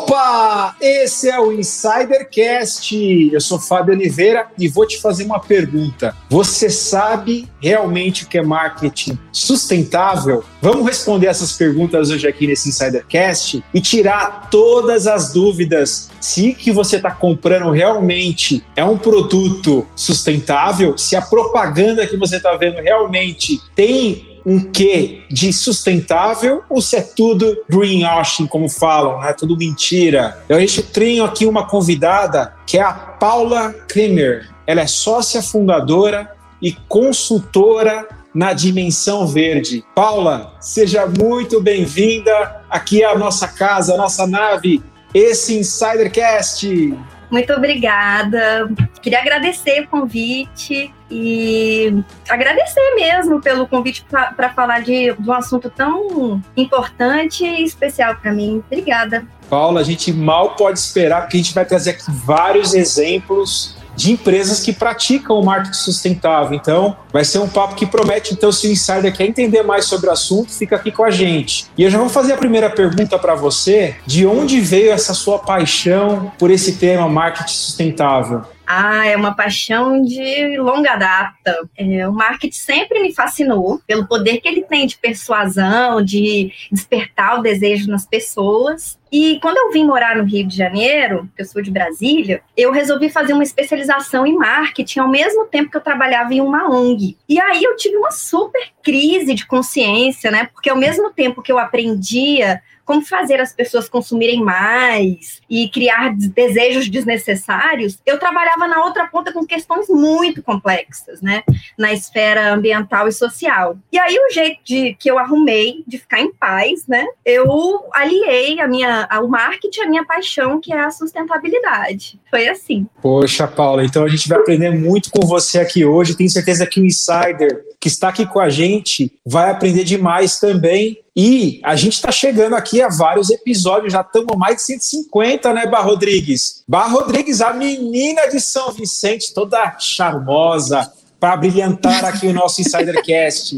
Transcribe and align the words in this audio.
Opa! 0.00 0.74
Esse 0.80 1.28
é 1.28 1.38
o 1.38 1.52
Insidercast. 1.52 3.30
Eu 3.32 3.40
sou 3.40 3.60
Fábio 3.60 3.92
Oliveira 3.92 4.46
e 4.58 4.66
vou 4.66 4.86
te 4.86 4.98
fazer 4.98 5.24
uma 5.24 5.38
pergunta. 5.38 6.16
Você 6.30 6.70
sabe 6.70 7.46
realmente 7.60 8.24
o 8.24 8.26
que 8.26 8.38
é 8.38 8.42
marketing 8.42 9.18
sustentável? 9.30 10.42
Vamos 10.62 10.86
responder 10.86 11.26
essas 11.26 11.52
perguntas 11.52 12.10
hoje 12.10 12.26
aqui 12.26 12.46
nesse 12.46 12.70
Insidercast 12.70 13.62
e 13.74 13.80
tirar 13.80 14.48
todas 14.50 15.06
as 15.06 15.34
dúvidas 15.34 16.10
se 16.18 16.54
que 16.54 16.72
você 16.72 16.96
está 16.96 17.10
comprando 17.10 17.70
realmente 17.70 18.64
é 18.76 18.84
um 18.84 18.96
produto 18.96 19.86
sustentável, 19.96 20.96
se 20.96 21.16
a 21.16 21.22
propaganda 21.22 22.06
que 22.06 22.16
você 22.16 22.36
está 22.36 22.54
vendo 22.56 22.80
realmente 22.80 23.60
tem 23.74 24.29
um 24.44 24.60
quê 24.60 25.22
de 25.30 25.52
sustentável 25.52 26.62
ou 26.68 26.80
se 26.80 26.96
é 26.96 27.00
tudo 27.00 27.64
greenwashing, 27.68 28.46
como 28.46 28.68
falam, 28.68 29.20
né? 29.20 29.32
Tudo 29.32 29.56
mentira. 29.56 30.42
Eu 30.48 30.58
tenho 30.92 31.24
aqui 31.24 31.46
uma 31.46 31.66
convidada 31.66 32.54
que 32.66 32.78
é 32.78 32.82
a 32.82 32.92
Paula 32.92 33.72
Kremer. 33.88 34.48
Ela 34.66 34.82
é 34.82 34.86
sócia 34.86 35.42
fundadora 35.42 36.30
e 36.62 36.72
consultora 36.88 38.06
na 38.34 38.52
Dimensão 38.52 39.26
Verde. 39.26 39.84
Paula, 39.94 40.54
seja 40.60 41.06
muito 41.06 41.60
bem-vinda 41.60 42.62
aqui 42.70 43.04
à 43.04 43.16
nossa 43.18 43.48
casa, 43.48 43.94
à 43.94 43.96
nossa 43.96 44.26
nave, 44.26 44.82
esse 45.12 45.58
Insidercast. 45.58 46.96
Muito 47.30 47.52
obrigada. 47.52 48.70
Queria 49.02 49.20
agradecer 49.20 49.82
o 49.82 49.88
convite 49.88 50.92
e 51.10 52.02
agradecer 52.28 52.94
mesmo 52.94 53.40
pelo 53.40 53.66
convite 53.66 54.04
para 54.08 54.50
falar 54.50 54.80
de, 54.80 55.12
de 55.12 55.28
um 55.28 55.32
assunto 55.32 55.68
tão 55.68 56.40
importante 56.56 57.44
e 57.44 57.64
especial 57.64 58.16
para 58.16 58.32
mim. 58.32 58.62
Obrigada. 58.66 59.26
Paula, 59.48 59.80
a 59.80 59.84
gente 59.84 60.12
mal 60.12 60.54
pode 60.54 60.78
esperar, 60.78 61.22
porque 61.22 61.36
a 61.36 61.40
gente 61.40 61.52
vai 61.52 61.64
trazer 61.64 61.90
aqui 61.90 62.04
vários 62.08 62.72
exemplos 62.72 63.76
de 63.96 64.12
empresas 64.12 64.60
que 64.60 64.72
praticam 64.72 65.38
o 65.38 65.44
marketing 65.44 65.76
sustentável. 65.76 66.54
Então, 66.54 66.96
vai 67.12 67.24
ser 67.24 67.38
um 67.38 67.48
papo 67.48 67.74
que 67.74 67.84
promete. 67.84 68.32
Então, 68.32 68.50
se 68.50 68.66
o 68.66 68.70
insider 68.70 69.14
quer 69.14 69.26
entender 69.26 69.62
mais 69.62 69.84
sobre 69.84 70.08
o 70.08 70.12
assunto, 70.12 70.52
fica 70.52 70.76
aqui 70.76 70.90
com 70.90 71.04
a 71.04 71.10
gente. 71.10 71.66
E 71.76 71.82
eu 71.82 71.90
já 71.90 71.98
vou 71.98 72.08
fazer 72.08 72.32
a 72.32 72.36
primeira 72.36 72.70
pergunta 72.70 73.18
para 73.18 73.34
você: 73.34 73.96
de 74.06 74.26
onde 74.26 74.60
veio 74.60 74.90
essa 74.92 75.12
sua 75.12 75.38
paixão 75.38 76.32
por 76.38 76.50
esse 76.50 76.76
tema 76.76 77.08
marketing 77.08 77.52
sustentável? 77.52 78.42
Ah, 78.72 79.04
é 79.04 79.16
uma 79.16 79.34
paixão 79.34 80.00
de 80.00 80.56
longa 80.56 80.94
data. 80.94 81.68
É, 81.76 82.06
o 82.06 82.12
marketing 82.12 82.56
sempre 82.56 83.02
me 83.02 83.12
fascinou 83.12 83.80
pelo 83.84 84.06
poder 84.06 84.40
que 84.40 84.46
ele 84.46 84.62
tem 84.62 84.86
de 84.86 84.96
persuasão, 84.96 86.00
de 86.00 86.52
despertar 86.70 87.40
o 87.40 87.42
desejo 87.42 87.90
nas 87.90 88.06
pessoas. 88.06 88.96
E 89.10 89.38
quando 89.40 89.56
eu 89.56 89.72
vim 89.72 89.84
morar 89.84 90.16
no 90.16 90.24
Rio 90.24 90.46
de 90.46 90.56
Janeiro, 90.56 91.28
eu 91.36 91.44
sou 91.44 91.60
de 91.60 91.70
Brasília, 91.70 92.42
eu 92.56 92.70
resolvi 92.70 93.08
fazer 93.08 93.32
uma 93.32 93.42
especialização 93.42 94.26
em 94.26 94.36
marketing 94.36 95.00
ao 95.00 95.08
mesmo 95.08 95.46
tempo 95.46 95.70
que 95.70 95.76
eu 95.76 95.80
trabalhava 95.80 96.32
em 96.32 96.40
uma 96.40 96.70
ONG. 96.70 97.16
E 97.28 97.40
aí 97.40 97.62
eu 97.62 97.76
tive 97.76 97.96
uma 97.96 98.10
super 98.10 98.62
crise 98.82 99.34
de 99.34 99.46
consciência, 99.46 100.30
né? 100.30 100.48
Porque 100.52 100.70
ao 100.70 100.76
mesmo 100.76 101.10
tempo 101.10 101.42
que 101.42 101.50
eu 101.50 101.58
aprendia 101.58 102.62
como 102.90 103.06
fazer 103.06 103.40
as 103.40 103.52
pessoas 103.52 103.88
consumirem 103.88 104.42
mais 104.42 105.40
e 105.48 105.68
criar 105.68 106.12
desejos 106.12 106.88
desnecessários, 106.88 108.00
eu 108.04 108.18
trabalhava 108.18 108.66
na 108.66 108.84
outra 108.84 109.06
ponta 109.06 109.32
com 109.32 109.46
questões 109.46 109.88
muito 109.88 110.42
complexas, 110.42 111.22
né, 111.22 111.44
na 111.78 111.92
esfera 111.92 112.52
ambiental 112.52 113.06
e 113.06 113.12
social. 113.12 113.78
E 113.92 113.98
aí 113.98 114.18
o 114.18 114.32
jeito 114.32 114.58
de 114.64 114.94
que 114.94 115.08
eu 115.08 115.20
arrumei 115.20 115.84
de 115.86 115.98
ficar 115.98 116.18
em 116.18 116.32
paz, 116.32 116.88
né, 116.88 117.06
eu 117.24 117.88
aliei 117.92 118.60
a 118.60 118.66
minha 118.66 118.99
ao 119.08 119.28
marketing 119.28 119.80
a 119.80 119.88
minha 119.88 120.04
paixão 120.04 120.60
que 120.60 120.72
é 120.72 120.80
a 120.80 120.90
sustentabilidade. 120.90 122.20
Foi 122.28 122.48
assim. 122.48 122.86
Poxa, 123.00 123.46
Paula, 123.46 123.84
então 123.84 124.04
a 124.04 124.08
gente 124.08 124.28
vai 124.28 124.38
aprender 124.38 124.70
muito 124.70 125.10
com 125.10 125.26
você 125.26 125.60
aqui 125.60 125.84
hoje. 125.84 126.16
Tenho 126.16 126.30
certeza 126.30 126.66
que 126.66 126.80
o 126.80 126.84
insider 126.84 127.64
que 127.80 127.88
está 127.88 128.08
aqui 128.08 128.26
com 128.26 128.38
a 128.38 128.50
gente 128.50 129.10
vai 129.24 129.50
aprender 129.50 129.84
demais 129.84 130.38
também. 130.38 130.98
E 131.16 131.60
a 131.64 131.74
gente 131.74 131.94
está 131.94 132.12
chegando 132.12 132.54
aqui 132.54 132.80
a 132.80 132.88
vários 132.88 133.30
episódios, 133.30 133.92
já 133.92 134.00
estamos 134.00 134.36
mais 134.36 134.56
de 134.56 134.62
150, 134.62 135.52
né, 135.52 135.66
Bar 135.66 135.84
Rodrigues? 135.84 136.62
Bar 136.68 136.90
Rodrigues, 136.90 137.40
a 137.40 137.52
menina 137.52 138.26
de 138.28 138.40
São 138.40 138.70
Vicente, 138.70 139.34
toda 139.34 139.76
charmosa, 139.78 140.90
para 141.20 141.36
brilhantar 141.36 142.02
aqui 142.06 142.26
o 142.26 142.32
nosso 142.32 142.62
Insidercast. 142.62 143.54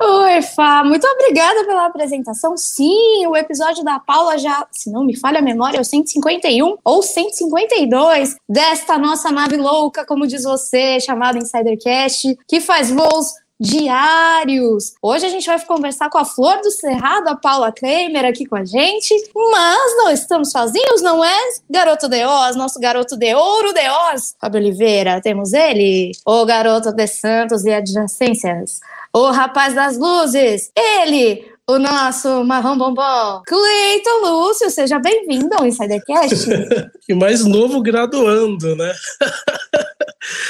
Oi, 0.00 0.42
Fá, 0.42 0.84
muito 0.84 1.04
obrigada 1.06 1.64
pela 1.64 1.86
apresentação. 1.86 2.56
Sim, 2.56 3.26
o 3.26 3.36
episódio 3.36 3.82
da 3.82 3.98
Paula 3.98 4.38
já, 4.38 4.64
se 4.70 4.90
não 4.90 5.04
me 5.04 5.16
falha 5.16 5.40
a 5.40 5.42
memória, 5.42 5.78
é 5.78 5.80
o 5.80 5.84
151 5.84 6.76
ou 6.84 7.02
152 7.02 8.36
desta 8.48 8.96
nossa 8.96 9.32
nave 9.32 9.56
louca, 9.56 10.06
como 10.06 10.26
diz 10.26 10.44
você, 10.44 11.00
chamada 11.00 11.38
Insidercast, 11.38 12.38
que 12.46 12.60
faz 12.60 12.90
voos 12.90 13.32
diários. 13.60 14.94
Hoje 15.00 15.26
a 15.26 15.28
gente 15.28 15.46
vai 15.46 15.60
conversar 15.64 16.10
com 16.10 16.18
a 16.18 16.24
Flor 16.24 16.60
do 16.60 16.70
Cerrado, 16.70 17.28
a 17.28 17.36
Paula 17.36 17.72
Kramer 17.72 18.24
aqui 18.24 18.46
com 18.46 18.56
a 18.56 18.64
gente, 18.64 19.14
mas 19.34 19.96
não 19.96 20.10
estamos 20.10 20.50
sozinhos, 20.50 21.02
não 21.02 21.24
é? 21.24 21.38
Garoto 21.70 22.08
de 22.08 22.24
Oz, 22.24 22.56
nosso 22.56 22.80
garoto 22.80 23.16
de 23.16 23.34
ouro 23.34 23.72
de 23.72 23.88
Oz, 24.12 24.34
Fábio 24.40 24.60
Oliveira, 24.60 25.20
temos 25.20 25.52
ele, 25.52 26.12
o 26.26 26.44
garoto 26.44 26.92
de 26.92 27.06
Santos 27.06 27.64
e 27.64 27.72
adjacências, 27.72 28.80
o 29.12 29.30
rapaz 29.30 29.74
das 29.74 29.96
luzes, 29.96 30.72
ele, 30.76 31.53
o 31.66 31.78
nosso 31.78 32.44
marrom 32.44 32.76
bombom, 32.76 33.42
Cleiton 33.46 34.20
Lúcio, 34.22 34.68
seja 34.68 34.98
bem-vindo 34.98 35.48
ao 35.54 35.66
Insidercast. 35.66 36.46
e 37.08 37.14
mais 37.14 37.44
novo 37.44 37.80
graduando, 37.80 38.76
né? 38.76 38.92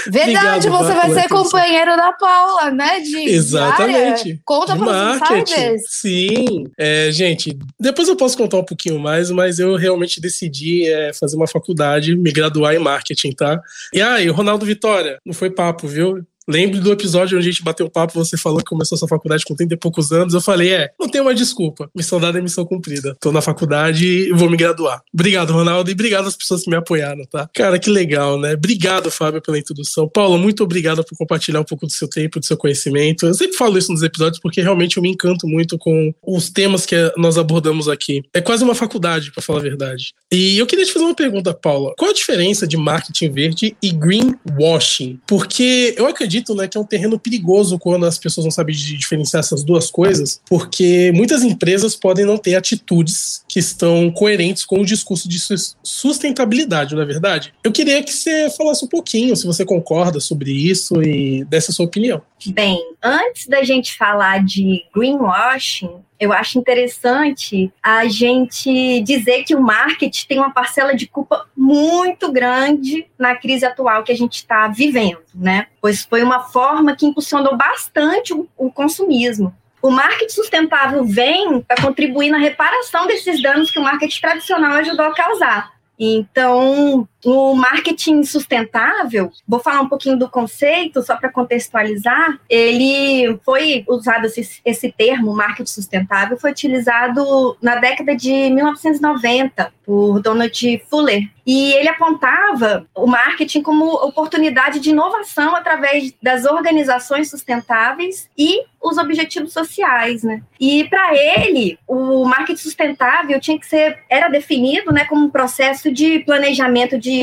Verdade, 0.07 0.69
Obrigado, 0.69 0.85
você 0.85 0.95
vai 0.95 1.13
ser 1.15 1.29
companheiro 1.29 1.97
da 1.97 2.13
Paula, 2.13 2.71
né? 2.71 3.01
De 3.01 3.29
Exatamente. 3.29 4.21
Área. 4.21 4.39
Conta 4.45 4.77
para 4.77 5.43
os 5.43 5.83
Sim. 5.89 6.67
É, 6.79 7.11
gente, 7.11 7.59
depois 7.79 8.09
eu 8.09 8.17
posso 8.17 8.37
contar 8.37 8.59
um 8.59 8.65
pouquinho 8.65 9.01
mais, 9.01 9.31
mas 9.31 9.59
eu 9.59 9.77
realmente 9.77 10.21
decidi 10.21 10.87
é, 10.87 11.13
fazer 11.13 11.37
uma 11.37 11.49
faculdade, 11.49 12.17
me 12.17 12.31
graduar 12.31 12.75
em 12.75 12.79
marketing, 12.79 13.33
tá? 13.33 13.61
E 13.93 14.01
aí, 14.01 14.29
Ronaldo 14.29 14.65
Vitória, 14.65 15.19
não 15.25 15.35
foi 15.35 15.51
papo, 15.51 15.89
viu? 15.89 16.25
Lembro 16.49 16.81
do 16.81 16.93
episódio 16.93 17.38
onde 17.38 17.49
a 17.49 17.50
gente 17.50 17.62
bateu 17.65 17.88
papo, 17.88 18.12
você 18.12 18.37
falou 18.37 18.59
que 18.59 18.65
começou 18.65 18.99
sua 18.99 19.09
faculdade 19.09 19.44
com 19.44 19.55
30 19.55 19.75
e 19.75 19.77
poucos 19.77 20.12
anos. 20.12 20.34
Eu 20.34 20.41
falei, 20.41 20.72
é, 20.72 20.91
não 21.00 21.09
tem 21.09 21.21
uma 21.21 21.34
desculpa. 21.34 21.91
Missão 21.94 22.21
dada 22.21 22.38
é 22.38 22.43
missão 22.43 22.65
cumprida. 22.66 23.16
Tô 23.19 23.32
na 23.32 23.41
faculdade 23.41 24.06
e 24.06 24.32
vou 24.32 24.50
me 24.50 24.56
graduar. 24.56 25.03
Obrigado, 25.12 25.53
Ronaldo, 25.53 25.91
e 25.91 25.94
obrigado 25.94 26.27
às 26.27 26.37
pessoas 26.37 26.62
que 26.62 26.71
me 26.71 26.77
apoiaram, 26.77 27.25
tá? 27.25 27.49
Cara, 27.55 27.78
que 27.78 27.88
legal, 27.88 28.38
né? 28.38 28.53
Obrigado, 28.55 29.10
Fábio, 29.10 29.41
pela 29.41 29.59
introdução. 29.59 30.09
Paulo, 30.09 30.38
muito 30.38 30.62
obrigado 30.62 31.03
por 31.03 31.16
compartilhar 31.16 31.60
um 31.60 31.65
pouco 31.65 31.87
do 31.87 31.93
seu 31.93 32.09
tempo, 32.09 32.38
do 32.38 32.44
seu 32.44 32.56
conhecimento. 32.56 33.26
Eu 33.26 33.34
sempre 33.34 33.56
falo 33.56 33.78
isso 33.78 33.91
nos 33.91 34.03
episódios 34.03 34.38
porque 34.41 34.61
realmente 34.61 34.99
eu 34.99 35.03
me 35.03 35.11
encanto 35.11 35.47
muito 35.47 35.78
com 35.78 36.12
os 36.26 36.50
temas 36.50 36.84
que 36.84 36.94
nós 37.16 37.38
abordamos 37.38 37.88
aqui. 37.88 38.22
É 38.34 38.41
quase 38.41 38.62
uma 38.62 38.75
faculdade, 38.75 39.32
para 39.32 39.43
falar 39.43 39.61
a 39.61 39.62
verdade. 39.62 40.12
E 40.31 40.59
eu 40.59 40.66
queria 40.66 40.84
te 40.84 40.93
fazer 40.93 41.05
uma 41.05 41.15
pergunta, 41.15 41.55
Paula. 41.55 41.94
Qual 41.97 42.11
a 42.11 42.15
diferença 42.15 42.66
de 42.66 42.76
marketing 42.76 43.31
verde 43.31 43.76
e 43.82 43.91
greenwashing? 43.91 45.21
Porque 45.26 45.94
eu 45.97 46.06
acredito 46.06 46.34
acredito 46.34 46.55
né, 46.55 46.67
que 46.67 46.77
é 46.77 46.81
um 46.81 46.84
terreno 46.84 47.19
perigoso 47.19 47.78
quando 47.78 48.06
as 48.06 48.19
pessoas 48.19 48.45
não 48.45 48.50
sabem 48.50 48.75
diferenciar 48.75 49.41
essas 49.41 49.62
duas 49.62 49.91
coisas, 49.91 50.41
porque 50.49 51.12
muitas 51.15 51.43
empresas 51.43 51.95
podem 51.95 52.25
não 52.25 52.37
ter 52.37 52.56
atitudes 52.56 53.44
que 53.55 53.61
estão 53.61 54.11
coerentes 54.11 54.67
com 54.67 54.81
o 54.81 54.85
discurso 54.85 55.29
de 55.29 55.39
sustentabilidade, 55.81 56.93
não 56.93 57.03
é 57.03 57.05
verdade? 57.05 57.55
Eu 57.63 57.71
queria 57.71 58.03
que 58.03 58.13
você 58.13 58.51
falasse 58.51 58.85
um 58.85 58.89
pouquinho, 58.89 59.37
se 59.37 59.47
você 59.47 59.65
concorda 59.65 60.19
sobre 60.19 60.51
isso 60.51 61.01
e 61.01 61.45
dessa 61.45 61.71
sua 61.71 61.87
opinião. 61.87 62.21
Bem, 62.49 62.77
antes 63.01 63.47
da 63.47 63.63
gente 63.63 63.97
falar 63.97 64.45
de 64.45 64.83
greenwashing, 64.93 66.03
eu 66.19 66.33
acho 66.33 66.59
interessante 66.59 67.73
a 67.81 68.09
gente 68.09 69.01
dizer 69.03 69.45
que 69.45 69.55
o 69.55 69.62
marketing 69.62 70.27
tem 70.27 70.39
uma 70.39 70.53
parcela 70.53 70.93
de 70.97 71.07
culpa 71.07 71.47
muito 71.57 72.33
grande 72.33 73.07
na 73.17 73.37
crise 73.37 73.65
atual 73.65 74.03
que 74.03 74.11
a 74.11 74.17
gente 74.17 74.35
está 74.35 74.67
vivendo, 74.67 75.23
né? 75.33 75.69
Pois 75.81 76.05
foi 76.05 76.25
uma 76.25 76.41
forma 76.41 76.97
que 76.97 77.07
impulsionou 77.07 77.57
bastante 77.57 78.33
o 78.33 78.73
consumismo. 78.73 79.55
O 79.85 79.91
marketing 79.91 80.33
sustentável 80.33 81.05
vem 81.05 81.61
para 81.61 81.83
contribuir 81.83 82.31
na 82.31 82.39
reparação 82.39 83.07
desses 83.07 83.43
danos 83.43 83.71
que 83.71 83.79
o 83.79 83.83
marketing 83.83 84.19
tradicional 84.19 84.73
ajudou 84.79 85.05
a 85.05 85.15
causar. 85.15 85.75
Então, 85.99 87.07
o 87.25 87.55
marketing 87.55 88.23
sustentável, 88.23 89.32
vou 89.47 89.61
falar 89.61 89.81
um 89.81 89.88
pouquinho 89.88 90.19
do 90.19 90.29
conceito, 90.29 91.03
só 91.03 91.17
para 91.17 91.32
contextualizar, 91.32 92.38
ele 92.49 93.38
foi 93.44 93.85
usado 93.88 94.26
esse, 94.26 94.61
esse 94.65 94.93
termo, 94.93 95.35
marketing 95.35 95.71
sustentável, 95.71 96.37
foi 96.37 96.50
utilizado 96.50 97.56
na 97.62 97.76
década 97.76 98.15
de 98.15 98.50
1990 98.50 99.73
por 99.85 100.21
Donald 100.21 100.82
Fuller. 100.88 101.29
E 101.47 101.75
ele 101.75 101.88
apontava 101.88 102.87
o 102.94 103.06
marketing 103.06 103.61
como 103.61 103.85
oportunidade 103.85 104.81
de 104.81 104.91
inovação 104.91 105.55
através 105.55 106.15
das 106.23 106.47
organizações 106.47 107.29
sustentáveis 107.29 108.31
e 108.37 108.62
os 108.82 108.97
objetivos 108.99 109.53
sociais, 109.53 110.23
né? 110.23 110.43
E 110.59 110.85
para 110.85 111.15
ele, 111.15 111.79
o 111.87 112.25
marketing 112.25 112.61
sustentável 112.61 113.38
tinha 113.41 113.59
que 113.59 113.67
ser 113.67 113.99
era 114.09 114.29
definido, 114.29 114.93
né, 114.93 115.05
como 115.05 115.26
um 115.26 115.31
processo 115.31 115.93
de 115.93 116.21
planejamento 116.21 116.99
de 116.99 117.13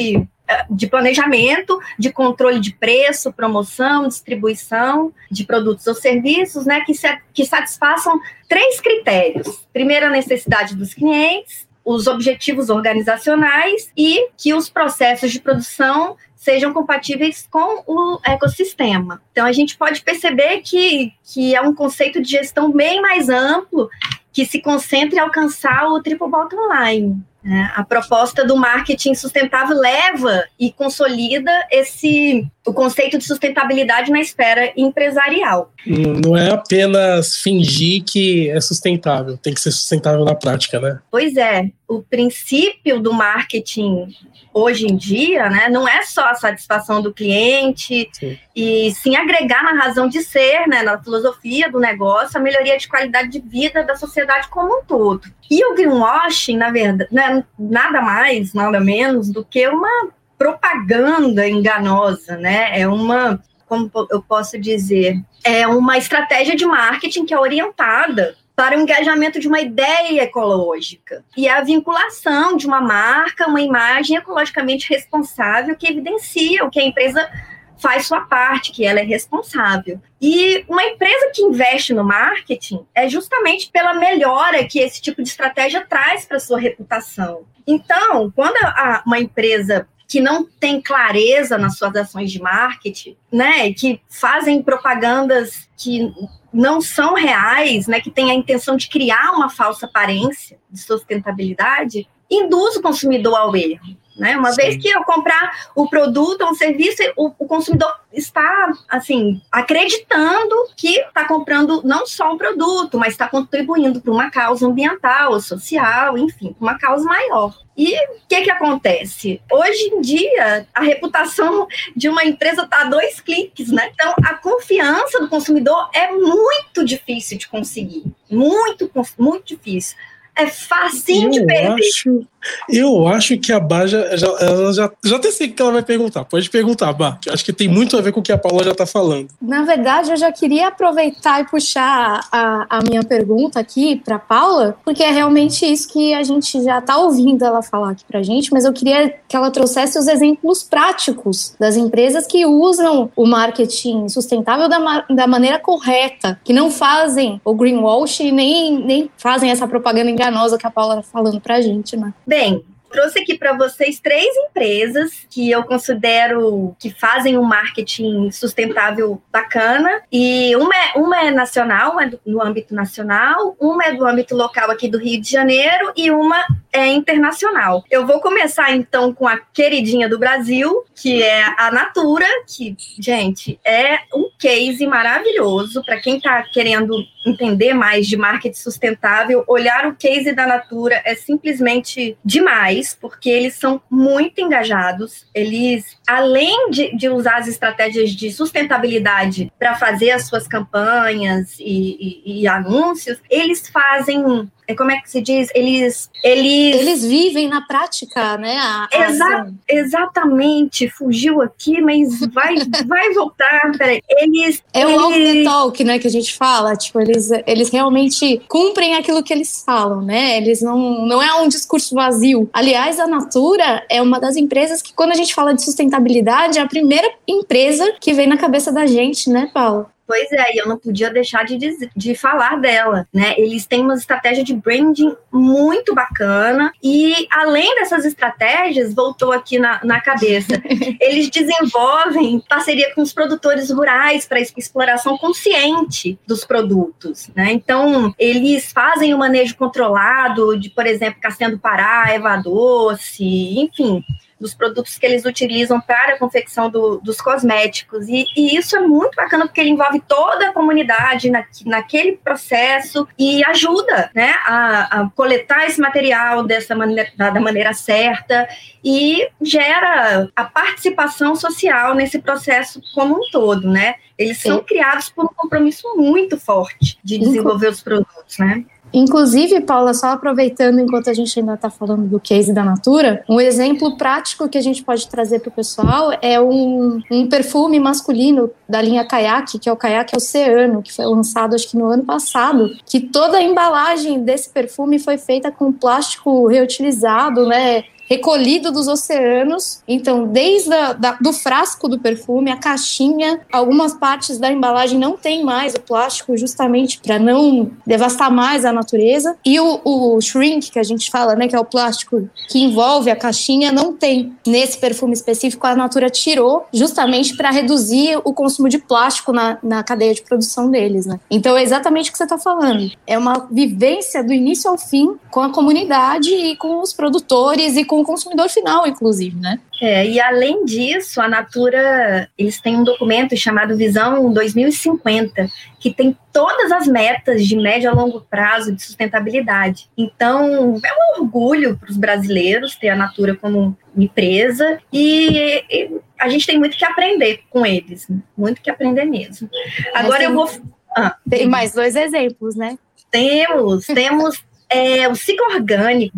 de 0.69 0.88
planejamento, 0.88 1.79
de 1.97 2.11
controle 2.11 2.59
de 2.59 2.73
preço, 2.73 3.31
promoção, 3.31 4.07
distribuição 4.07 5.13
de 5.29 5.45
produtos 5.45 5.88
ou 5.88 5.95
serviços, 5.95 6.65
né, 6.65 6.81
que, 6.81 6.93
se, 6.93 7.07
que 7.33 7.45
satisfaçam 7.45 8.19
três 8.49 8.79
critérios. 8.79 9.67
Primeiro, 9.71 10.07
a 10.07 10.09
necessidade 10.09 10.75
dos 10.75 10.93
clientes, 10.93 11.67
os 11.83 12.07
objetivos 12.07 12.69
organizacionais 12.69 13.91
e 13.97 14.29
que 14.38 14.53
os 14.53 14.69
processos 14.69 15.31
de 15.31 15.39
produção 15.39 16.15
sejam 16.35 16.73
compatíveis 16.73 17.47
com 17.49 17.83
o 17.85 18.19
ecossistema. 18.25 19.21
Então, 19.31 19.45
a 19.45 19.51
gente 19.51 19.77
pode 19.77 20.01
perceber 20.01 20.61
que, 20.61 21.13
que 21.23 21.55
é 21.55 21.61
um 21.61 21.73
conceito 21.73 22.21
de 22.21 22.31
gestão 22.31 22.71
bem 22.71 22.99
mais 23.01 23.29
amplo 23.29 23.89
que 24.33 24.45
se 24.45 24.61
concentra 24.61 25.17
em 25.17 25.21
alcançar 25.21 25.88
o 25.88 26.01
triple 26.01 26.29
bottom 26.29 26.57
line. 26.73 27.23
Né? 27.43 27.71
A 27.75 27.83
proposta 27.83 28.45
do 28.45 28.55
marketing 28.55 29.15
sustentável 29.15 29.77
leva 29.77 30.45
e 30.59 30.71
consolida 30.71 31.51
esse 31.71 32.47
o 32.66 32.74
conceito 32.74 33.18
de 33.18 33.24
sustentabilidade 33.24 34.12
na 34.12 34.19
esfera 34.19 34.72
empresarial. 34.78 35.72
Não 35.86 36.38
é 36.38 36.52
apenas 36.52 37.38
fingir 37.38 38.04
que 38.04 38.50
é 38.50 38.62
sustentável, 38.62 39.38
tem 39.38 39.54
que 39.54 39.62
ser 39.62 39.72
sustentável 39.72 40.24
na 40.24 40.36
prática, 40.36 40.80
né? 40.80 41.00
Pois 41.10 41.36
é. 41.36 41.69
O 41.88 42.02
princípio 42.02 43.02
do 43.02 43.12
marketing 43.12 44.08
hoje 44.54 44.86
em 44.86 44.96
dia, 44.96 45.50
né, 45.50 45.69
não 45.69 45.88
é 45.88 46.04
só 46.04 46.25
a 46.25 46.36
satisfação 46.36 47.02
do 47.02 47.13
cliente 47.13 48.10
sim. 48.13 48.38
e 48.56 48.92
sim 48.92 49.16
agregar 49.16 49.63
na 49.63 49.74
razão 49.84 50.08
de 50.08 50.22
ser, 50.22 50.68
né, 50.68 50.84
na 50.84 51.02
filosofia 51.02 51.69
do 51.69 51.80
negócio, 51.80 52.38
a 52.38 52.42
melhoria 52.42 52.78
de 52.78 52.88
qualidade 52.88 53.30
de 53.30 53.40
vida 53.40 53.84
da 53.84 53.96
sociedade 53.96 54.48
como 54.50 54.80
um 54.80 54.84
todo. 54.84 55.22
E 55.50 55.66
o 55.66 55.75
greenwashing, 55.75 56.58
na 56.58 56.69
verdade, 56.69 57.10
né, 57.12 57.44
nada 57.58 58.02
mais, 58.02 58.54
nada 58.54 58.80
menos 58.80 59.30
do 59.30 59.44
que 59.44 59.68
uma 59.68 60.10
propaganda 60.41 61.47
enganosa, 61.47 62.35
né? 62.35 62.79
É 62.79 62.88
uma, 62.88 63.39
como 63.67 63.91
eu 64.09 64.23
posso 64.23 64.57
dizer, 64.57 65.21
é 65.43 65.67
uma 65.67 65.99
estratégia 65.99 66.55
de 66.55 66.65
marketing 66.65 67.27
que 67.27 67.33
é 67.33 67.39
orientada 67.39 68.35
para 68.55 68.75
o 68.75 68.81
engajamento 68.81 69.39
de 69.39 69.47
uma 69.47 69.61
ideia 69.61 70.23
ecológica 70.23 71.23
e 71.38 71.47
a 71.47 71.61
vinculação 71.61 72.57
de 72.57 72.65
uma 72.65 72.81
marca, 72.81 73.47
uma 73.47 73.61
imagem 73.61 74.17
ecologicamente 74.17 74.89
responsável 74.89 75.75
que 75.75 75.88
evidencia 75.88 76.65
o 76.65 76.71
que 76.71 76.79
a 76.79 76.85
empresa 76.85 77.29
faz 77.77 78.07
sua 78.07 78.21
parte, 78.21 78.71
que 78.71 78.83
ela 78.83 78.99
é 78.99 79.03
responsável. 79.03 80.01
E 80.19 80.65
uma 80.67 80.83
empresa 80.83 81.31
que 81.33 81.43
investe 81.43 81.93
no 81.93 82.03
marketing 82.03 82.85
é 82.95 83.07
justamente 83.07 83.69
pela 83.71 83.93
melhora 83.93 84.63
que 84.65 84.79
esse 84.79 85.01
tipo 85.01 85.21
de 85.21 85.29
estratégia 85.29 85.85
traz 85.88 86.25
para 86.25 86.39
sua 86.39 86.59
reputação. 86.59 87.45
Então, 87.65 88.31
quando 88.35 88.57
a, 88.63 89.03
uma 89.05 89.19
empresa 89.19 89.88
que 90.12 90.19
não 90.19 90.44
tem 90.44 90.81
clareza 90.81 91.58
nas 91.58 91.78
suas 91.78 91.96
ações 91.96 92.30
de 92.30 92.42
marketing, 92.42 93.16
né, 93.31 93.72
que 93.72 94.02
fazem 94.10 94.62
propagandas 94.62 95.69
que 95.78 96.13
não 96.54 96.81
são 96.81 97.13
reais, 97.13 97.88
né, 97.88 98.02
que 98.02 98.12
têm 98.12 98.30
a 98.30 98.34
intenção 98.34 98.75
de 98.75 98.90
criar 98.90 99.31
uma 99.31 99.50
falsa 99.50 99.86
aparência 99.86 100.60
de 100.69 100.81
sustentabilidade, 100.81 102.10
induz 102.30 102.75
o 102.75 102.81
consumidor 102.81 103.38
ao 103.38 103.56
erro. 103.56 103.96
Né? 104.16 104.38
Uma 104.38 104.52
Sim. 104.52 104.62
vez 104.62 104.78
que 104.78 104.90
eu 104.90 105.04
comprar 105.04 105.69
o 105.75 105.88
produto 105.88 106.42
ou 106.42 106.52
o 106.52 106.56
serviço, 106.56 107.02
o, 107.16 107.31
o 107.40 107.48
consumidor 107.48 107.94
está 108.12 108.72
assim 108.90 109.42
acreditando 109.52 110.56
que 110.75 111.00
está 111.00 111.25
comprando 111.25 111.81
não 111.84 112.06
só 112.06 112.34
um 112.34 112.38
produto, 112.38 112.98
mas 112.98 113.13
está 113.13 113.28
contribuindo 113.28 114.02
para 114.02 114.12
uma 114.12 114.30
causa 114.30 114.68
ambiental, 114.68 115.40
social, 115.40 116.18
enfim, 116.18 116.56
uma 116.60 116.78
causa 116.78 117.06
maior. 117.06 117.54
E 117.78 117.96
o 117.96 118.28
que, 118.28 118.42
que 118.42 118.52
acontece? 118.52 119.42
Hoje 119.52 119.84
em 119.94 120.02
dia, 120.02 120.68
a 120.74 120.81
reputação 120.81 121.68
de 121.96 122.10
uma 122.10 122.24
empresa 122.24 122.63
está 122.63 122.81
a 122.81 122.86
dois 122.86 123.22
cliques, 123.22 123.72
né? 123.72 123.90
Então, 123.94 124.13
a 124.24 124.36
confiança 124.36 125.19
do 125.19 125.30
consumidor 125.30 125.90
é 125.94 126.12
muito 126.12 126.84
difícil 126.84 127.38
de 127.38 127.48
conseguir. 127.48 128.04
Muito, 128.30 128.92
muito 129.18 129.46
difícil. 129.46 129.98
É 130.36 130.48
facinho 130.48 131.30
de 131.30 131.46
perder. 131.46 131.74
Acho, 131.74 132.28
eu 132.69 133.07
acho 133.07 133.38
que 133.38 133.51
a 133.51 133.59
Bá 133.59 133.85
já, 133.85 134.15
já, 134.15 134.27
ela 134.39 134.73
já, 134.73 134.91
já 135.03 135.15
até 135.15 135.31
sei 135.31 135.47
o 135.47 135.53
que 135.53 135.61
ela 135.61 135.71
vai 135.71 135.83
perguntar. 135.83 136.25
Pode 136.25 136.49
perguntar, 136.49 136.93
Bá. 136.93 137.17
Acho 137.29 137.45
que 137.45 137.53
tem 137.53 137.67
muito 137.67 137.97
a 137.97 138.01
ver 138.01 138.11
com 138.11 138.19
o 138.19 138.23
que 138.23 138.31
a 138.31 138.38
Paula 138.38 138.63
já 138.63 138.71
está 138.71 138.85
falando. 138.85 139.29
Na 139.41 139.63
verdade, 139.63 140.11
eu 140.11 140.17
já 140.17 140.31
queria 140.31 140.67
aproveitar 140.67 141.41
e 141.41 141.45
puxar 141.45 142.27
a, 142.31 142.65
a 142.69 142.79
minha 142.81 143.03
pergunta 143.03 143.59
aqui 143.59 143.95
para 144.03 144.19
Paula, 144.19 144.75
porque 144.83 145.03
é 145.03 145.11
realmente 145.11 145.65
isso 145.65 145.88
que 145.88 146.13
a 146.13 146.23
gente 146.23 146.63
já 146.63 146.79
está 146.79 146.97
ouvindo 146.97 147.43
ela 147.43 147.61
falar 147.61 147.91
aqui 147.91 148.03
para 148.05 148.21
gente, 148.23 148.51
mas 148.51 148.65
eu 148.65 148.73
queria 148.73 149.13
que 149.27 149.35
ela 149.35 149.51
trouxesse 149.51 149.97
os 149.97 150.07
exemplos 150.07 150.63
práticos 150.63 151.55
das 151.59 151.75
empresas 151.75 152.25
que 152.27 152.45
usam 152.45 153.09
o 153.15 153.25
marketing 153.25 154.09
sustentável 154.09 154.67
da, 154.67 155.05
da 155.09 155.27
maneira 155.27 155.59
correta, 155.59 156.39
que 156.43 156.53
não 156.53 156.69
fazem 156.71 157.39
o 157.43 157.53
greenwash 157.53 158.19
nem, 158.31 158.77
nem 158.83 159.11
fazem 159.17 159.51
essa 159.51 159.67
propaganda 159.67 160.09
enganosa 160.09 160.57
que 160.57 160.67
a 160.67 160.71
Paula 160.71 160.99
está 160.99 161.11
falando 161.11 161.39
para 161.39 161.55
a 161.55 161.61
gente, 161.61 161.95
né? 161.97 162.13
Bem, 162.31 162.63
trouxe 162.89 163.19
aqui 163.19 163.38
para 163.38 163.51
vocês 163.51 164.00
três 164.00 164.33
empresas 164.38 165.28
que 165.30 165.51
eu 165.51 165.66
considero 165.66 166.74
que 166.80 166.89
fazem 166.89 167.38
um 167.38 167.44
marketing 167.44 168.31
sustentável 168.31 169.22
bacana. 169.30 170.01
E 170.10 170.56
uma 170.56 170.74
é, 170.74 170.98
uma 170.98 171.22
é 171.25 171.30
nacional, 171.30 172.00
é 172.00 172.07
do, 172.07 172.22
no 172.25 172.42
âmbito 172.42 172.74
nacional, 172.74 173.54
uma 173.60 173.83
é 173.83 173.94
do 173.94 174.07
âmbito 174.07 174.33
local 174.33 174.72
aqui 174.72 174.88
do 174.88 174.98
Rio 174.98 175.19
de 175.19 175.30
Janeiro 175.30 175.92
e 175.94 176.10
uma 176.10 176.42
é 176.72 176.88
internacional. 176.88 177.83
Eu 177.92 178.07
vou 178.07 178.22
começar 178.22 178.74
então 178.74 179.13
com 179.13 179.27
a 179.27 179.38
queridinha 179.38 180.07
do 180.07 180.18
Brasil, 180.18 180.86
que 180.95 181.22
é 181.22 181.44
a 181.57 181.69
Natura, 181.69 182.25
que, 182.48 182.77
gente, 182.98 183.60
é 183.66 184.00
um 184.16 184.30
case 184.39 184.88
maravilhoso 184.88 185.84
para 185.84 186.00
quem 186.00 186.16
está 186.16 186.44
querendo 186.44 186.95
entender 187.25 187.73
mais 187.73 188.07
de 188.07 188.18
marketing 188.18 188.57
sustentável. 188.57 189.44
Olhar 189.47 189.88
o 189.88 189.95
case 189.95 190.33
da 190.33 190.47
Natura 190.47 191.01
é 191.06 191.15
simplesmente 191.15 192.18
demais 192.23 192.97
porque 193.00 193.29
eles 193.29 193.56
são 193.56 193.81
muito 193.89 194.41
engajados. 194.41 195.27
Eles, 195.33 195.97
além 196.07 196.69
de, 196.69 196.95
de 196.95 197.09
usar 197.09 197.38
as 197.38 197.47
estratégias 197.47 198.12
de 198.12 198.31
sustentabilidade 198.31 199.51
para 199.57 199.75
fazer 199.75 200.12
as 200.12 200.27
suas 200.27 200.47
campanhas 200.47 201.59
e, 201.59 202.21
e, 202.25 202.41
e 202.41 202.47
anúncios, 202.47 203.19
eles 203.29 203.67
fazem 203.67 204.50
como 204.75 204.92
é 204.92 205.01
que 205.01 205.10
se 205.10 205.22
diz? 205.22 205.50
Eles, 205.54 206.10
eles, 206.24 206.75
eles 206.75 207.06
vivem 207.06 207.48
na 207.48 207.62
prática, 207.62 208.38
né? 208.38 208.58
A, 208.58 208.88
a 208.92 209.10
Exa 209.10 209.54
exatamente, 209.68 210.90
fugiu 210.90 211.42
aqui, 211.42 211.82
mas 211.82 212.20
vai, 212.34 212.56
vai 212.88 213.13
voltar. 213.13 213.72
Peraí. 213.78 214.01
Eles 214.10 214.62
é 214.74 214.86
o 214.86 214.96
walk 214.96 215.13
the 215.16 215.44
talk, 215.44 215.84
né? 215.84 216.00
Que 216.00 216.08
a 216.08 216.12
gente 216.12 216.36
fala. 216.36 216.75
Tipo, 216.75 217.00
eles, 217.00 217.30
eles 217.46 217.70
realmente 217.70 218.42
cumprem 218.48 218.96
aquilo 218.96 219.24
que 219.24 219.34
eles 219.34 219.63
falam, 219.66 220.01
né? 220.01 220.38
Eles 220.38 220.62
não, 220.62 221.06
não 221.06 221.22
é 221.22 221.34
um 221.42 221.48
discurso 221.48 221.96
vazio. 221.96 222.50
Aliás, 222.54 223.00
a 223.00 223.08
Natura 223.08 223.86
é 223.90 224.01
uma 224.01 224.20
das 224.20 224.36
empresas 224.36 224.82
que, 224.82 224.94
quando 224.94 225.12
a 225.12 225.16
gente 225.16 225.34
fala 225.34 225.54
de 225.54 225.63
sustentabilidade, 225.63 226.60
é 226.60 226.62
a 226.62 226.68
primeira 226.68 227.10
empresa 227.28 227.94
que 228.00 228.13
vem 228.13 228.28
na 228.28 228.38
cabeça 228.38 228.72
da 228.72 228.86
gente, 228.86 229.30
né, 229.30 229.50
Paulo? 229.54 229.88
Pois 230.05 230.31
é, 230.31 230.53
e 230.53 230.58
eu 230.58 230.67
não 230.67 230.77
podia 230.77 231.10
deixar 231.10 231.46
de, 231.46 231.58
dizer, 231.58 231.89
de 231.96 232.15
falar 232.15 232.60
dela, 232.60 233.08
né? 233.13 233.34
Eles 233.38 233.65
têm 233.65 233.81
uma 233.81 233.93
estratégia 233.93 234.43
de 234.43 234.53
branding 234.53 235.15
muito 235.31 235.96
bacana 235.96 236.74
e 236.84 237.27
além 237.31 237.75
dessas 237.75 238.03
estratégias, 238.03 238.93
voltou 238.93 239.31
aqui 239.31 239.58
na, 239.58 239.79
na 239.84 240.01
cabeça, 240.01 240.62
eles 241.00 241.29
desenvolvem 241.29 242.43
parceria 242.48 242.93
com 242.93 243.01
os 243.01 243.13
produtores 243.13 243.70
rurais 243.70 244.25
para 244.25 244.39
exploração 244.39 245.17
consciente 245.17 246.20
dos 246.27 246.43
produtos, 246.43 247.29
né? 247.36 247.51
Então, 247.51 248.13
eles 248.20 248.72
fazem 248.72 249.13
o 249.13 249.17
manejo 249.17 249.55
controlado 249.55 250.60
de, 250.60 250.70
por 250.70 250.86
exemplo, 250.86 251.22
Castanha 251.22 251.51
do 251.51 251.60
Pará, 251.60 252.05
Eva 252.10 252.38
Doce, 252.38 253.60
enfim, 253.60 254.03
dos 254.41 254.55
produtos 254.55 254.98
que 254.98 255.05
eles 255.05 255.24
utilizam 255.24 255.79
para 255.79 256.15
a 256.15 256.17
confecção 256.17 256.69
do, 256.69 256.98
dos 256.98 257.21
cosméticos. 257.21 258.07
E, 258.10 258.25
e, 258.36 258.57
isso 258.57 258.75
é 258.75 258.79
muito 258.79 259.15
bacana 259.15 259.45
porque 259.45 259.62
ele 259.62 259.69
envolve 259.69 260.01
toda 260.07 260.50
a 260.50 260.53
comunidade 260.53 261.29
na, 261.29 261.45
naquele 261.65 262.13
processo 262.13 263.07
e 263.17 263.43
ajuda 263.45 264.10
né, 264.15 264.33
a, 264.45 265.01
a 265.01 265.10
coletar 265.12 265.67
esse 265.67 265.79
material 265.79 266.43
dessa 266.43 266.75
maneira, 266.75 267.12
da 267.15 267.39
maneira 267.39 267.74
certa 267.74 268.50
e 268.83 269.29
gera 269.41 270.27
a 270.36 270.43
participação 270.43 271.36
social 271.36 271.93
nesse 271.93 272.19
processo 272.19 272.81
como 272.95 273.15
um 273.15 273.31
todo, 273.31 273.69
né? 273.69 273.95
Eles 274.17 274.39
são 274.39 274.57
Sim. 274.57 274.63
criados 274.63 275.10
por 275.10 275.25
um 275.25 275.33
compromisso 275.36 275.95
muito 275.95 276.38
forte 276.38 276.98
de 277.03 277.17
desenvolver 277.19 277.69
os 277.69 277.81
produtos, 277.81 278.38
né? 278.39 278.65
Inclusive, 278.93 279.62
Paula, 279.62 279.93
só 279.93 280.07
aproveitando 280.07 280.79
enquanto 280.79 281.10
a 281.10 281.13
gente 281.13 281.39
ainda 281.39 281.53
está 281.53 281.69
falando 281.69 282.07
do 282.07 282.19
case 282.19 282.53
da 282.53 282.63
Natura, 282.63 283.24
um 283.29 283.39
exemplo 283.39 283.98
prático 283.98 284.50
que 284.50 284.57
a 284.57 284.62
gente 284.62 284.83
pode 284.83 285.07
trazer 285.07 285.39
para 285.39 285.50
o 285.50 285.51
pessoal 285.51 286.12
é 286.21 286.39
um, 286.39 287.01
um, 287.10 287.27
perfume 287.27 287.79
masculino 287.79 288.51
da 288.67 288.81
linha 288.81 289.05
Kayak, 289.05 289.60
que 289.60 289.69
é 289.69 289.71
o 289.71 289.77
Kayak 289.77 290.15
Oceano, 290.15 290.81
que 290.81 290.93
foi 290.93 291.05
lançado 291.05 291.55
acho 291.55 291.69
que 291.69 291.77
no 291.77 291.88
ano 291.88 292.03
passado, 292.03 292.69
que 292.86 293.00
toda 293.00 293.38
a 293.38 293.41
embalagem 293.41 294.21
desse 294.21 294.50
perfume 294.50 295.00
foi 295.00 295.17
feita 295.17 295.51
com 295.51 295.71
plástico 295.71 296.48
reutilizado, 296.48 297.45
né? 297.45 297.83
Recolhido 298.12 298.74
dos 298.74 298.89
oceanos. 298.89 299.82
Então, 299.88 300.27
desde 300.27 300.74
a, 300.74 300.91
da, 300.91 301.13
do 301.13 301.32
frasco 301.32 301.88
do 301.88 301.98
perfume, 301.98 302.51
a 302.51 302.58
caixinha, 302.58 303.39
algumas 303.50 303.94
partes 303.94 304.38
da 304.38 304.51
embalagem 304.51 305.00
não 305.00 305.15
tem 305.15 305.46
mais 305.46 305.75
o 305.75 305.80
plástico, 305.80 306.36
justamente 306.36 307.00
para 307.00 307.18
não 307.18 307.72
devastar 307.88 308.30
mais 308.30 308.65
a 308.65 308.74
natureza. 308.74 309.38
E 309.46 309.58
o, 309.62 309.80
o 309.86 310.20
shrink, 310.20 310.72
que 310.72 310.80
a 310.80 310.84
gente 310.84 311.10
fala, 311.10 311.36
né, 311.36 311.48
que 311.48 311.56
é 311.56 311.60
o 311.60 311.63
plástico 311.63 312.30
que 312.50 312.60
envolve 312.60 313.10
a 313.10 313.15
caixinha, 313.15 313.72
não 313.72 313.94
tem. 313.94 314.36
Nesse 314.46 314.77
perfume 314.77 315.13
específico, 315.13 315.65
a 315.65 315.74
Natura 315.74 316.10
tirou 316.10 316.65
justamente 316.74 317.38
para 317.38 317.50
reduzir 317.50 318.20
o 318.25 318.34
consumo 318.34 318.68
de 318.68 318.77
plástico 318.77 319.32
na, 319.32 319.58
na 319.63 319.84
cadeia 319.84 320.13
de 320.13 320.22
produção 320.22 320.70
deles. 320.70 321.06
Né? 321.06 321.18
Então, 321.30 321.56
é 321.56 321.63
exatamente 321.63 322.10
o 322.10 322.12
que 322.12 322.18
você 322.18 322.25
está 322.25 322.38
falando. 322.38 322.91
É 323.08 323.18
uma 323.18 323.48
vivência 323.50 324.22
do 324.22 324.34
início 324.34 324.70
ao 324.70 324.77
fim 324.77 325.15
com 325.30 325.39
a 325.39 325.50
comunidade 325.50 326.30
e 326.30 326.58
com 326.58 326.82
os 326.82 326.91
produtores 326.91 327.77
e 327.77 327.86
com 327.86 328.00
o 328.01 328.05
consumidor 328.05 328.50
final, 328.50 328.86
inclusive, 328.88 329.39
né? 329.39 329.60
É, 329.81 330.05
e 330.05 330.20
além 330.20 330.65
disso, 330.65 331.20
a 331.22 331.27
Natura, 331.27 332.29
eles 332.38 332.60
têm 332.60 332.77
um 332.77 332.84
documento 332.84 333.36
chamado 333.36 333.75
Visão 333.75 334.31
2050, 334.31 335.50
que 335.79 335.93
tem 335.93 336.15
todas 336.31 336.72
as 336.72 336.88
metas 336.88 337.46
de 337.46 337.55
médio 337.55 337.89
a 337.89 337.93
longo 337.93 338.22
prazo 338.22 338.74
de 338.74 338.81
sustentabilidade. 338.81 339.89
Então, 339.98 340.79
é 340.84 341.20
um 341.20 341.22
orgulho 341.22 341.77
para 341.77 341.89
os 341.89 341.98
brasileiros 341.98 342.75
ter 342.75 342.89
a 342.89 342.96
Natura 342.96 343.36
como 343.36 343.75
empresa 343.98 344.79
e, 344.91 345.63
e, 345.70 346.00
a 346.20 346.29
gente 346.29 346.46
tem 346.46 346.60
muito 346.60 346.77
que 346.77 346.86
aprender 346.86 347.41
com 347.50 347.65
eles, 347.65 348.08
muito 348.38 348.62
que 348.62 348.70
aprender 348.70 349.05
mesmo. 349.05 349.50
Agora 349.93 350.24
eu 350.24 350.34
vou... 350.34 350.50
Ah, 350.96 351.15
tem 351.29 351.48
mais 351.48 351.74
dois 351.74 351.96
exemplos, 351.96 352.55
né? 352.55 352.77
Temos, 353.10 353.86
temos 353.86 354.43
é, 354.72 355.08
o 355.10 355.16
ciclo 355.16 355.46
orgânico, 355.54 356.18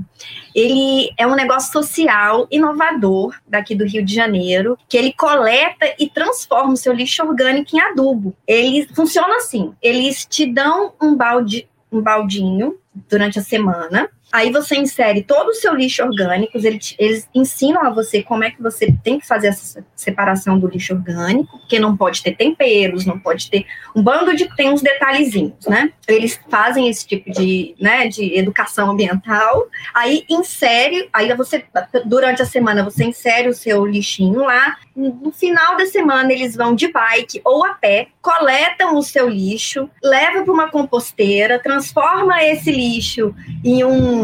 ele 0.53 1.11
é 1.17 1.25
um 1.25 1.35
negócio 1.35 1.73
social 1.73 2.47
inovador 2.51 3.35
daqui 3.47 3.73
do 3.73 3.83
Rio 3.83 4.05
de 4.05 4.13
Janeiro, 4.13 4.77
que 4.87 4.95
ele 4.95 5.11
coleta 5.11 5.93
e 5.97 6.07
transforma 6.07 6.73
o 6.73 6.77
seu 6.77 6.93
lixo 6.93 7.23
orgânico 7.23 7.75
em 7.75 7.79
adubo. 7.79 8.35
Ele 8.47 8.87
funciona 8.93 9.37
assim: 9.37 9.73
eles 9.81 10.25
te 10.25 10.45
dão 10.45 10.93
um 11.01 11.15
balde, 11.15 11.67
um 11.91 11.99
baldinho 11.99 12.77
durante 13.09 13.39
a 13.39 13.41
semana 13.41 14.09
Aí 14.33 14.51
você 14.51 14.75
insere 14.75 15.21
todo 15.21 15.49
o 15.49 15.53
seu 15.53 15.75
lixo 15.75 16.01
orgânico, 16.01 16.57
eles, 16.57 16.95
eles, 16.97 17.29
ensinam 17.35 17.85
a 17.85 17.91
você 17.91 18.23
como 18.23 18.43
é 18.43 18.49
que 18.49 18.59
você 18.59 18.91
tem 19.03 19.19
que 19.19 19.27
fazer 19.27 19.49
essa 19.49 19.85
separação 19.95 20.57
do 20.57 20.67
lixo 20.67 20.95
orgânico, 20.95 21.59
porque 21.59 21.77
não 21.77 21.95
pode 21.95 22.23
ter 22.23 22.35
temperos, 22.35 23.05
não 23.05 23.19
pode 23.19 23.47
ter 23.47 23.63
um 23.95 24.01
bando 24.01 24.35
de 24.35 24.49
tem 24.55 24.71
uns 24.71 24.81
detalhezinhos, 24.81 25.67
né? 25.67 25.93
Eles 26.07 26.39
fazem 26.49 26.89
esse 26.89 27.05
tipo 27.05 27.29
de, 27.29 27.75
né, 27.79 28.07
de 28.07 28.35
educação 28.35 28.89
ambiental. 28.89 29.67
Aí 29.93 30.25
insere, 30.27 31.07
aí 31.13 31.31
você 31.35 31.63
durante 32.03 32.41
a 32.41 32.45
semana 32.45 32.83
você 32.83 33.03
insere 33.03 33.47
o 33.47 33.53
seu 33.53 33.85
lixinho 33.85 34.41
lá. 34.41 34.77
No 34.95 35.31
final 35.31 35.77
da 35.77 35.85
semana 35.85 36.33
eles 36.33 36.55
vão 36.55 36.73
de 36.73 36.91
bike 36.91 37.39
ou 37.45 37.63
a 37.63 37.75
pé, 37.75 38.07
coletam 38.19 38.97
o 38.97 39.03
seu 39.03 39.29
lixo, 39.29 39.87
levam 40.03 40.43
para 40.43 40.53
uma 40.53 40.71
composteira, 40.71 41.59
transforma 41.59 42.43
esse 42.43 42.71
lixo 42.71 43.33
em 43.63 43.83
um 43.83 44.22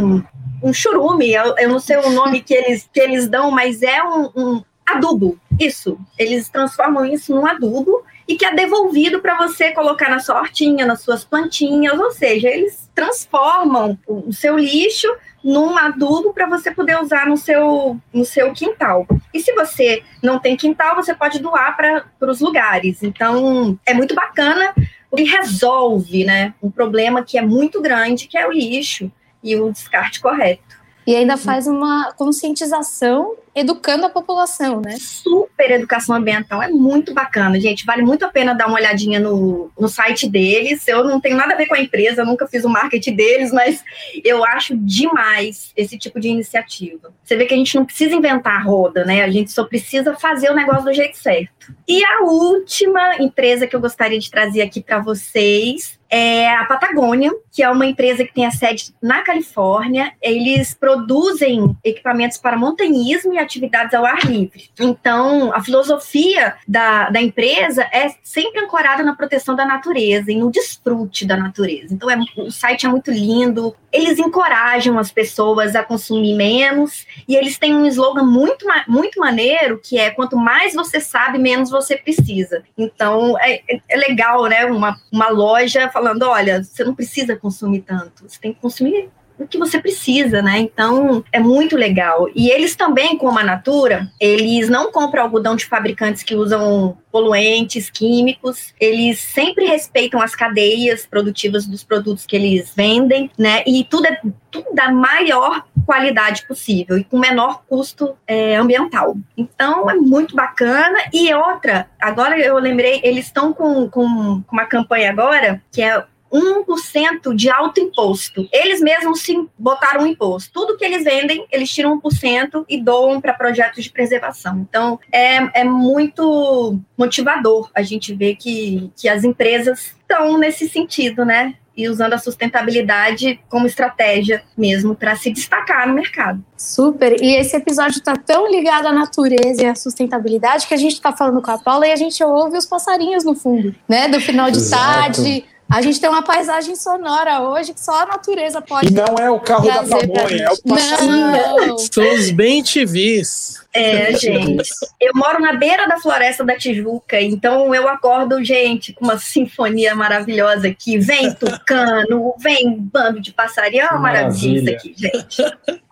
um, 0.64 0.74
churume, 0.74 1.32
eu, 1.32 1.56
eu, 1.58 1.70
não 1.70 1.80
sei 1.80 1.98
o 1.98 2.10
nome 2.10 2.42
que 2.42 2.54
eles, 2.54 2.90
que 2.92 3.00
eles 3.00 3.28
dão, 3.28 3.52
mas 3.52 3.82
é 3.82 4.04
um, 4.04 4.32
um 4.36 4.64
adubo. 4.86 5.40
Isso. 5.60 6.00
Eles 6.18 6.50
transformam 6.50 7.06
isso 7.06 7.34
num 7.34 7.46
adubo 7.46 8.04
e 8.28 8.36
que 8.36 8.46
é 8.46 8.54
devolvido 8.54 9.20
para 9.20 9.38
você 9.38 9.72
colocar 9.72 10.10
na 10.10 10.20
sua 10.20 10.40
hortinha, 10.40 10.86
nas 10.86 11.02
suas 11.02 11.24
plantinhas, 11.24 12.00
ou 12.00 12.12
seja, 12.12 12.48
eles 12.48 12.90
transformam 12.94 13.98
o 14.08 14.32
seu 14.32 14.58
lixo 14.58 15.08
num 15.44 15.78
adubo 15.78 16.34
para 16.34 16.48
você 16.48 16.70
poder 16.70 17.02
usar 17.02 17.26
no 17.26 17.38
seu, 17.38 17.98
no 18.14 18.24
seu 18.24 18.54
quintal. 18.54 19.08
E 19.34 19.40
se 19.40 19.54
você 19.54 20.04
não 20.22 20.38
tem 20.38 20.56
quintal, 20.56 20.96
você 20.96 21.14
pode 21.14 21.40
doar 21.40 21.76
para 21.76 22.30
os 22.30 22.40
lugares. 22.40 23.02
Então, 23.04 23.80
é 23.86 23.94
muito 23.94 24.14
bacana 24.14 24.74
e 25.18 25.24
resolve 25.24 26.24
né, 26.24 26.54
um 26.62 26.70
problema 26.70 27.24
que 27.24 27.38
é 27.38 27.42
muito 27.42 27.82
grande, 27.82 28.28
que 28.28 28.38
é 28.38 28.48
o 28.48 28.52
lixo 28.52 29.12
e 29.44 29.56
o 29.56 29.72
descarte 29.72 30.20
correto. 30.20 30.80
E 31.10 31.16
ainda 31.16 31.38
faz 31.38 31.66
uma 31.66 32.14
conscientização 32.14 33.36
educando 33.56 34.06
a 34.06 34.10
população, 34.10 34.80
né? 34.80 34.96
Super 35.00 35.72
educação 35.72 36.16
ambiental, 36.16 36.62
é 36.62 36.70
muito 36.70 37.14
bacana, 37.14 37.60
gente. 37.60 37.86
Vale 37.86 38.04
muito 38.04 38.24
a 38.24 38.30
pena 38.30 38.54
dar 38.54 38.68
uma 38.68 38.76
olhadinha 38.76 39.20
no, 39.20 39.72
no 39.78 39.88
site 39.88 40.30
deles. 40.30 40.88
Eu 40.88 41.04
não 41.04 41.20
tenho 41.20 41.36
nada 41.36 41.54
a 41.54 41.58
ver 41.58 41.66
com 41.66 41.74
a 41.74 41.80
empresa, 41.80 42.24
nunca 42.24 42.48
fiz 42.48 42.64
o 42.64 42.70
marketing 42.70 43.16
deles, 43.16 43.52
mas 43.52 43.84
eu 44.24 44.46
acho 44.46 44.78
demais 44.78 45.74
esse 45.76 45.98
tipo 45.98 46.20
de 46.20 46.30
iniciativa. 46.30 47.12
Você 47.24 47.36
vê 47.36 47.46
que 47.46 47.54
a 47.54 47.58
gente 47.58 47.76
não 47.76 47.86
precisa 47.86 48.16
inventar 48.16 48.58
a 48.58 48.64
roda, 48.64 49.04
né? 49.04 49.24
A 49.24 49.30
gente 49.32 49.52
só 49.52 49.64
precisa 49.64 50.16
fazer 50.16 50.52
o 50.52 50.56
negócio 50.56 50.86
do 50.86 50.94
jeito 50.94 51.18
certo. 51.18 51.74
E 51.88 52.04
a 52.04 52.22
última 52.22 53.16
empresa 53.18 53.68
que 53.68 53.76
eu 53.76 53.82
gostaria 53.82 54.20
de 54.20 54.30
trazer 54.30 54.62
aqui 54.62 54.80
para 54.80 55.00
vocês 55.00 55.99
é 56.10 56.50
a 56.56 56.66
Patagônia, 56.66 57.32
que 57.52 57.62
é 57.62 57.70
uma 57.70 57.86
empresa 57.86 58.26
que 58.26 58.34
tem 58.34 58.46
a 58.46 58.52
sede 58.52 58.94
na 59.02 59.22
Califórnia. 59.22 60.12
Eles 60.22 60.74
produzem 60.74 61.76
equipamentos 61.84 62.38
para 62.38 62.58
montanhismo 62.58 63.34
e 63.34 63.38
atividades 63.38 63.94
ao 63.94 64.06
ar 64.06 64.26
livre. 64.26 64.70
Então, 64.80 65.54
a 65.54 65.62
filosofia 65.62 66.56
da, 66.68 67.10
da 67.10 67.22
empresa 67.22 67.84
é 67.92 68.10
sempre 68.24 68.64
ancorada 68.64 69.04
na 69.04 69.16
proteção 69.16 69.56
da 69.56 69.66
natureza 69.66 70.32
e 70.32 70.36
no 70.36 70.52
desfrute 70.52 71.26
da 71.26 71.38
natureza. 71.38 71.94
Então, 71.94 72.10
é, 72.10 72.18
o 72.38 72.52
site 72.52 72.86
é 72.86 72.90
muito 72.90 73.12
lindo. 73.12 73.76
Eles 73.92 74.18
encorajam 74.18 74.98
as 74.98 75.12
pessoas 75.12 75.76
a 75.76 75.84
consumir 75.84 76.36
menos 76.36 77.06
e 77.28 77.36
eles 77.36 77.58
têm 77.58 77.76
um 77.76 77.86
slogan 77.86 78.24
muito, 78.24 78.66
muito 78.88 79.20
maneiro 79.20 79.80
que 79.84 79.98
é 79.98 80.10
quanto 80.10 80.38
mais 80.38 80.74
você 80.74 81.00
sabe, 81.00 81.38
menos 81.38 81.70
você 81.70 81.98
precisa. 81.98 82.64
Então, 82.78 83.38
é, 83.40 83.62
é 83.88 83.98
legal, 83.98 84.46
né? 84.46 84.66
Uma, 84.66 85.00
uma 85.12 85.30
loja 85.30 85.90
falando: 86.00 86.24
olha, 86.24 86.64
você 86.64 86.84
não 86.84 86.96
precisa 86.96 87.36
consumir 87.36 87.82
tanto, 87.82 88.28
você 88.28 88.40
tem 88.40 88.54
que 88.54 88.62
consumir 88.62 89.10
o 89.38 89.48
que 89.48 89.58
você 89.58 89.80
precisa, 89.80 90.42
né? 90.42 90.60
Então 90.60 91.24
é 91.32 91.40
muito 91.40 91.78
legal. 91.78 92.28
E 92.36 92.50
eles 92.50 92.76
também, 92.76 93.18
como 93.18 93.40
a 93.40 93.44
Natura, 93.44 94.12
eles 94.20 94.68
não 94.68 94.92
compram 94.92 95.24
algodão 95.24 95.56
de 95.56 95.66
fabricantes 95.66 96.24
que 96.24 96.36
usam 96.36 96.98
poluentes 97.10 97.90
químicos. 97.90 98.74
Eles 98.80 99.20
sempre 99.20 99.66
respeitam 99.66 100.22
as 100.22 100.36
cadeias 100.36 101.06
produtivas 101.06 101.66
dos 101.66 101.86
produtos 101.86 102.26
que 102.26 102.36
eles 102.36 102.74
vendem, 102.76 103.32
né? 103.38 103.64
E 103.66 103.86
tudo 103.86 104.08
é 104.08 104.20
tudo 104.52 104.74
da 104.74 104.92
maior 104.92 105.64
qualidade 105.90 106.46
possível 106.46 107.00
e 107.00 107.04
com 107.04 107.18
menor 107.18 107.64
custo 107.68 108.16
é, 108.28 108.56
ambiental. 108.56 109.18
Então 109.36 109.90
é 109.90 109.96
muito 109.96 110.36
bacana. 110.36 111.00
E 111.12 111.34
outra, 111.34 111.90
agora 112.00 112.40
eu 112.40 112.60
lembrei, 112.60 113.02
eles 113.04 113.26
estão 113.26 113.52
com, 113.52 113.90
com, 113.90 114.44
com 114.44 114.52
uma 114.52 114.68
campanha 114.68 115.10
agora 115.10 115.60
que 115.72 115.82
é 115.82 116.06
1% 116.32 117.34
de 117.34 117.50
alto 117.50 117.80
imposto. 117.80 118.48
Eles 118.54 118.82
mesmos 118.82 119.22
se 119.22 119.36
botaram 119.58 120.04
um 120.04 120.06
imposto. 120.06 120.52
Tudo 120.54 120.78
que 120.78 120.86
eles 120.86 121.04
vendem, 121.04 121.48
eles 121.52 121.74
tiram 121.74 122.00
1% 122.00 122.66
e 122.70 122.80
doam 122.80 123.20
para 123.20 123.34
projetos 123.34 123.84
de 123.84 123.90
preservação. 123.90 124.60
Então, 124.70 125.00
é, 125.12 125.62
é 125.62 125.64
muito 125.64 126.80
motivador 126.96 127.72
a 127.74 127.82
gente 127.82 128.14
ver 128.14 128.36
que, 128.36 128.92
que 128.96 129.10
as 129.10 129.24
empresas 129.24 129.96
estão 130.02 130.38
nesse 130.38 130.70
sentido, 130.70 131.26
né? 131.26 131.56
E 131.80 131.88
usando 131.88 132.12
a 132.12 132.18
sustentabilidade 132.18 133.40
como 133.48 133.66
estratégia 133.66 134.44
mesmo 134.58 134.94
para 134.94 135.16
se 135.16 135.32
destacar 135.32 135.88
no 135.88 135.94
mercado. 135.94 136.44
Super. 136.58 137.16
E 137.22 137.38
esse 137.38 137.56
episódio 137.56 138.00
está 138.00 138.18
tão 138.18 138.52
ligado 138.52 138.88
à 138.88 138.92
natureza 138.92 139.64
e 139.64 139.66
à 139.66 139.74
sustentabilidade 139.74 140.68
que 140.68 140.74
a 140.74 140.78
gente 140.78 140.94
está 140.94 141.16
falando 141.16 141.42
com 141.42 141.52
a 141.52 141.58
Paula 141.58 141.88
e 141.88 141.94
a 141.94 141.96
gente 141.96 142.22
ouve 142.22 142.58
os 142.58 142.66
passarinhos 142.66 143.24
no 143.24 143.34
fundo, 143.34 143.74
né? 143.88 144.10
Do 144.10 144.20
final 144.20 144.52
de 144.52 144.58
Exato. 144.58 144.84
tarde, 144.84 145.46
A 145.70 145.82
gente 145.84 146.02
tem 146.02 146.10
uma 146.10 146.24
paisagem 146.24 146.76
sonora 146.76 147.42
hoje 147.42 147.74
que 147.74 147.80
só 147.80 148.02
a 148.02 148.06
natureza 148.08 148.60
pode. 148.60 148.88
E 148.88 148.92
não 148.92 149.16
é 149.20 149.30
o 149.30 149.40
carro 149.40 149.68
da 149.68 149.84
pamonha, 149.84 150.44
é 150.44 150.52
o 150.52 150.62
passarinho. 150.64 151.78
São 151.92 152.16
os 152.16 152.32
bem 152.32 152.64
TVs. 152.64 153.60
É, 153.72 154.12
gente. 154.18 154.68
Eu 155.00 155.12
moro 155.14 155.40
na 155.40 155.54
beira 155.54 155.88
da 155.88 156.00
floresta 156.00 156.44
da 156.44 156.58
Tijuca, 156.58 157.22
então 157.22 157.74
eu 157.76 157.88
acordo, 157.88 158.44
gente, 158.44 158.94
com 158.94 159.06
uma 159.06 159.20
sinfonia 159.20 159.94
maravilhosa 159.94 160.68
aqui. 160.68 160.98
Vem 160.98 161.32
tucano, 161.36 162.34
vem 162.40 162.76
bando 162.80 163.22
de 163.22 163.32
passarinho, 163.32 163.84
é 163.84 163.90
uma 163.90 164.00
maravilha 164.00 164.76
aqui, 164.76 164.96
gente. 164.98 165.44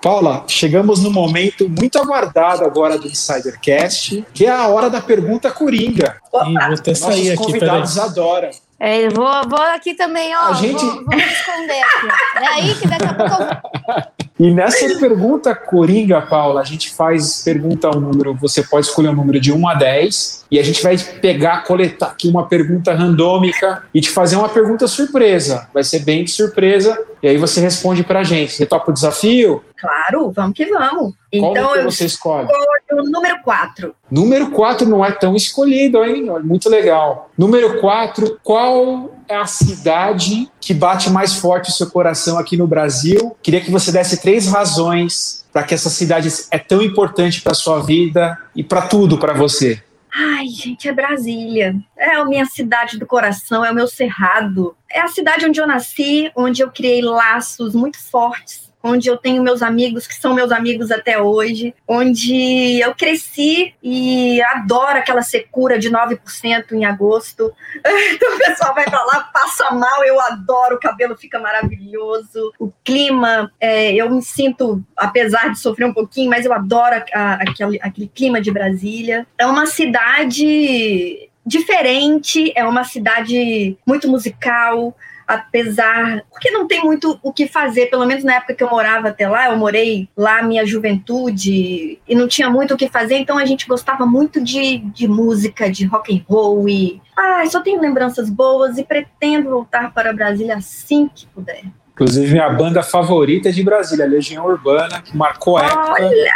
Paula, 0.01 0.43
chegamos 0.48 1.03
no 1.03 1.12
momento 1.12 1.69
muito 1.69 2.00
aguardado 2.00 2.65
agora 2.65 2.98
do 2.98 3.07
Insidercast, 3.07 4.25
que 4.34 4.48
é 4.48 4.50
a 4.50 4.67
hora 4.67 4.89
da 4.89 5.00
pergunta 5.00 5.51
coringa. 5.51 6.17
Ih, 6.34 6.53
vou 6.53 6.57
até 6.57 6.96
sair 6.96 7.10
Nossos 7.10 7.29
aqui, 7.29 7.38
convidados 7.38 7.93
peraí. 7.93 8.10
adoram. 8.10 8.66
É, 8.79 9.05
eu 9.05 9.12
vou, 9.12 9.27
vou 9.50 9.60
aqui 9.62 9.93
também, 9.96 10.36
ó. 10.36 10.50
A 10.50 10.53
gente- 10.53 10.79
Vou, 10.86 11.03
vou 11.05 11.15
me 11.15 11.24
esconder 11.24 11.81
aqui. 11.81 12.07
É 12.43 12.48
aí 12.48 12.75
que 12.75 12.88
daqui 12.88 13.05
a 13.05 13.13
pouco 13.13 13.43
eu 13.43 14.26
E 14.39 14.51
nessa 14.51 15.00
pergunta 15.00 15.56
coringa, 15.56 16.22
Paula, 16.22 16.62
a 16.62 16.63
gente 16.63 16.94
faz 16.94 17.41
pergunta 17.44 17.89
um 17.96 18.00
número, 18.00 18.36
você 18.36 18.62
pode 18.62 18.86
escolher 18.86 19.10
um 19.10 19.15
número 19.15 19.39
de 19.39 19.51
1 19.51 19.67
a 19.67 19.74
10, 19.74 20.46
e 20.51 20.60
a 20.60 20.63
gente 20.63 20.84
vai 20.84 20.98
pegar, 20.98 21.63
coletar 21.63 22.08
aqui 22.08 22.27
uma 22.27 22.48
pergunta 22.48 22.94
randômica 22.94 23.84
e 23.94 24.00
te 24.00 24.10
fazer 24.10 24.36
uma 24.36 24.48
pergunta 24.48 24.88
surpresa. 24.88 25.67
Vai 25.74 25.84
ser 25.84 26.00
bem 26.00 26.24
de 26.24 26.32
surpresa, 26.32 26.98
e 27.22 27.27
aí 27.27 27.38
você 27.38 27.60
responde 27.60 28.03
pra 28.03 28.24
gente. 28.24 28.53
Você 28.53 28.65
topa 28.65 28.91
o 28.91 28.94
desafio? 28.94 29.63
Claro, 29.75 30.32
vamos 30.32 30.53
que 30.53 30.65
vamos. 30.67 31.13
Qual 31.13 31.15
Então 31.32 31.74
que 31.74 31.79
eu 31.79 31.84
você 31.84 32.06
escolhe? 32.06 32.48
o 32.91 33.03
número 33.10 33.41
4. 33.44 33.94
Número 34.10 34.51
4 34.51 34.88
não 34.88 35.03
é 35.03 35.12
tão 35.12 35.36
escolhido, 35.36 36.03
hein? 36.03 36.25
Muito 36.44 36.70
legal. 36.70 37.29
Número 37.38 37.79
4, 37.79 38.39
qual 38.44 39.12
é 39.27 39.36
a 39.36 39.46
cidade 39.46 40.50
que 40.60 40.74
bate 40.74 41.10
mais 41.10 41.36
forte 41.36 41.69
o 41.69 41.74
seu 41.74 41.89
coração 41.89 42.38
aqui 42.38 42.57
no 42.57 42.67
Brasil? 42.67 43.36
Queria 43.41 43.62
que 43.62 43.72
você 43.72 43.91
desse 43.91 44.22
três 44.22 44.48
razões 44.48 45.46
para 45.51 45.63
que 45.63 45.74
essa 45.74 45.89
cidade 45.89 46.29
é 46.51 46.60
tão 46.60 46.81
importante 46.81 47.41
para 47.41 47.53
sua 47.53 47.81
vida 47.81 48.38
e 48.55 48.63
para 48.63 48.84
tudo 48.84 49.17
para 49.17 49.34
você. 49.34 49.81
Ai, 50.13 50.48
gente, 50.48 50.88
é 50.88 50.93
Brasília. 50.93 51.75
É 51.96 52.15
a 52.15 52.25
minha 52.25 52.46
cidade 52.46 52.98
do 52.98 53.05
coração, 53.05 53.63
é 53.63 53.72
o 53.72 53.75
meu 53.75 53.88
cerrado. 53.88 54.75
É 54.89 55.01
a 55.01 55.07
cidade 55.07 55.46
onde 55.46 55.60
eu 55.60 55.67
nasci, 55.67 56.31
onde 56.36 56.63
eu 56.63 56.72
criei 56.72 57.01
laços 57.01 57.75
muito 57.75 58.00
fortes, 58.00 58.66
onde 58.88 59.08
eu 59.10 59.17
tenho 59.17 59.44
meus 59.44 59.62
amigos 59.62 60.08
que 60.08 60.15
são 60.15 60.34
meus 60.34 60.51
amigos 60.51 60.89
até 60.91 61.22
hoje, 61.22 61.74
onde 61.88 62.79
eu 62.79 62.94
cresci 62.96 63.74
e 63.84 64.41
adoro 64.41 64.98
aquela 64.98 65.22
secura 65.22 65.77
de 65.77 65.89
9% 65.91 66.72
em 66.72 66.86
agosto. 66.86 67.51
Então 68.17 68.36
o 68.36 68.39
pessoal 68.39 68.74
vai 68.74 68.86
pra 68.86 69.03
lá, 69.03 69.29
passa 69.34 69.72
mal, 69.72 70.03
eu 70.03 70.20
adoro, 70.20 70.75
o 70.75 70.79
cabelo 70.79 71.15
fica 71.17 71.39
maravilhoso, 71.39 72.51
o 72.60 72.72
clima, 72.84 73.51
é, 73.60 73.94
eu 73.94 74.10
me 74.10 74.22
sinto, 74.22 74.84
apesar 74.96 75.50
de 75.51 75.60
sofrer 75.60 75.86
um 75.86 75.94
pouquinho, 75.94 76.29
mas 76.29 76.46
eu 76.46 76.53
adoro 76.53 76.96
a- 76.96 77.20
a- 77.20 77.34
aquele, 77.36 77.79
aquele 77.82 78.08
clima 78.08 78.41
de 78.41 78.51
Brasília. 78.51 79.27
É 79.38 79.46
uma 79.46 79.65
cidade 79.65 81.29
diferente, 81.46 82.51
é 82.56 82.63
uma 82.65 82.84
cidade 82.84 83.77
muito 83.86 84.08
musical, 84.10 84.96
apesar. 85.27 86.24
Porque 86.31 86.50
não 86.50 86.65
tem 86.67 86.84
muito 86.84 87.19
o 87.22 87.34
que 87.34 87.48
fazer, 87.48 87.88
pelo 87.88 88.05
menos 88.05 88.24
na 88.24 88.36
época 88.36 88.53
que 88.53 88.63
eu 88.63 88.69
morava 88.69 89.10
até 89.10 89.27
lá, 89.27 89.50
eu 89.50 89.57
morei 89.57 90.07
lá 90.15 90.41
minha 90.41 90.65
juventude 90.65 92.00
e 92.07 92.15
não 92.15 92.27
tinha 92.27 92.50
muito 92.50 92.74
o 92.74 92.77
que 92.77 92.88
fazer, 92.88 93.17
então 93.17 93.38
a 93.38 93.46
gente 93.46 93.67
gostava 93.67 94.05
muito 94.05 94.41
de, 94.41 94.77
de 94.77 95.07
música, 95.07 95.69
de 95.69 95.86
rock 95.86 96.15
and 96.15 96.24
roll 96.27 96.69
e. 96.69 97.01
Ah, 97.15 97.43
só 97.50 97.62
tenho 97.62 97.81
lembranças 97.81 98.29
boas 98.29 98.77
e 98.77 98.84
pretendo 98.84 99.50
voltar 99.50 99.91
para 99.93 100.13
Brasília 100.13 100.55
assim 100.55 101.10
que 101.13 101.25
puder. 101.27 101.63
Inclusive, 101.93 102.31
minha 102.31 102.50
banda 102.50 102.84
favorita 102.84 103.50
é 103.50 103.51
de 103.51 103.63
Brasília, 103.63 104.05
Legião 104.05 104.46
Urbana, 104.46 105.01
que 105.01 105.17
marcou 105.17 105.57
a 105.57 105.65
época 105.65 105.93
Olha, 105.93 106.31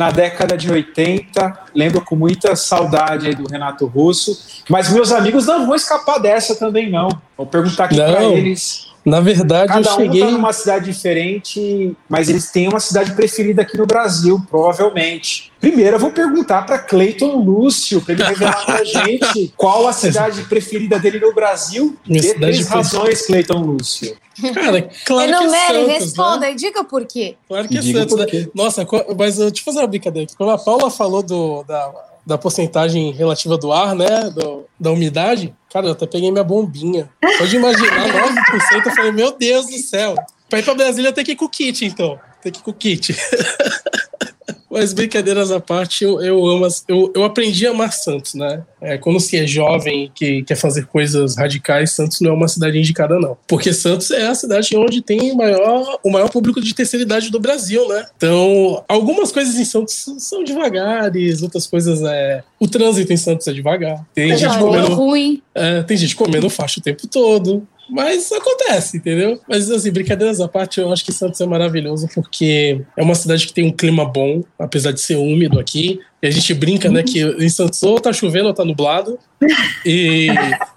na 0.00 0.10
década 0.10 0.56
de 0.56 0.72
80. 0.72 1.64
Lembro 1.74 2.00
com 2.00 2.16
muita 2.16 2.56
saudade 2.56 3.26
aí 3.26 3.34
do 3.34 3.46
Renato 3.46 3.84
Russo. 3.84 4.62
Mas 4.66 4.90
meus 4.90 5.12
amigos 5.12 5.46
não 5.46 5.66
vão 5.66 5.76
escapar 5.76 6.18
dessa 6.18 6.56
também, 6.56 6.90
não. 6.90 7.10
Vou 7.36 7.46
perguntar 7.46 7.84
aqui 7.84 7.96
para 7.96 8.24
eles. 8.24 8.89
Na 9.04 9.20
verdade, 9.20 9.68
Cada 9.72 9.88
eu 9.88 9.92
um 9.94 9.96
cheguei. 9.96 10.20
está 10.22 10.32
numa 10.32 10.52
cidade 10.52 10.84
diferente, 10.84 11.96
mas 12.08 12.28
eles 12.28 12.50
têm 12.50 12.68
uma 12.68 12.80
cidade 12.80 13.12
preferida 13.12 13.62
aqui 13.62 13.76
no 13.78 13.86
Brasil, 13.86 14.40
provavelmente. 14.50 15.50
Primeiro, 15.60 15.96
eu 15.96 16.00
vou 16.00 16.10
perguntar 16.10 16.66
para 16.66 16.78
Cleiton 16.78 17.36
Lúcio, 17.36 18.00
para 18.02 18.14
ele 18.14 18.22
revelar 18.24 18.64
para 18.66 18.84
gente 18.84 19.52
qual 19.56 19.86
a 19.88 19.92
cidade 19.92 20.42
preferida 20.44 20.98
dele 20.98 21.18
no 21.18 21.34
Brasil. 21.34 21.96
Minha 22.06 22.20
Dê 22.22 22.34
três 22.34 22.56
preferida. 22.58 22.74
razões, 22.76 23.26
Cleiton 23.26 23.58
Lúcio. 23.62 24.16
Cara, 24.54 24.88
claro 25.04 25.28
que 25.28 25.34
é 25.34 25.38
Enumere, 25.38 25.86
né? 25.86 25.92
responda 25.98 26.50
e 26.50 26.54
diga 26.54 26.82
por 26.84 27.04
quê. 27.04 27.36
Claro 27.46 27.68
que 27.68 27.76
é 27.76 27.80
Diga 27.80 28.00
Santos, 28.00 28.16
né? 28.16 28.46
Nossa, 28.54 28.86
mas 29.18 29.38
eu 29.38 29.50
te 29.50 29.62
fazer 29.62 29.80
uma 29.80 29.86
brincadeira. 29.86 30.24
aqui. 30.26 30.36
Quando 30.36 30.50
a 30.50 30.58
Paula 30.58 30.90
falou 30.90 31.22
do, 31.22 31.62
da, 31.64 31.92
da 32.26 32.36
porcentagem 32.38 33.10
relativa 33.12 33.56
do 33.58 33.72
ar, 33.72 33.94
né? 33.94 34.30
do- 34.30 34.64
da 34.78 34.90
umidade, 34.92 35.54
cara, 35.72 35.86
eu 35.86 35.92
até 35.92 36.06
peguei 36.06 36.30
minha 36.30 36.44
bombinha. 36.44 37.10
Pode 37.38 37.56
imaginar, 37.56 38.06
9%. 38.08 38.86
Eu 38.86 38.94
falei, 38.94 39.12
meu 39.12 39.36
Deus 39.36 39.66
do 39.66 39.78
céu. 39.78 40.14
Pra 40.48 40.58
ir 40.58 40.62
pra 40.64 40.74
Brasília 40.74 41.12
tem 41.12 41.24
que 41.24 41.32
ir 41.32 41.36
com 41.36 41.44
o 41.44 41.48
kit, 41.48 41.84
então. 41.84 42.18
Tem 42.42 42.50
que 42.50 42.58
ir 42.58 42.62
com 42.62 42.70
o 42.70 42.74
kit. 42.74 43.14
Mas 44.80 44.94
brincadeiras 44.94 45.50
à 45.50 45.60
parte, 45.60 46.04
eu, 46.04 46.22
eu 46.22 46.46
amo. 46.46 46.66
Eu, 46.88 47.12
eu 47.14 47.22
aprendi 47.22 47.66
a 47.66 47.70
amar 47.70 47.92
Santos, 47.92 48.32
né? 48.32 48.62
É, 48.80 48.96
quando 48.96 49.20
se 49.20 49.36
é 49.36 49.46
jovem 49.46 50.04
e 50.04 50.08
que 50.08 50.42
quer 50.42 50.54
fazer 50.54 50.86
coisas 50.86 51.36
radicais, 51.36 51.90
Santos 51.90 52.18
não 52.22 52.30
é 52.30 52.32
uma 52.32 52.48
cidade 52.48 52.78
indicada, 52.78 53.18
não. 53.18 53.36
Porque 53.46 53.74
Santos 53.74 54.10
é 54.10 54.26
a 54.26 54.34
cidade 54.34 54.74
onde 54.74 55.02
tem 55.02 55.32
o 55.32 55.36
maior, 55.36 55.98
o 56.02 56.08
maior 56.10 56.30
público 56.30 56.62
de 56.62 56.74
terceira 56.74 57.04
idade 57.04 57.30
do 57.30 57.38
Brasil, 57.38 57.86
né? 57.88 58.06
Então, 58.16 58.82
algumas 58.88 59.30
coisas 59.30 59.54
em 59.56 59.66
Santos 59.66 60.06
são 60.18 60.42
devagares, 60.42 61.42
outras 61.42 61.66
coisas 61.66 62.00
é. 62.02 62.42
O 62.58 62.66
trânsito 62.66 63.12
em 63.12 63.18
Santos 63.18 63.46
é 63.48 63.52
devagar. 63.52 64.02
Tem 64.14 64.34
gente 64.34 64.56
é 64.56 64.58
comendo. 64.58 64.94
ruim. 64.94 65.42
É, 65.54 65.82
tem 65.82 65.96
gente 65.98 66.16
comendo 66.16 66.48
faixa 66.48 66.80
o 66.80 66.82
tempo 66.82 67.06
todo. 67.06 67.68
Mas 67.90 68.30
acontece, 68.32 68.98
entendeu? 68.98 69.40
Mas 69.48 69.70
assim, 69.70 69.90
brincadeiras 69.90 70.40
à 70.40 70.48
parte, 70.48 70.80
eu 70.80 70.92
acho 70.92 71.04
que 71.04 71.12
Santos 71.12 71.40
é 71.40 71.46
maravilhoso 71.46 72.08
porque 72.14 72.82
é 72.96 73.02
uma 73.02 73.14
cidade 73.14 73.46
que 73.46 73.52
tem 73.52 73.66
um 73.66 73.72
clima 73.72 74.04
bom, 74.04 74.42
apesar 74.58 74.92
de 74.92 75.00
ser 75.00 75.16
úmido 75.16 75.58
aqui. 75.58 76.00
E 76.22 76.26
a 76.26 76.30
gente 76.30 76.52
brinca, 76.52 76.90
né, 76.90 77.02
que 77.02 77.22
em 77.22 77.48
Santos 77.48 77.82
ou 77.82 77.98
tá 77.98 78.12
chovendo 78.12 78.48
ou 78.48 78.54
tá 78.54 78.62
nublado. 78.64 79.18
E, 79.86 80.28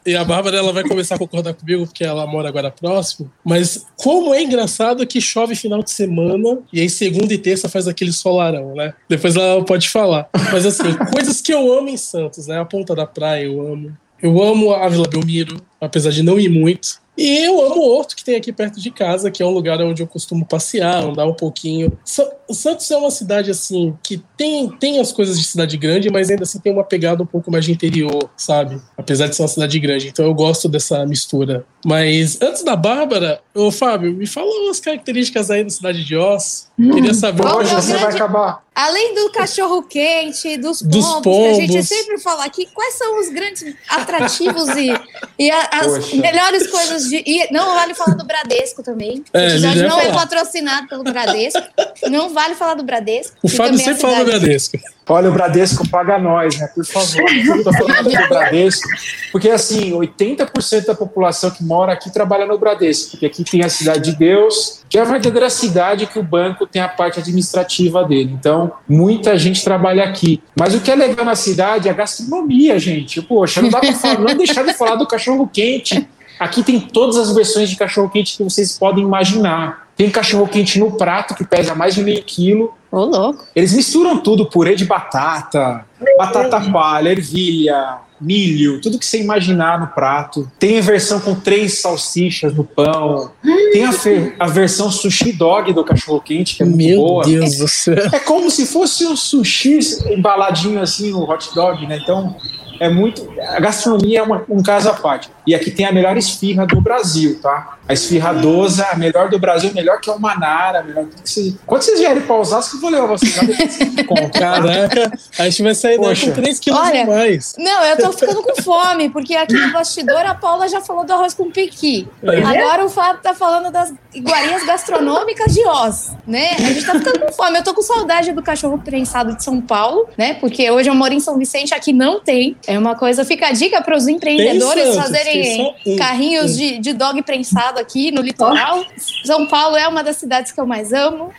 e 0.06 0.16
a 0.16 0.24
Bárbara 0.24 0.58
ela 0.58 0.72
vai 0.72 0.84
começar 0.84 1.16
a 1.16 1.20
concordar 1.20 1.54
comigo 1.54 1.86
porque 1.86 2.04
ela 2.04 2.26
mora 2.26 2.48
agora 2.48 2.72
próximo. 2.72 3.30
Mas 3.44 3.86
como 3.98 4.34
é 4.34 4.42
engraçado 4.42 5.06
que 5.06 5.20
chove 5.20 5.54
final 5.54 5.84
de 5.84 5.92
semana 5.92 6.60
e 6.72 6.80
aí 6.80 6.90
segunda 6.90 7.34
e 7.34 7.38
terça 7.38 7.68
faz 7.68 7.88
aquele 7.90 8.14
solarão, 8.14 8.74
né? 8.74 8.94
Depois 9.10 9.36
ela 9.36 9.64
pode 9.66 9.90
falar. 9.90 10.30
Mas 10.52 10.66
assim, 10.66 10.94
coisas 11.12 11.42
que 11.42 11.54
eu 11.54 11.78
amo 11.78 11.90
em 11.90 11.98
Santos, 11.98 12.48
né? 12.48 12.60
A 12.60 12.66
ponta 12.66 12.96
da 12.96 13.06
praia 13.06 13.44
eu 13.44 13.62
amo. 13.62 13.96
Eu 14.22 14.42
amo 14.42 14.72
a 14.74 14.88
Vila 14.88 15.06
Belmiro, 15.06 15.58
apesar 15.82 16.12
de 16.12 16.24
não 16.24 16.40
ir 16.40 16.48
muito. 16.48 17.03
E 17.18 17.46
eu 17.46 17.64
amo 17.64 17.76
o 17.82 17.90
Horto, 17.96 18.16
que 18.16 18.24
tem 18.24 18.36
aqui 18.36 18.52
perto 18.52 18.80
de 18.82 18.90
casa, 18.90 19.30
que 19.30 19.44
é 19.44 19.46
um 19.46 19.52
lugar 19.52 19.80
onde 19.82 20.02
eu 20.02 20.08
costumo 20.08 20.46
passear, 20.46 21.04
andar 21.04 21.26
um 21.28 21.34
pouquinho. 21.34 21.92
Sa- 22.04 22.28
Santos 22.52 22.90
é 22.92 22.98
uma 22.98 23.12
cidade, 23.12 23.50
assim, 23.52 23.96
que 24.04 24.22
tem, 24.36 24.68
tem 24.70 25.00
as 25.00 25.12
coisas 25.12 25.40
de 25.40 25.46
cidade 25.46 25.78
grande, 25.78 26.10
mas 26.12 26.30
ainda 26.30 26.44
assim 26.44 26.60
tem 26.60 26.74
uma 26.74 26.84
pegada 26.84 27.22
um 27.24 27.26
pouco 27.26 27.52
mais 27.52 27.66
de 27.66 27.72
interior, 27.72 28.30
sabe? 28.36 28.82
Apesar 28.98 29.28
de 29.28 29.36
ser 29.36 29.44
uma 29.44 29.48
cidade 29.48 29.80
grande. 29.80 30.08
Então 30.10 30.26
eu 30.26 30.34
gosto 30.34 30.68
dessa 30.68 31.06
mistura. 31.06 31.66
Mas 31.86 32.42
antes 32.42 32.64
da 32.64 32.76
Bárbara, 32.76 33.40
ô 33.54 33.72
Fábio, 33.72 34.14
me 34.14 34.26
fala 34.28 34.48
umas 34.66 34.80
características 34.80 35.50
aí 35.52 35.64
da 35.64 35.70
cidade 35.70 36.04
de 36.04 36.16
Oz. 36.16 36.70
Queria 36.78 37.14
saber 37.14 37.44
é 37.46 37.54
Hoje 37.56 37.74
o 37.74 37.82
você 37.82 37.98
vai 37.98 38.14
acabar. 38.14 38.64
Além 38.76 39.14
do 39.14 39.30
cachorro 39.32 39.84
quente, 39.84 40.58
dos 40.58 40.82
pombos, 40.82 40.96
Dos 40.98 41.22
que 41.22 41.30
a 41.30 41.54
gente 41.54 41.68
pombos. 41.74 41.88
sempre 41.88 42.20
fala 42.20 42.44
aqui, 42.46 42.68
quais 42.74 42.96
são 42.96 43.20
os 43.20 43.30
grandes 43.30 43.76
atrativos 43.88 44.68
e, 44.70 44.92
e 45.38 45.52
a- 45.52 45.70
as 45.74 45.88
Poxa. 45.88 46.16
melhores 46.18 46.68
coisas 46.68 47.04
de. 47.08 47.24
E 47.26 47.52
não 47.54 47.76
vale 47.76 47.94
falar 47.94 48.16
do 48.16 48.26
Bradesco 48.26 48.82
também. 48.82 49.24
É, 49.34 49.40
o 49.40 49.50
episódio 49.50 49.88
não 49.88 50.00
é 50.00 50.12
patrocinado 50.12 50.88
pelo 50.88 51.04
Bradesco. 51.04 51.62
Não 52.10 52.30
vale 52.34 52.56
falar 52.56 52.74
do 52.74 52.84
Bradesco. 52.84 53.36
O 53.44 53.48
Fábio 53.50 53.78
sempre 53.78 54.02
fala 54.02 54.20
do 54.20 54.26
Bradesco. 54.26 54.78
Olha, 55.08 55.30
o 55.30 55.34
Bradesco 55.34 55.88
paga 55.90 56.18
nós, 56.18 56.58
né? 56.58 56.68
Por 56.68 56.86
favor. 56.86 57.24
Eu 57.34 57.64
tô 57.64 57.74
falando 57.74 58.10
do 58.10 58.30
Bradesco. 58.30 58.88
Porque, 59.32 59.50
assim, 59.50 59.92
80% 59.92 60.86
da 60.86 60.96
população 60.96 61.52
que 61.52 61.64
mora 61.64 61.92
aqui 61.92 62.12
trabalha 62.12 62.46
no 62.46 62.58
Bradesco. 62.58 63.12
Porque 63.12 63.26
aqui 63.26 63.44
tem 63.44 63.64
a 63.64 63.70
Cidade 63.70 64.12
de 64.12 64.18
Deus, 64.18 64.82
que 64.88 64.98
é 64.98 65.02
a 65.02 65.06
verdadeira 65.06 65.50
cidade 65.50 66.08
que 66.08 66.18
o 66.18 66.24
banco 66.24 66.66
tem 66.66 66.82
a 66.82 66.88
parte 66.88 67.20
administrativa 67.20 68.04
dele. 68.06 68.32
Então, 68.32 68.72
muita 68.88 69.38
gente 69.38 69.64
trabalha 69.64 70.04
aqui. 70.04 70.42
Mas 70.58 70.74
o 70.74 70.80
que 70.80 70.90
é 70.90 70.96
legal 70.96 71.26
na 71.26 71.36
cidade 71.36 71.88
é 71.88 71.92
a 71.92 71.96
gastronomia, 71.96 72.80
gente. 72.80 73.22
Poxa, 73.22 73.62
não 73.62 73.70
dá 73.70 73.80
pra 73.80 73.94
falar, 73.94 74.20
não 74.20 74.36
deixar 74.36 74.64
de 74.64 74.74
falar 74.74 74.96
do 74.96 75.06
cachorro-quente. 75.06 76.08
Aqui 76.40 76.64
tem 76.64 76.80
todas 76.80 77.18
as 77.18 77.34
versões 77.34 77.70
de 77.70 77.76
cachorro-quente 77.76 78.38
que 78.38 78.44
vocês 78.44 78.78
podem 78.78 79.04
imaginar. 79.04 79.83
Tem 80.04 80.12
cachorro 80.12 80.46
quente 80.50 80.78
no 80.80 80.92
prato 80.92 81.34
que 81.34 81.46
pesa 81.46 81.74
mais 81.74 81.96
de 81.96 82.04
meio 82.04 82.22
quilo. 82.24 82.74
Ô, 82.92 83.06
louco. 83.06 83.46
Eles 83.56 83.72
misturam 83.72 84.18
tudo, 84.18 84.46
purê 84.46 84.76
de 84.76 84.84
batata, 84.84 85.86
batata 86.18 86.60
palha, 86.60 87.10
ervilha, 87.10 88.00
milho, 88.20 88.82
tudo 88.82 89.00
que 89.00 89.06
você 89.06 89.22
imaginar 89.22 89.80
no 89.80 89.88
prato. 89.88 90.52
Tem 90.60 90.78
a 90.78 90.82
versão 90.82 91.22
com 91.22 91.34
três 91.36 91.80
salsichas 91.80 92.54
no 92.54 92.66
pão. 92.66 93.32
Tem 93.72 93.86
a, 93.86 93.92
a 94.40 94.48
versão 94.48 94.92
sushi 94.92 95.32
dog 95.32 95.72
do 95.72 95.86
cachorro 95.86 96.20
quente, 96.20 96.58
que 96.58 96.64
é 96.64 96.66
muito 96.66 96.84
Meu 96.86 97.00
boa. 97.00 97.24
Deus 97.24 97.58
do 97.60 97.68
céu. 97.70 97.96
É 98.12 98.20
como 98.20 98.52
se 98.52 98.66
fosse 98.66 99.06
um 99.06 99.16
sushi 99.16 99.80
embaladinho 100.12 100.82
assim, 100.82 101.14
o 101.14 101.22
hot 101.22 101.56
dog, 101.56 101.88
né? 101.88 101.98
Então, 102.04 102.36
é 102.78 102.90
muito. 102.90 103.26
A 103.40 103.60
gastronomia 103.62 104.20
é 104.20 104.22
uma, 104.22 104.44
um 104.50 104.62
caso 104.62 104.90
à 104.90 104.94
parte. 104.94 105.30
E 105.46 105.54
aqui 105.54 105.72
tem 105.72 105.86
a 105.86 105.92
melhor 105.92 106.16
esfirra 106.18 106.66
do 106.66 106.80
Brasil, 106.80 107.40
tá? 107.42 107.78
A 107.88 107.94
esfirra 107.94 108.34
dosa, 108.34 108.88
a 108.92 108.96
melhor 108.96 109.30
do 109.30 109.38
Brasil, 109.38 109.72
melhor 109.74 110.00
que 110.00 110.10
a 110.10 110.18
Manara, 110.18 110.84
melhor 110.84 111.06
que 111.06 111.30
você. 111.30 111.54
Quando 111.66 111.82
vocês 111.82 112.00
vierem 112.00 112.22
para 112.22 112.36
Osasco, 112.36 112.78
eu 112.78 112.82
vou 112.82 112.90
levar 112.90 113.08
vocês 113.08 113.36
lá 113.36 113.44
vocês. 113.44 113.80
Caraca, 114.40 115.12
a 115.38 115.44
gente 115.50 115.64
vai 115.64 115.76
sair 115.76 115.98
daí 116.00 116.10
Poxa. 116.10 116.28
com 116.28 116.32
3 116.34 116.60
quilos 116.60 116.80
Olha, 116.80 117.06
mais. 117.06 117.56
Não, 117.58 117.84
eu 117.84 117.98
tô 117.98 118.12
ficando 118.14 118.42
com 118.42 118.62
fome, 118.62 119.10
porque 119.10 119.36
aqui 119.36 119.54
no 119.54 119.74
bastidor 119.74 120.26
a 120.26 120.34
Paula 120.34 120.68
já 120.70 120.80
falou 120.80 121.06
do 121.06 121.12
arroz 121.12 121.34
com 121.34 121.52
piqui. 121.52 122.08
É. 122.24 122.42
Agora 122.42 122.86
o 122.86 122.90
Fábio 122.90 123.22
tá 123.22 123.34
falando 123.34 123.70
das 123.70 123.94
iguarias 124.14 124.66
gastronômicas 124.66 125.54
de 125.54 125.66
Oz, 125.66 126.12
né? 126.26 126.52
A 126.58 126.62
gente 126.62 126.86
tá 126.86 126.94
ficando 126.94 127.20
com 127.20 127.34
fome. 127.34 127.58
Eu 127.58 127.64
tô 127.64 127.74
com 127.74 127.82
saudade 127.82 128.32
do 128.32 128.42
cachorro 128.42 128.78
prensado 128.78 129.36
de 129.36 129.44
São 129.44 129.60
Paulo, 129.60 130.08
né? 130.18 130.36
Porque 130.36 130.72
hoje 130.72 130.90
eu 130.90 130.96
moro 130.96 131.14
em 131.14 131.20
São 131.20 131.38
Vicente, 131.38 131.74
aqui 131.74 131.92
não 131.92 132.22
tem. 132.22 132.56
É 132.66 132.80
uma 132.80 132.96
coisa, 132.96 133.26
fica 133.26 133.48
a 133.48 133.52
dica 133.52 133.82
para 133.82 133.98
os 133.98 134.08
empreendedores 134.08 134.96
fazerem 134.96 135.33
só 135.56 135.76
um. 135.86 135.96
carrinhos 135.96 136.58
de, 136.58 136.80
de 136.80 136.94
dog 136.94 137.22
prensado 137.24 137.80
aqui 137.80 138.12
no 138.12 138.22
litoral. 138.22 138.84
São 139.26 139.48
Paulo 139.48 139.76
é 139.76 139.88
uma 139.88 140.04
das 140.04 140.18
cidades 140.18 140.52
que 140.52 140.60
eu 140.60 140.66
mais 140.66 140.94
amo 140.94 141.32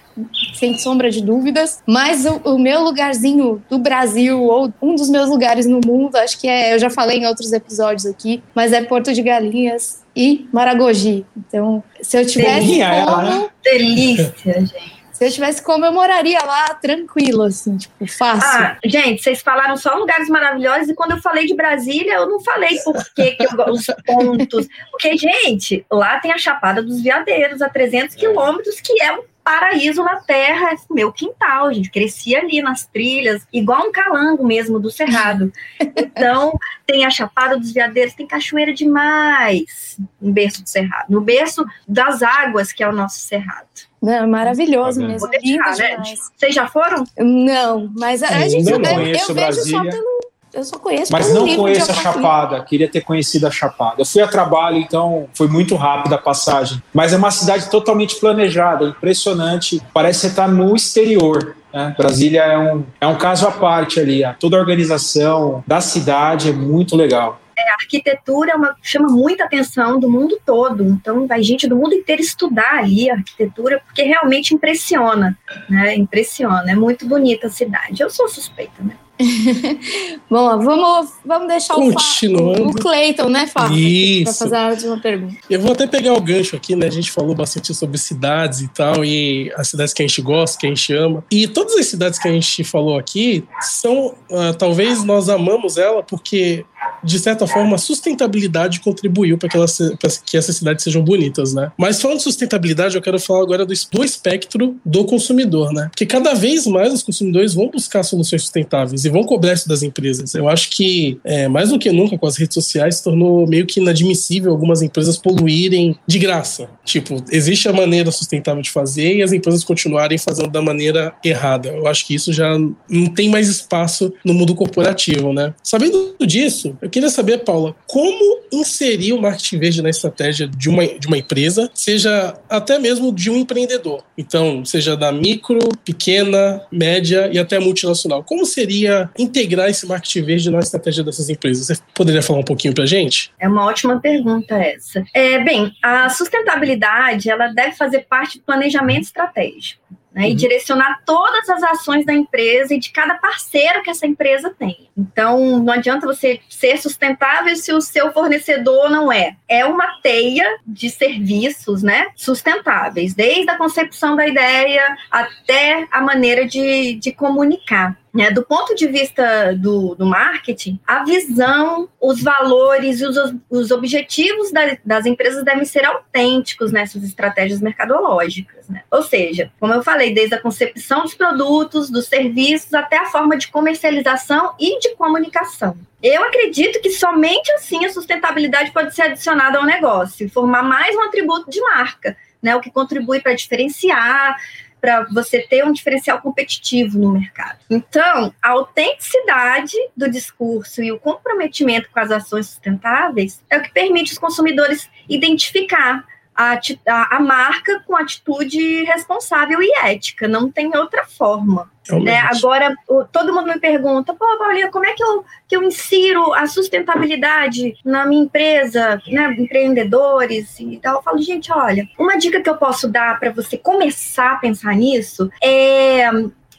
sem 0.54 0.78
sombra 0.78 1.11
de 1.11 1.20
dúvidas. 1.20 1.83
Mas 1.87 2.24
o, 2.24 2.37
o 2.44 2.59
meu 2.59 2.83
lugarzinho 2.83 3.62
do 3.68 3.78
Brasil, 3.78 4.42
ou 4.42 4.72
um 4.80 4.94
dos 4.94 5.09
meus 5.09 5.28
lugares 5.28 5.66
no 5.66 5.80
mundo, 5.85 6.16
acho 6.16 6.38
que 6.40 6.48
é, 6.48 6.74
eu 6.74 6.78
já 6.78 6.90
falei 6.90 7.18
em 7.18 7.26
outros 7.26 7.52
episódios 7.52 8.07
aqui, 8.07 8.42
mas 8.54 8.72
é 8.72 8.83
Porto 8.83 9.12
de 9.12 9.22
Galinhas 9.22 10.02
e 10.14 10.48
Maragogi. 10.52 11.26
Então, 11.37 11.83
se 12.00 12.16
eu 12.16 12.26
tivesse 12.26 12.66
Delícia 12.66 12.88
como, 12.88 13.11
ela, 13.11 13.22
né? 13.22 13.48
Delícia, 13.62 14.35
gente. 14.44 14.93
Se 15.14 15.24
eu 15.24 15.31
tivesse 15.31 15.62
como, 15.62 15.87
eu 15.87 15.92
moraria 15.92 16.40
lá 16.44 16.74
tranquilo, 16.74 17.44
assim, 17.44 17.77
tipo, 17.77 18.05
fácil. 18.07 18.61
Ah, 18.61 18.77
gente, 18.85 19.22
vocês 19.22 19.40
falaram 19.40 19.77
só 19.77 19.94
lugares 19.94 20.29
maravilhosos 20.29 20.88
e 20.88 20.94
quando 20.94 21.12
eu 21.12 21.22
falei 21.22 21.46
de 21.46 21.55
Brasília, 21.55 22.14
eu 22.14 22.29
não 22.29 22.40
falei 22.40 22.77
por 22.81 22.94
que 23.14 23.31
que 23.31 23.44
eu, 23.44 23.72
os 23.72 23.87
pontos. 24.05 24.68
Porque, 24.90 25.16
gente, 25.16 25.87
lá 25.88 26.18
tem 26.18 26.33
a 26.33 26.38
Chapada 26.38 26.83
dos 26.83 27.00
Veadeiros, 27.00 27.62
a 27.62 27.68
300 27.68 28.16
quilômetros, 28.16 28.81
que 28.81 29.00
é 29.00 29.12
um 29.12 29.22
paraíso 29.44 30.03
na 30.03 30.16
terra, 30.16 30.72
é 30.72 30.77
meu 30.90 31.12
quintal, 31.12 31.72
gente. 31.72 31.90
Cresci 31.90 32.35
ali 32.35 32.61
nas 32.61 32.85
trilhas, 32.85 33.46
igual 33.53 33.87
um 33.87 33.92
calango 33.92 34.44
mesmo 34.44 34.81
do 34.81 34.90
Cerrado. 34.90 35.53
Então, 35.96 36.59
tem 36.85 37.05
a 37.05 37.11
Chapada 37.11 37.57
dos 37.57 37.72
Veadeiros, 37.72 38.14
tem 38.14 38.27
cachoeira 38.27 38.72
demais 38.72 39.96
no 40.20 40.33
berço 40.33 40.62
do 40.62 40.68
Cerrado. 40.68 41.07
No 41.09 41.20
berço 41.20 41.64
das 41.87 42.20
águas, 42.20 42.72
que 42.72 42.83
é 42.83 42.88
o 42.88 42.92
nosso 42.92 43.20
Cerrado. 43.20 43.93
Não, 44.05 44.12
é 44.12 44.27
maravilhoso 44.27 45.01
Tá 45.01 45.07
mesmo, 45.07 45.31
lindo 45.43 45.62
né? 45.79 46.05
Vocês 46.37 46.55
já 46.55 46.69
foram? 46.69 47.05
Não, 47.19 47.90
mas 47.97 48.23
a, 48.23 48.29
a 48.29 48.49
gente 48.49 48.71
não 48.71 48.73
eu, 48.73 48.85
eu 48.85 48.95
conheço 48.95 49.35
vejo 49.35 49.53
só 49.55 49.81
Brasília. 49.81 49.90
pelo. 49.90 50.25
Eu 50.53 50.62
só 50.62 50.79
conheço 50.79 51.12
Mas 51.12 51.35
não 51.35 51.45
livro 51.47 51.62
conheço 51.62 51.93
de 51.93 51.99
a. 51.99 52.03
Chapada, 52.03 52.62
queria 52.62 52.88
ter 52.88 53.01
conhecido 53.01 53.47
a 53.47 53.51
Chapada. 53.51 53.97
Eu 53.99 54.05
fui 54.05 54.23
a 54.23 54.29
trabalho, 54.29 54.77
então 54.77 55.27
foi 55.35 55.49
muito 55.49 55.75
rápida 55.75 56.14
a 56.14 56.19
passagem. 56.19 56.81
Mas 56.93 57.12
é 57.12 57.17
uma 57.17 57.31
cidade 57.31 57.69
totalmente 57.71 58.17
planejada, 58.21 58.85
impressionante. 58.85 59.83
Parece 59.93 60.21
que 60.21 60.27
você 60.27 60.33
está 60.33 60.47
no 60.47 60.77
exterior. 60.77 61.57
né? 61.73 61.95
Brasília 61.99 62.43
é 62.43 62.57
um, 62.57 62.85
é 63.01 63.07
um 63.07 63.17
caso 63.17 63.49
à 63.49 63.51
parte 63.51 63.99
ali. 63.99 64.23
Toda 64.38 64.57
a 64.57 64.61
organização 64.61 65.64
da 65.67 65.81
cidade 65.81 66.51
é 66.51 66.53
muito 66.53 66.95
legal. 66.95 67.40
A 67.62 67.75
arquitetura 67.83 68.53
é 68.53 68.55
uma, 68.55 68.77
chama 68.83 69.09
muita 69.09 69.45
atenção 69.45 69.99
do 69.99 70.11
mundo 70.11 70.38
todo. 70.45 70.85
Então, 70.85 71.27
vai 71.27 71.43
gente 71.43 71.69
do 71.69 71.77
mundo 71.77 71.95
inteiro 71.95 72.23
estudar 72.23 72.79
ali 72.79 73.11
a 73.11 73.14
arquitetura, 73.14 73.81
porque 73.87 74.03
realmente 74.03 74.55
impressiona. 74.55 75.37
Né? 75.69 75.95
Impressiona. 75.97 76.71
É 76.71 76.75
muito 76.75 77.07
bonita 77.07 77.47
a 77.47 77.51
cidade. 77.51 78.03
Eu 78.03 78.11
sou 78.11 78.29
suspeita, 78.29 78.83
né? 78.83 78.97
Bom, 80.29 80.59
vamos, 80.59 81.12
vamos 81.25 81.49
deixar 81.49 81.75
Continuando. 81.75 82.69
o, 82.69 82.75
Cleiton, 82.75 83.29
né, 83.29 83.47
Fábio? 83.47 83.77
Isso. 83.77 84.25
Para 84.25 84.33
fazer 84.33 84.57
a 84.57 84.69
última 84.69 85.01
pergunta. 85.01 85.37
Eu 85.49 85.61
vou 85.61 85.73
até 85.73 85.87
pegar 85.87 86.14
o 86.14 86.21
gancho 86.21 86.57
aqui, 86.57 86.75
né? 86.75 86.87
A 86.87 86.90
gente 86.90 87.12
falou 87.12 87.35
bastante 87.35 87.73
sobre 87.75 87.97
cidades 87.97 88.61
e 88.61 88.69
tal, 88.69 89.05
e 89.05 89.53
as 89.57 89.69
cidades 89.69 89.95
que 89.95 90.03
a 90.03 90.07
gente 90.07 90.21
gosta, 90.21 90.59
que 90.59 90.67
a 90.67 90.69
gente 90.69 90.93
ama. 90.93 91.25
E 91.31 91.47
todas 91.47 91.75
as 91.77 91.87
cidades 91.87 92.19
que 92.19 92.27
a 92.27 92.33
gente 92.33 92.64
falou 92.64 92.99
aqui 92.99 93.45
são, 93.61 94.14
ah, 94.33 94.53
talvez 94.59 95.05
nós 95.05 95.29
amamos 95.29 95.79
ela 95.79 96.03
porque, 96.03 96.64
de 97.05 97.19
certa 97.19 97.47
forma, 97.47 97.77
a 97.77 97.79
sustentabilidade 97.79 98.81
contribuiu 98.81 99.38
para 99.38 99.49
que, 99.49 99.57
elas 99.57 99.79
que 100.25 100.37
essas 100.37 100.57
cidades 100.57 100.83
sejam 100.85 101.03
bonitas, 101.03 101.55
né? 101.55 101.71
Mas 101.79 102.01
falando 102.01 102.19
de 102.19 102.25
sustentabilidade, 102.25 102.97
eu 102.97 103.03
quero 103.03 103.19
falar 103.19 103.43
agora 103.43 103.67
do 103.67 103.73
espectro 103.73 104.77
do 104.85 105.05
consumidor, 105.05 105.73
né? 105.73 105.88
Porque 105.90 106.07
cada 106.07 106.35
vez 106.35 106.67
mais 106.67 106.93
os 106.93 107.03
consumidores 107.03 107.55
vão 107.55 107.69
buscar 107.69 108.03
soluções 108.03 108.43
sustentáveis 108.43 109.05
e 109.05 109.11
vão 109.11 109.25
cobrar 109.25 109.53
isso 109.53 109.69
das 109.69 109.83
empresas. 109.83 110.35
Eu 110.35 110.49
acho 110.49 110.71
que, 110.71 111.19
é, 111.25 111.49
mais 111.49 111.71
do 111.71 111.79
que 111.79 111.90
nunca, 111.90 112.19
com 112.19 112.27
as 112.27 112.37
redes 112.37 112.55
sociais, 112.55 112.97
se 112.97 113.05
tornou 113.05 113.47
meio 113.47 113.67
que 113.67 113.81
inadmissível 113.81 114.51
algumas 114.51 114.83
empresas 114.83 115.17
poluírem 115.17 115.97
de 116.07 116.19
graça. 116.19 116.69
Tipo, 116.85 117.23
existe 117.31 117.69
a 117.69 117.73
maneira 117.73 118.11
sustentável 118.11 118.62
de 118.62 118.71
fazer 118.71 119.17
e 119.17 119.23
as 119.23 119.33
empresas 119.33 119.64
continuarem 119.64 120.19
fazendo 120.19 120.51
da 120.51 120.62
maneira 120.62 121.14
errada. 121.25 121.69
Eu 121.69 121.87
acho 121.87 122.07
que 122.07 122.14
isso 122.14 122.33
já 122.33 122.57
não 122.88 123.07
tem 123.07 123.29
mais 123.29 123.49
espaço 123.49 124.12
no 124.25 124.35
mundo 124.35 124.55
corporativo, 124.55 125.33
né? 125.33 125.55
Sabendo 125.62 126.14
disso, 126.27 126.77
eu 126.81 126.90
queria 126.94 127.11
saber, 127.11 127.38
Paula, 127.38 127.74
como 127.88 128.40
inserir 128.52 129.14
o 129.14 129.20
marketing 129.20 129.59
verde 129.59 129.83
na 129.83 129.90
estratégia 129.90 130.46
de 130.46 130.68
uma, 130.68 130.87
de 130.87 131.09
uma 131.09 131.18
empresa, 131.18 131.68
seja 131.74 132.38
até 132.48 132.78
mesmo 132.78 133.12
de 133.12 133.28
um 133.28 133.37
empreendedor. 133.37 134.04
Então, 134.16 134.64
seja 134.64 134.96
da 134.96 135.11
micro, 135.11 135.59
pequena, 135.85 136.62
média 136.70 137.28
e 137.33 137.38
até 137.38 137.59
multinacional. 137.59 138.22
Como 138.22 138.46
seria 138.46 139.11
integrar 139.18 139.68
esse 139.68 139.85
marketing 139.88 140.22
verde 140.22 140.50
na 140.50 140.61
estratégia 140.61 141.02
dessas 141.02 141.28
empresas? 141.28 141.66
Você 141.66 141.83
poderia 141.92 142.22
falar 142.22 142.38
um 142.38 142.44
pouquinho 142.44 142.72
pra 142.72 142.87
gente? 142.87 143.33
É 143.40 143.48
uma 143.48 143.64
ótima 143.64 144.00
pergunta 144.00 144.54
essa. 144.54 145.02
É, 145.12 145.42
bem, 145.42 145.72
a 145.83 146.09
sustentabilidade 146.11 147.28
ela 147.28 147.48
deve 147.48 147.72
fazer 147.72 148.07
parte 148.09 148.38
do 148.38 148.44
planejamento 148.44 149.02
estratégico. 149.02 149.83
Né, 150.14 150.29
e 150.29 150.31
Uhum. 150.31 150.37
direcionar 150.37 151.03
todas 151.05 151.48
as 151.50 151.62
ações 151.64 152.07
da 152.07 152.14
empresa 152.14 152.72
e 152.72 152.79
de 152.79 152.92
cada 152.92 153.14
parceiro 153.14 153.83
que 153.83 153.90
essa 153.90 154.07
empresa 154.07 154.55
tem. 154.57 154.88
Então, 154.96 155.59
não 155.59 155.72
adianta 155.72 156.07
você 156.07 156.40
ser 156.48 156.79
sustentável 156.79 157.57
se 157.57 157.72
o 157.72 157.81
seu 157.81 158.12
fornecedor 158.12 158.88
não 158.90 159.11
é. 159.11 159.35
É 159.48 159.64
uma 159.64 160.00
teia 160.03 160.59
de 160.64 160.88
serviços 160.88 161.83
né, 161.83 162.07
sustentáveis, 162.14 163.12
desde 163.12 163.50
a 163.50 163.59
concepção 163.59 164.14
da 164.14 164.27
ideia 164.27 164.96
até 165.11 165.87
a 165.90 166.00
maneira 166.00 166.46
de, 166.46 166.94
de 166.94 167.11
comunicar. 167.11 167.98
Né, 168.14 168.31
do 168.31 168.44
ponto 168.44 168.77
de 168.77 168.87
vista 168.87 169.53
do, 169.57 169.96
do 169.96 170.07
marketing, 170.07 170.79
a 170.87 171.03
visão, 171.03 171.88
os 172.00 172.22
valores 172.22 173.00
e 173.00 173.07
os, 173.07 173.16
os 173.50 173.72
objetivos 173.72 174.53
da- 174.53 174.79
das 174.85 175.05
empresas 175.05 175.44
devem 175.44 175.64
ser 175.64 175.85
autênticos 175.85 176.70
nessas 176.70 177.03
estratégias 177.03 177.61
mercadológicas. 177.61 178.68
né? 178.68 178.85
Ou 178.88 179.03
seja, 179.03 179.50
como 179.59 179.74
eu 179.74 179.83
falei, 179.83 180.14
desde 180.14 180.37
a 180.37 180.40
concepção 180.40 181.03
dos 181.03 181.14
produtos, 181.14 181.90
dos 181.90 182.07
serviços, 182.07 182.72
até 182.72 182.98
a 182.98 183.07
forma 183.07 183.37
de 183.37 183.48
comercialização 183.48 184.55
e 184.61 184.79
de 184.79 184.94
comunicação. 184.94 185.77
Eu 186.00 186.22
acredito 186.22 186.81
que 186.81 186.90
somente 186.90 187.50
assim 187.53 187.85
a 187.85 187.92
sustentabilidade 187.92 188.70
pode 188.70 188.94
ser 188.94 189.03
adicionada 189.03 189.59
ao 189.59 189.64
negócio, 189.64 190.24
e 190.24 190.29
formar 190.29 190.62
mais 190.62 190.94
um 190.94 191.03
atributo 191.03 191.50
de 191.50 191.61
marca, 191.61 192.16
né, 192.40 192.55
o 192.55 192.61
que 192.61 192.70
contribui 192.70 193.20
para 193.20 193.35
diferenciar, 193.35 194.37
para 194.85 195.05
você 195.05 195.40
ter 195.40 195.64
um 195.64 195.73
diferencial 195.73 196.20
competitivo 196.20 196.99
no 196.99 197.11
mercado. 197.11 197.59
Então, 197.70 198.35
a 198.42 198.51
autenticidade 198.51 199.73
do 199.97 200.11
discurso 200.11 200.83
e 200.83 200.92
o 200.92 200.99
comprometimento 200.99 201.88
com 201.90 201.99
as 201.99 202.11
ações 202.11 202.49
sustentáveis 202.49 203.42
é 203.49 203.57
o 203.57 203.62
que 203.62 203.73
permite 203.73 204.12
os 204.12 204.18
consumidores 204.18 204.87
identificar 205.09 206.05
a, 206.35 206.59
a- 206.88 207.16
a 207.16 207.20
marca 207.20 207.81
com 207.87 207.97
atitude 207.97 208.85
responsável 208.85 209.62
e 209.62 209.73
ética. 209.85 210.27
Não 210.29 210.51
tem 210.51 210.75
outra 210.77 211.05
forma. 211.05 211.70
Né? 212.03 212.18
Agora, 212.20 212.75
o- 212.88 213.05
todo 213.05 213.33
mundo 213.35 213.47
me 213.49 213.59
pergunta, 213.61 214.14
pô, 214.14 214.25
Paulinha, 214.38 214.70
como 214.70 214.87
é 214.87 214.94
que 214.94 215.03
eu, 215.05 215.25
que 215.47 215.55
eu 215.55 215.62
insiro 215.62 216.33
a 216.33 216.47
sustentabilidade 216.47 217.75
na 217.85 218.07
minha 218.07 218.23
empresa, 218.25 219.01
né, 219.09 219.35
empreendedores 219.38 220.59
e 220.61 220.79
tal? 220.79 220.97
Eu 220.97 221.03
falo, 221.03 221.18
gente, 221.18 221.53
olha, 221.53 221.87
uma 221.99 222.16
dica 222.16 222.40
que 222.40 222.49
eu 222.49 222.57
posso 222.57 222.88
dar 222.88 223.18
para 223.20 223.31
você 223.31 223.59
começar 223.59 224.33
a 224.33 224.37
pensar 224.37 224.75
nisso 224.75 225.31
é 225.42 226.11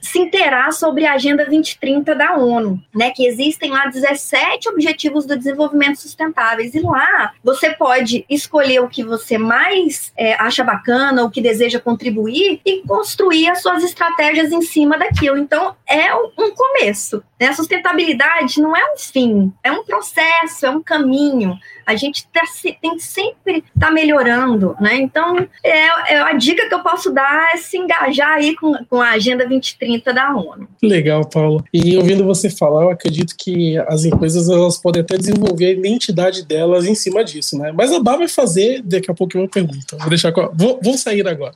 se 0.06 0.20
inteirar 0.20 0.72
sobre 0.72 1.06
a 1.06 1.13
Agenda 1.13 1.46
2030 1.46 2.15
da 2.15 2.36
ONU, 2.36 2.82
né? 2.94 3.12
Que 3.12 3.26
existem 3.28 3.72
lá 3.72 3.88
17 3.88 4.70
Objetivos 4.70 5.26
do 5.26 5.38
Desenvolvimento 5.38 5.98
Sustentáveis. 5.98 6.74
E 6.76 6.80
lá 6.80 7.34
você 7.44 7.72
pode 7.74 8.26
escolher 8.30 8.80
o 8.82 8.88
que 8.88 9.04
você 9.04 9.38
mais 9.38 10.13
é, 10.18 10.34
acha 10.36 10.63
bacana, 10.63 11.24
o 11.24 11.30
que 11.30 11.41
deseja 11.41 11.80
contribuir 11.80 12.62
e 12.65 12.82
construir 12.84 13.50
as 13.50 13.62
suas 13.62 13.84
estratégias 13.84 14.52
em 14.52 14.62
cima 14.62 14.98
daquilo. 14.98 15.38
Então, 15.38 15.76
é 15.88 16.13
um 16.13 16.52
começo. 16.56 17.24
Né? 17.39 17.48
A 17.48 17.54
sustentabilidade 17.54 18.62
não 18.62 18.76
é 18.76 18.94
um 18.94 18.98
fim, 18.98 19.52
é 19.63 19.72
um 19.72 19.84
processo, 19.84 20.65
é 20.65 20.70
um 20.70 20.82
caminho. 20.82 21.58
A 21.86 21.95
gente 21.95 22.28
tá, 22.28 22.41
tem 22.82 22.95
que 22.95 23.04
sempre 23.04 23.58
estar 23.58 23.88
tá 23.88 23.91
melhorando, 23.91 24.76
né? 24.80 24.95
Então, 24.95 25.38
é, 25.63 26.13
é, 26.13 26.21
a 26.21 26.34
dica 26.34 26.67
que 26.67 26.74
eu 26.74 26.82
posso 26.82 27.12
dar 27.12 27.52
é 27.54 27.58
se 27.58 27.78
engajar 27.78 28.34
aí 28.38 28.56
com, 28.56 28.74
com 28.89 29.02
a 29.02 29.12
Agenda 29.12 29.48
2030 29.48 30.13
da 30.13 30.36
ONU. 30.36 30.67
Legal, 30.82 31.28
Paulo. 31.30 31.63
E 31.74 31.95
ouvindo 31.98 32.26
você 32.26 32.50
falar, 32.50 32.84
eu 32.84 32.89
acredito 32.89 33.36
que 33.38 33.78
as 33.88 34.06
empresas 34.06 34.50
elas 34.50 34.78
podem 34.78 35.02
até 35.02 35.17
desenvolver 35.17 35.65
a 35.65 35.71
identidade 35.71 36.45
delas 36.45 36.86
em 36.86 36.95
cima 36.95 37.24
disso, 37.24 37.58
né? 37.58 37.71
Mas 37.71 37.91
a 37.91 38.00
Bá 38.00 38.17
vai 38.17 38.28
fazer 38.28 38.82
daqui 38.84 39.10
a 39.10 39.13
pouco 39.13 39.38
uma 39.38 39.48
pergunta. 39.48 39.98
Vou 39.98 40.10
deixar 40.10 40.32
com... 40.32 40.50
vou, 40.54 40.80
vou 40.82 40.98
sair 40.98 41.28
agora. 41.28 41.54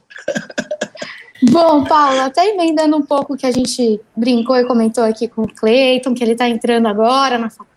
Bom, 1.41 1.85
Paulo, 1.85 2.19
até 2.19 2.49
emendando 2.49 2.97
um 2.97 3.01
pouco 3.01 3.37
que 3.37 3.45
a 3.45 3.51
gente 3.51 3.99
brincou 4.15 4.57
e 4.57 4.65
comentou 4.65 5.03
aqui 5.03 5.27
com 5.27 5.43
o 5.43 5.47
Cleiton, 5.47 6.13
que 6.13 6.21
ele 6.21 6.33
está 6.33 6.49
entrando 6.49 6.87
agora 6.87 7.37
na 7.37 7.49
faculdade, 7.49 7.68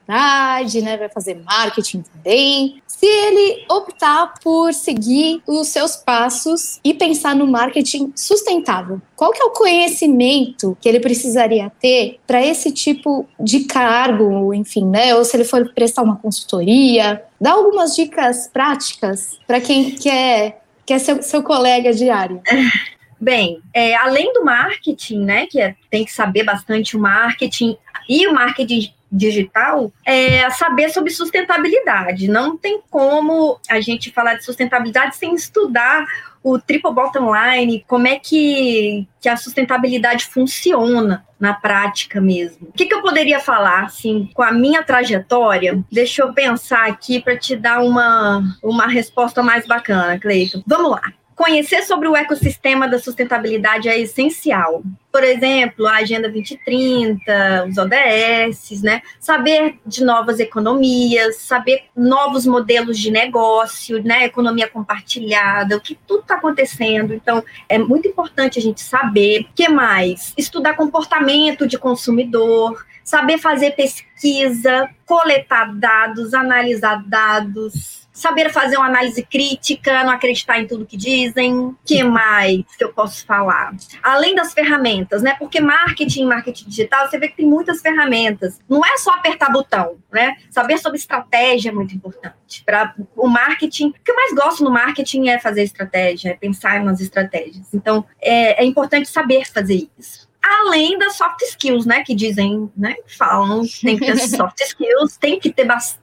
né, 0.82 0.96
vai 0.96 1.08
fazer 1.08 1.42
marketing 1.44 2.02
também. 2.02 2.82
Se 2.86 3.06
ele 3.06 3.64
optar 3.68 4.34
por 4.42 4.72
seguir 4.72 5.42
os 5.46 5.68
seus 5.68 5.96
passos 5.96 6.78
e 6.84 6.94
pensar 6.94 7.34
no 7.34 7.46
marketing 7.46 8.12
sustentável, 8.14 9.00
qual 9.16 9.32
que 9.32 9.42
é 9.42 9.44
o 9.44 9.50
conhecimento 9.50 10.76
que 10.80 10.88
ele 10.88 11.00
precisaria 11.00 11.72
ter 11.80 12.20
para 12.26 12.44
esse 12.44 12.70
tipo 12.70 13.26
de 13.40 13.64
cargo, 13.64 14.54
enfim, 14.54 14.84
né? 14.84 15.14
Ou 15.16 15.24
se 15.24 15.36
ele 15.36 15.44
for 15.44 15.72
prestar 15.74 16.02
uma 16.02 16.16
consultoria, 16.16 17.24
dá 17.40 17.52
algumas 17.52 17.96
dicas 17.96 18.48
práticas 18.52 19.38
para 19.46 19.60
quem 19.60 19.92
quer, 19.92 20.62
quer 20.86 20.98
ser 21.00 21.22
seu 21.22 21.42
colega 21.42 21.92
diário. 21.92 22.40
Bem, 23.20 23.60
é, 23.72 23.94
além 23.94 24.32
do 24.32 24.44
marketing, 24.44 25.20
né, 25.20 25.46
que 25.46 25.60
é, 25.60 25.76
tem 25.88 26.04
que 26.04 26.12
saber 26.12 26.42
bastante 26.42 26.96
o 26.96 27.00
marketing 27.00 27.76
e 28.08 28.26
o 28.26 28.34
marketing 28.34 28.92
digital, 29.12 29.92
é 30.06 30.48
saber 30.50 30.90
sobre 30.90 31.10
sustentabilidade. 31.10 32.28
Não 32.28 32.56
tem 32.56 32.80
como 32.90 33.60
a 33.68 33.80
gente 33.80 34.10
falar 34.10 34.34
de 34.34 34.44
sustentabilidade 34.44 35.16
sem 35.16 35.34
estudar 35.34 36.06
o 36.42 36.58
triple 36.58 36.92
bottom 36.92 37.32
line, 37.32 37.84
como 37.86 38.08
é 38.08 38.18
que, 38.18 39.06
que 39.20 39.28
a 39.28 39.36
sustentabilidade 39.36 40.26
funciona 40.26 41.24
na 41.38 41.54
prática 41.54 42.20
mesmo. 42.20 42.68
O 42.68 42.72
que, 42.72 42.86
que 42.86 42.94
eu 42.94 43.00
poderia 43.00 43.38
falar, 43.38 43.84
assim, 43.84 44.28
com 44.34 44.42
a 44.42 44.50
minha 44.50 44.82
trajetória? 44.82 45.82
Deixa 45.90 46.22
eu 46.22 46.32
pensar 46.32 46.88
aqui 46.88 47.20
para 47.20 47.36
te 47.36 47.54
dar 47.54 47.80
uma, 47.80 48.42
uma 48.62 48.86
resposta 48.86 49.42
mais 49.42 49.66
bacana, 49.66 50.18
Cleiton. 50.18 50.62
Vamos 50.66 50.90
lá. 50.90 51.12
Conhecer 51.42 51.82
sobre 51.82 52.06
o 52.06 52.14
ecossistema 52.14 52.86
da 52.86 53.00
sustentabilidade 53.00 53.88
é 53.88 53.98
essencial. 53.98 54.80
Por 55.10 55.24
exemplo, 55.24 55.88
a 55.88 55.96
Agenda 55.96 56.30
2030, 56.30 57.66
os 57.68 57.76
ODS, 57.78 58.80
né? 58.80 59.02
Saber 59.18 59.76
de 59.84 60.04
novas 60.04 60.38
economias, 60.38 61.38
saber 61.38 61.86
novos 61.96 62.46
modelos 62.46 62.96
de 62.96 63.10
negócio, 63.10 64.00
né? 64.04 64.26
Economia 64.26 64.68
compartilhada, 64.68 65.76
o 65.76 65.80
que 65.80 65.98
tudo 66.06 66.20
está 66.20 66.36
acontecendo. 66.36 67.12
Então, 67.12 67.42
é 67.68 67.76
muito 67.76 68.06
importante 68.06 68.60
a 68.60 68.62
gente 68.62 68.80
saber. 68.80 69.40
O 69.40 69.46
que 69.52 69.68
mais? 69.68 70.32
Estudar 70.38 70.74
comportamento 70.74 71.66
de 71.66 71.76
consumidor, 71.76 72.86
saber 73.02 73.38
fazer 73.38 73.72
pesquisa, 73.72 74.88
coletar 75.04 75.74
dados, 75.74 76.34
analisar 76.34 77.02
dados 77.04 78.01
saber 78.12 78.50
fazer 78.50 78.76
uma 78.76 78.86
análise 78.86 79.22
crítica, 79.22 80.04
não 80.04 80.12
acreditar 80.12 80.60
em 80.60 80.66
tudo 80.66 80.86
que 80.86 80.96
dizem. 80.96 81.74
que 81.84 82.04
mais 82.04 82.64
que 82.76 82.84
eu 82.84 82.92
posso 82.92 83.24
falar? 83.24 83.74
Além 84.02 84.34
das 84.34 84.52
ferramentas, 84.52 85.22
né? 85.22 85.34
Porque 85.38 85.60
marketing, 85.60 86.24
marketing 86.26 86.68
digital, 86.68 87.08
você 87.08 87.18
vê 87.18 87.28
que 87.28 87.36
tem 87.36 87.46
muitas 87.46 87.80
ferramentas. 87.80 88.60
Não 88.68 88.84
é 88.84 88.96
só 88.98 89.12
apertar 89.12 89.50
botão, 89.50 89.96
né? 90.12 90.36
Saber 90.50 90.78
sobre 90.78 90.98
estratégia 90.98 91.70
é 91.70 91.72
muito 91.72 91.94
importante. 91.94 92.62
Para 92.64 92.94
o 93.16 93.28
marketing, 93.28 93.88
o 93.88 93.92
que 93.92 94.10
eu 94.10 94.16
mais 94.16 94.34
gosto 94.34 94.62
no 94.62 94.70
marketing 94.70 95.28
é 95.28 95.38
fazer 95.38 95.62
estratégia, 95.62 96.30
é 96.30 96.34
pensar 96.34 96.84
nas 96.84 97.00
estratégias. 97.00 97.72
Então, 97.72 98.04
é, 98.20 98.62
é 98.62 98.64
importante 98.64 99.08
saber 99.08 99.46
fazer 99.46 99.88
isso 99.98 100.30
além 100.42 100.98
das 100.98 101.16
soft 101.16 101.40
skills, 101.42 101.86
né, 101.86 102.02
que 102.02 102.14
dizem, 102.14 102.70
né, 102.76 102.96
falam, 103.06 103.62
tem 103.80 103.96
que 103.96 104.04
ter 104.04 104.18
soft 104.28 104.60
skills, 104.60 105.16
tem 105.16 105.38
que 105.38 105.52
ter 105.52 105.64
bastante 105.64 106.01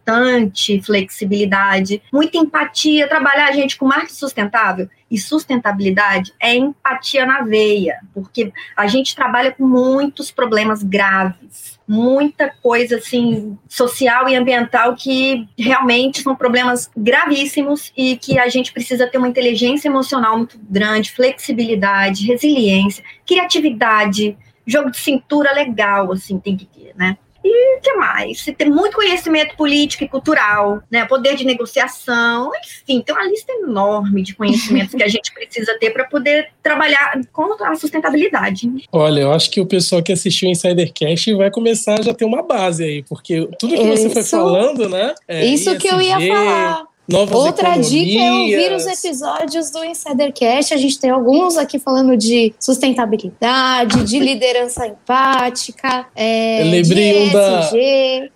flexibilidade, 0.83 2.01
muita 2.11 2.37
empatia, 2.37 3.07
trabalhar 3.07 3.47
a 3.49 3.51
gente 3.51 3.77
com 3.77 3.85
marketing 3.85 4.13
sustentável 4.13 4.89
e 5.09 5.17
sustentabilidade 5.17 6.33
é 6.39 6.55
empatia 6.55 7.25
na 7.25 7.41
veia, 7.41 7.99
porque 8.13 8.51
a 8.75 8.87
gente 8.87 9.15
trabalha 9.15 9.51
com 9.51 9.65
muitos 9.65 10.31
problemas 10.31 10.83
graves 10.83 11.79
muita 11.89 12.53
coisa 12.61 12.97
assim 12.97 13.57
social 13.67 14.29
e 14.29 14.35
ambiental 14.35 14.95
que 14.95 15.49
realmente 15.57 16.21
são 16.21 16.35
problemas 16.35 16.87
gravíssimos 16.95 17.91
e 17.97 18.15
que 18.15 18.37
a 18.37 18.47
gente 18.47 18.71
precisa 18.71 19.07
ter 19.07 19.17
uma 19.17 19.27
inteligência 19.27 19.87
emocional 19.87 20.37
muito 20.37 20.59
grande, 20.69 21.11
flexibilidade, 21.11 22.27
resiliência, 22.27 23.03
criatividade, 23.25 24.37
jogo 24.67 24.91
de 24.91 24.99
cintura 24.99 25.51
legal, 25.51 26.11
assim, 26.11 26.37
tem 26.37 26.55
que 26.55 26.67
ter, 26.67 26.93
né? 26.95 27.17
E 27.43 27.77
o 27.77 27.81
que 27.81 27.93
mais? 27.93 28.41
Você 28.41 28.53
tem 28.53 28.69
muito 28.69 28.95
conhecimento 28.95 29.55
político 29.55 30.03
e 30.03 30.09
cultural, 30.09 30.81
né? 30.91 31.05
Poder 31.05 31.35
de 31.35 31.45
negociação, 31.45 32.51
enfim, 32.63 33.01
tem 33.01 33.15
uma 33.15 33.25
lista 33.25 33.51
enorme 33.53 34.21
de 34.21 34.35
conhecimentos 34.35 34.93
que 34.93 35.03
a 35.03 35.07
gente 35.07 35.33
precisa 35.33 35.77
ter 35.79 35.91
para 35.91 36.05
poder 36.05 36.49
trabalhar 36.61 37.19
com 37.31 37.63
a 37.63 37.75
sustentabilidade. 37.75 38.69
Olha, 38.91 39.21
eu 39.21 39.31
acho 39.31 39.49
que 39.49 39.61
o 39.61 39.65
pessoal 39.65 40.03
que 40.03 40.11
assistiu 40.11 40.49
o 40.49 40.51
Insidercast 40.51 41.33
vai 41.35 41.49
começar 41.49 41.99
a 41.99 42.01
já 42.01 42.13
ter 42.13 42.25
uma 42.25 42.43
base 42.43 42.83
aí, 42.83 43.03
porque 43.03 43.47
tudo 43.57 43.75
que 43.75 43.83
você 43.83 44.09
foi 44.09 44.23
falando, 44.23 44.89
né? 44.89 45.15
É, 45.27 45.45
isso 45.45 45.71
ISG, 45.71 45.81
que 45.81 45.87
eu 45.87 46.01
ia 46.01 46.19
falar. 46.19 46.88
Novas 47.11 47.35
Outra 47.35 47.69
economias. 47.69 47.89
dica 47.89 48.19
é 48.21 48.31
ouvir 48.31 48.71
os 48.73 48.85
episódios 48.85 49.71
do 49.71 49.83
Insidercast. 49.83 50.73
A 50.73 50.77
gente 50.77 50.99
tem 50.99 51.09
alguns 51.09 51.57
aqui 51.57 51.79
falando 51.79 52.15
de 52.15 52.53
sustentabilidade, 52.59 54.03
de 54.03 54.19
liderança 54.19 54.85
empática, 54.85 56.05
é, 56.15 56.61
eu 56.61 56.71
lembrei 56.71 57.13
de 57.13 57.19
um 57.19 57.33
da. 57.33 57.69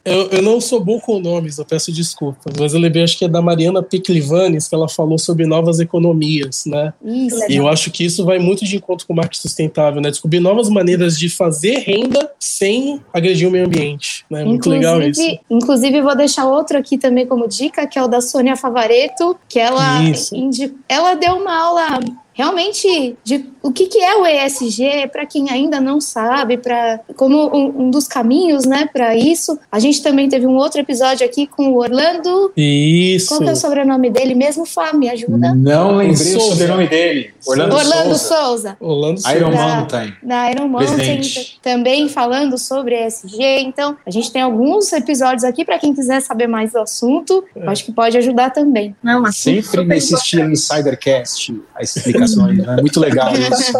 Eu, 0.03 0.29
eu 0.29 0.41
não 0.41 0.59
sou 0.59 0.83
bom 0.83 0.99
com 0.99 1.19
nomes, 1.19 1.57
eu 1.57 1.65
peço 1.65 1.91
desculpas, 1.91 2.53
mas 2.59 2.73
eu 2.73 2.79
lembrei, 2.79 3.03
acho 3.03 3.17
que 3.17 3.25
é 3.25 3.27
da 3.27 3.41
Mariana 3.41 3.83
Piclivanes, 3.83 4.67
que 4.67 4.73
ela 4.73 4.89
falou 4.89 5.19
sobre 5.19 5.45
novas 5.45 5.79
economias, 5.79 6.63
né? 6.65 6.93
Isso. 7.03 7.51
E 7.51 7.55
eu 7.55 7.67
acho 7.67 7.91
que 7.91 8.03
isso 8.03 8.25
vai 8.25 8.39
muito 8.39 8.65
de 8.65 8.75
encontro 8.75 9.05
com 9.05 9.13
o 9.13 9.15
marketing 9.15 9.41
sustentável, 9.41 10.01
né? 10.01 10.09
Descobrir 10.09 10.39
novas 10.39 10.69
maneiras 10.69 11.17
de 11.17 11.29
fazer 11.29 11.79
renda 11.79 12.31
sem 12.39 13.01
agredir 13.13 13.47
o 13.47 13.51
meio 13.51 13.65
ambiente. 13.65 14.25
Né? 14.29 14.43
Muito 14.43 14.69
legal 14.69 15.01
isso. 15.01 15.21
Inclusive, 15.49 16.01
vou 16.01 16.15
deixar 16.15 16.45
outro 16.45 16.77
aqui 16.77 16.97
também 16.97 17.27
como 17.27 17.47
dica, 17.47 17.85
que 17.85 17.99
é 17.99 18.03
o 18.03 18.07
da 18.07 18.21
Sônia 18.21 18.55
Favareto, 18.63 19.37
que 19.49 19.59
ela, 19.59 19.99
indi... 20.31 20.73
ela 20.87 21.15
deu 21.15 21.33
uma 21.33 21.53
aula 21.53 21.99
realmente 22.33 23.15
de 23.23 23.45
o 23.61 23.71
que, 23.71 23.85
que 23.85 23.99
é 23.99 24.17
o 24.17 24.25
ESG 24.25 25.07
para 25.11 25.25
quem 25.25 25.49
ainda 25.49 25.79
não 25.79 26.01
sabe, 26.01 26.57
para 26.57 26.99
como 27.15 27.47
um, 27.55 27.83
um, 27.83 27.89
dos 27.89 28.07
caminhos, 28.07 28.65
né, 28.65 28.89
para 28.91 29.15
isso. 29.15 29.57
A 29.71 29.79
gente 29.79 30.03
também 30.03 30.27
teve 30.27 30.45
um 30.45 30.55
outro 30.57 30.81
episódio 30.81 31.25
aqui 31.25 31.47
com 31.47 31.69
o 31.69 31.77
Orlando. 31.77 32.51
Isso. 32.57 33.29
Qual 33.29 33.39
que 33.39 33.49
é 33.49 33.53
o 33.53 33.55
sobrenome 33.55 34.09
dele 34.09 34.35
mesmo, 34.35 34.65
Fá? 34.65 34.91
Me 34.91 35.09
ajuda? 35.09 35.55
Não 35.55 35.95
lembrei 35.95 36.15
Souza. 36.15 36.37
o 36.37 36.49
sobrenome 36.49 36.87
dele. 36.87 37.33
Orlando, 37.45 37.75
Orlando 37.75 38.17
Souza. 38.17 38.33
Souza. 38.43 38.77
Orlando 38.79 39.21
Souza. 39.21 39.37
Iron 39.37 39.51
Mountain. 39.51 40.13
Da 40.21 40.51
Iron 40.51 40.67
Mountain 40.67 41.21
também 41.61 42.09
falando 42.09 42.57
sobre 42.57 42.95
ESG. 43.05 43.61
Então, 43.61 43.95
a 44.05 44.11
gente 44.11 44.31
tem 44.31 44.41
alguns 44.41 44.91
episódios 44.91 45.43
aqui 45.45 45.63
para 45.63 45.79
quem 45.79 45.93
quiser 45.93 46.21
saber 46.21 46.47
mais 46.47 46.73
do 46.73 46.79
assunto. 46.79 47.45
É. 47.55 47.67
Acho 47.67 47.85
que 47.85 47.91
pode 47.93 48.17
ajudar 48.17 48.49
também. 48.49 48.93
Não, 49.01 49.21
mas 49.21 49.37
sempre 49.37 49.85
nesse 49.85 50.13
estilo 50.13 50.51
Insidercast, 50.51 51.55
a 51.75 51.81
explicação 51.81 52.22
né? 52.27 52.77
Muito 52.79 52.99
legal 52.99 53.31
isso. 53.35 53.73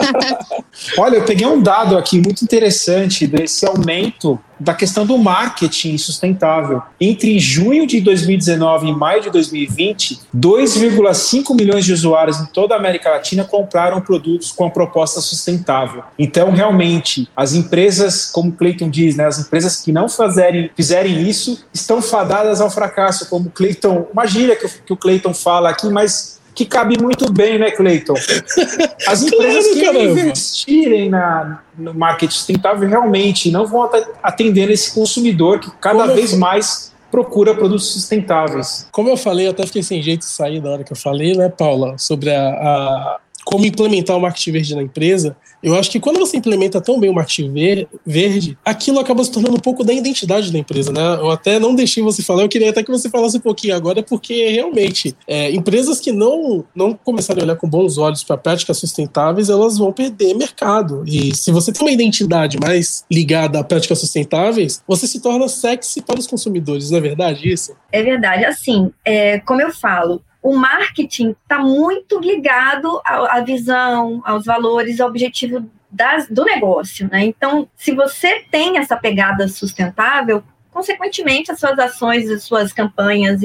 Olha, 0.97 1.17
eu 1.17 1.25
peguei 1.25 1.45
um 1.45 1.61
dado 1.61 1.97
aqui 1.97 2.19
muito 2.19 2.43
interessante 2.43 3.27
desse 3.27 3.65
aumento 3.65 4.39
da 4.59 4.73
questão 4.73 5.05
do 5.05 5.17
marketing 5.17 5.97
sustentável. 5.97 6.81
Entre 6.99 7.37
junho 7.37 7.85
de 7.85 7.99
2019 7.99 8.87
e 8.87 8.95
maio 8.95 9.21
de 9.21 9.29
2020, 9.29 10.21
2,5 10.35 11.55
milhões 11.55 11.85
de 11.85 11.93
usuários 11.93 12.39
em 12.39 12.45
toda 12.45 12.73
a 12.73 12.77
América 12.77 13.09
Latina 13.09 13.43
compraram 13.43 13.99
produtos 14.01 14.51
com 14.51 14.65
a 14.65 14.69
proposta 14.69 15.19
sustentável. 15.19 16.03
Então, 16.17 16.51
realmente, 16.51 17.27
as 17.35 17.53
empresas, 17.53 18.25
como 18.31 18.49
o 18.49 18.53
Clayton 18.53 18.89
diz, 18.89 19.15
né, 19.15 19.25
as 19.25 19.39
empresas 19.39 19.81
que 19.81 19.91
não 19.91 20.07
fazerem, 20.07 20.71
fizerem 20.75 21.27
isso 21.27 21.63
estão 21.73 22.01
fadadas 22.01 22.61
ao 22.61 22.69
fracasso, 22.69 23.29
como 23.29 23.49
Clayton, 23.49 24.07
uma 24.13 24.25
gíria 24.25 24.55
que, 24.55 24.67
que 24.67 24.93
o 24.93 24.97
Clayton 24.97 25.33
fala 25.33 25.69
aqui, 25.69 25.89
mas 25.89 26.41
que 26.53 26.65
cabe 26.65 27.01
muito 27.01 27.31
bem, 27.31 27.57
né, 27.57 27.71
Cleiton? 27.71 28.13
As 29.07 29.23
empresas 29.23 29.73
que 29.73 29.85
investirem 29.85 31.09
na, 31.09 31.61
no 31.77 31.93
marketing 31.93 32.33
sustentável 32.33 32.87
realmente 32.87 33.51
não 33.51 33.65
vão 33.65 33.89
atender 34.21 34.69
esse 34.69 34.93
consumidor 34.93 35.59
que 35.59 35.71
cada 35.81 36.03
Como 36.03 36.15
vez 36.15 36.33
mais 36.33 36.93
procura 37.11 37.53
produtos 37.53 37.93
sustentáveis. 37.93 38.87
Como 38.91 39.07
eu 39.07 39.15
falei, 39.15 39.45
eu 39.45 39.51
até 39.51 39.65
fiquei 39.67 39.83
sem 39.83 40.01
jeito 40.01 40.21
de 40.21 40.25
sair 40.25 40.59
na 40.59 40.71
hora 40.71 40.83
que 40.83 40.91
eu 40.91 40.97
falei, 40.97 41.35
né, 41.35 41.47
Paula, 41.47 41.95
sobre 41.97 42.31
a, 42.31 42.49
a 42.49 43.19
como 43.43 43.65
implementar 43.65 44.17
o 44.17 44.21
marketing 44.21 44.51
verde 44.51 44.75
na 44.75 44.83
empresa, 44.83 45.35
eu 45.61 45.75
acho 45.75 45.89
que 45.89 45.99
quando 45.99 46.19
você 46.19 46.37
implementa 46.37 46.81
tão 46.81 46.99
bem 46.99 47.09
o 47.09 47.13
marketing 47.13 47.87
verde, 48.05 48.57
aquilo 48.65 48.99
acaba 48.99 49.23
se 49.23 49.31
tornando 49.31 49.55
um 49.55 49.59
pouco 49.59 49.83
da 49.83 49.93
identidade 49.93 50.51
da 50.51 50.59
empresa, 50.59 50.91
né? 50.91 51.01
Eu 51.01 51.31
até 51.31 51.57
não 51.57 51.73
deixei 51.73 52.03
você 52.03 52.21
falar, 52.21 52.43
eu 52.43 52.49
queria 52.49 52.69
até 52.69 52.83
que 52.83 52.91
você 52.91 53.09
falasse 53.09 53.37
um 53.37 53.41
pouquinho 53.41 53.75
agora, 53.75 54.03
porque 54.03 54.49
realmente, 54.49 55.15
é, 55.27 55.51
empresas 55.51 55.99
que 55.99 56.11
não, 56.11 56.65
não 56.75 56.93
começarem 56.93 57.41
a 57.41 57.45
olhar 57.45 57.55
com 57.55 57.67
bons 57.67 57.97
olhos 57.97 58.23
para 58.23 58.37
práticas 58.37 58.77
sustentáveis, 58.77 59.49
elas 59.49 59.77
vão 59.77 59.93
perder 59.93 60.33
mercado. 60.35 61.03
E 61.07 61.33
se 61.35 61.51
você 61.51 61.71
tem 61.71 61.81
uma 61.81 61.91
identidade 61.91 62.59
mais 62.59 63.05
ligada 63.09 63.59
a 63.59 63.63
práticas 63.63 63.99
sustentáveis, 63.99 64.81
você 64.87 65.07
se 65.07 65.21
torna 65.21 65.47
sexy 65.47 66.01
para 66.01 66.19
os 66.19 66.27
consumidores, 66.27 66.91
não 66.91 66.97
é 66.97 67.01
verdade 67.01 67.49
isso? 67.49 67.73
É 67.91 68.03
verdade. 68.03 68.45
Assim, 68.45 68.91
é, 69.05 69.39
como 69.39 69.61
eu 69.61 69.71
falo, 69.71 70.21
o 70.43 70.55
marketing 70.55 71.35
está 71.41 71.59
muito 71.59 72.19
ligado 72.19 73.01
à, 73.05 73.37
à, 73.37 73.41
visão, 73.41 74.21
aos 74.25 74.45
valores, 74.45 74.99
ao 74.99 75.07
objetivo 75.07 75.65
das, 75.89 76.27
do 76.27 76.43
negócio, 76.43 77.09
né? 77.09 77.23
Então, 77.23 77.67
se 77.77 77.93
você 77.93 78.43
tem 78.51 78.77
essa 78.77 78.97
pegada 78.97 79.47
sustentável, 79.47 80.43
consequentemente, 80.73 81.51
as 81.51 81.59
suas 81.59 81.77
ações, 81.77 82.29
as 82.29 82.43
suas 82.43 82.73
campanhas 82.73 83.41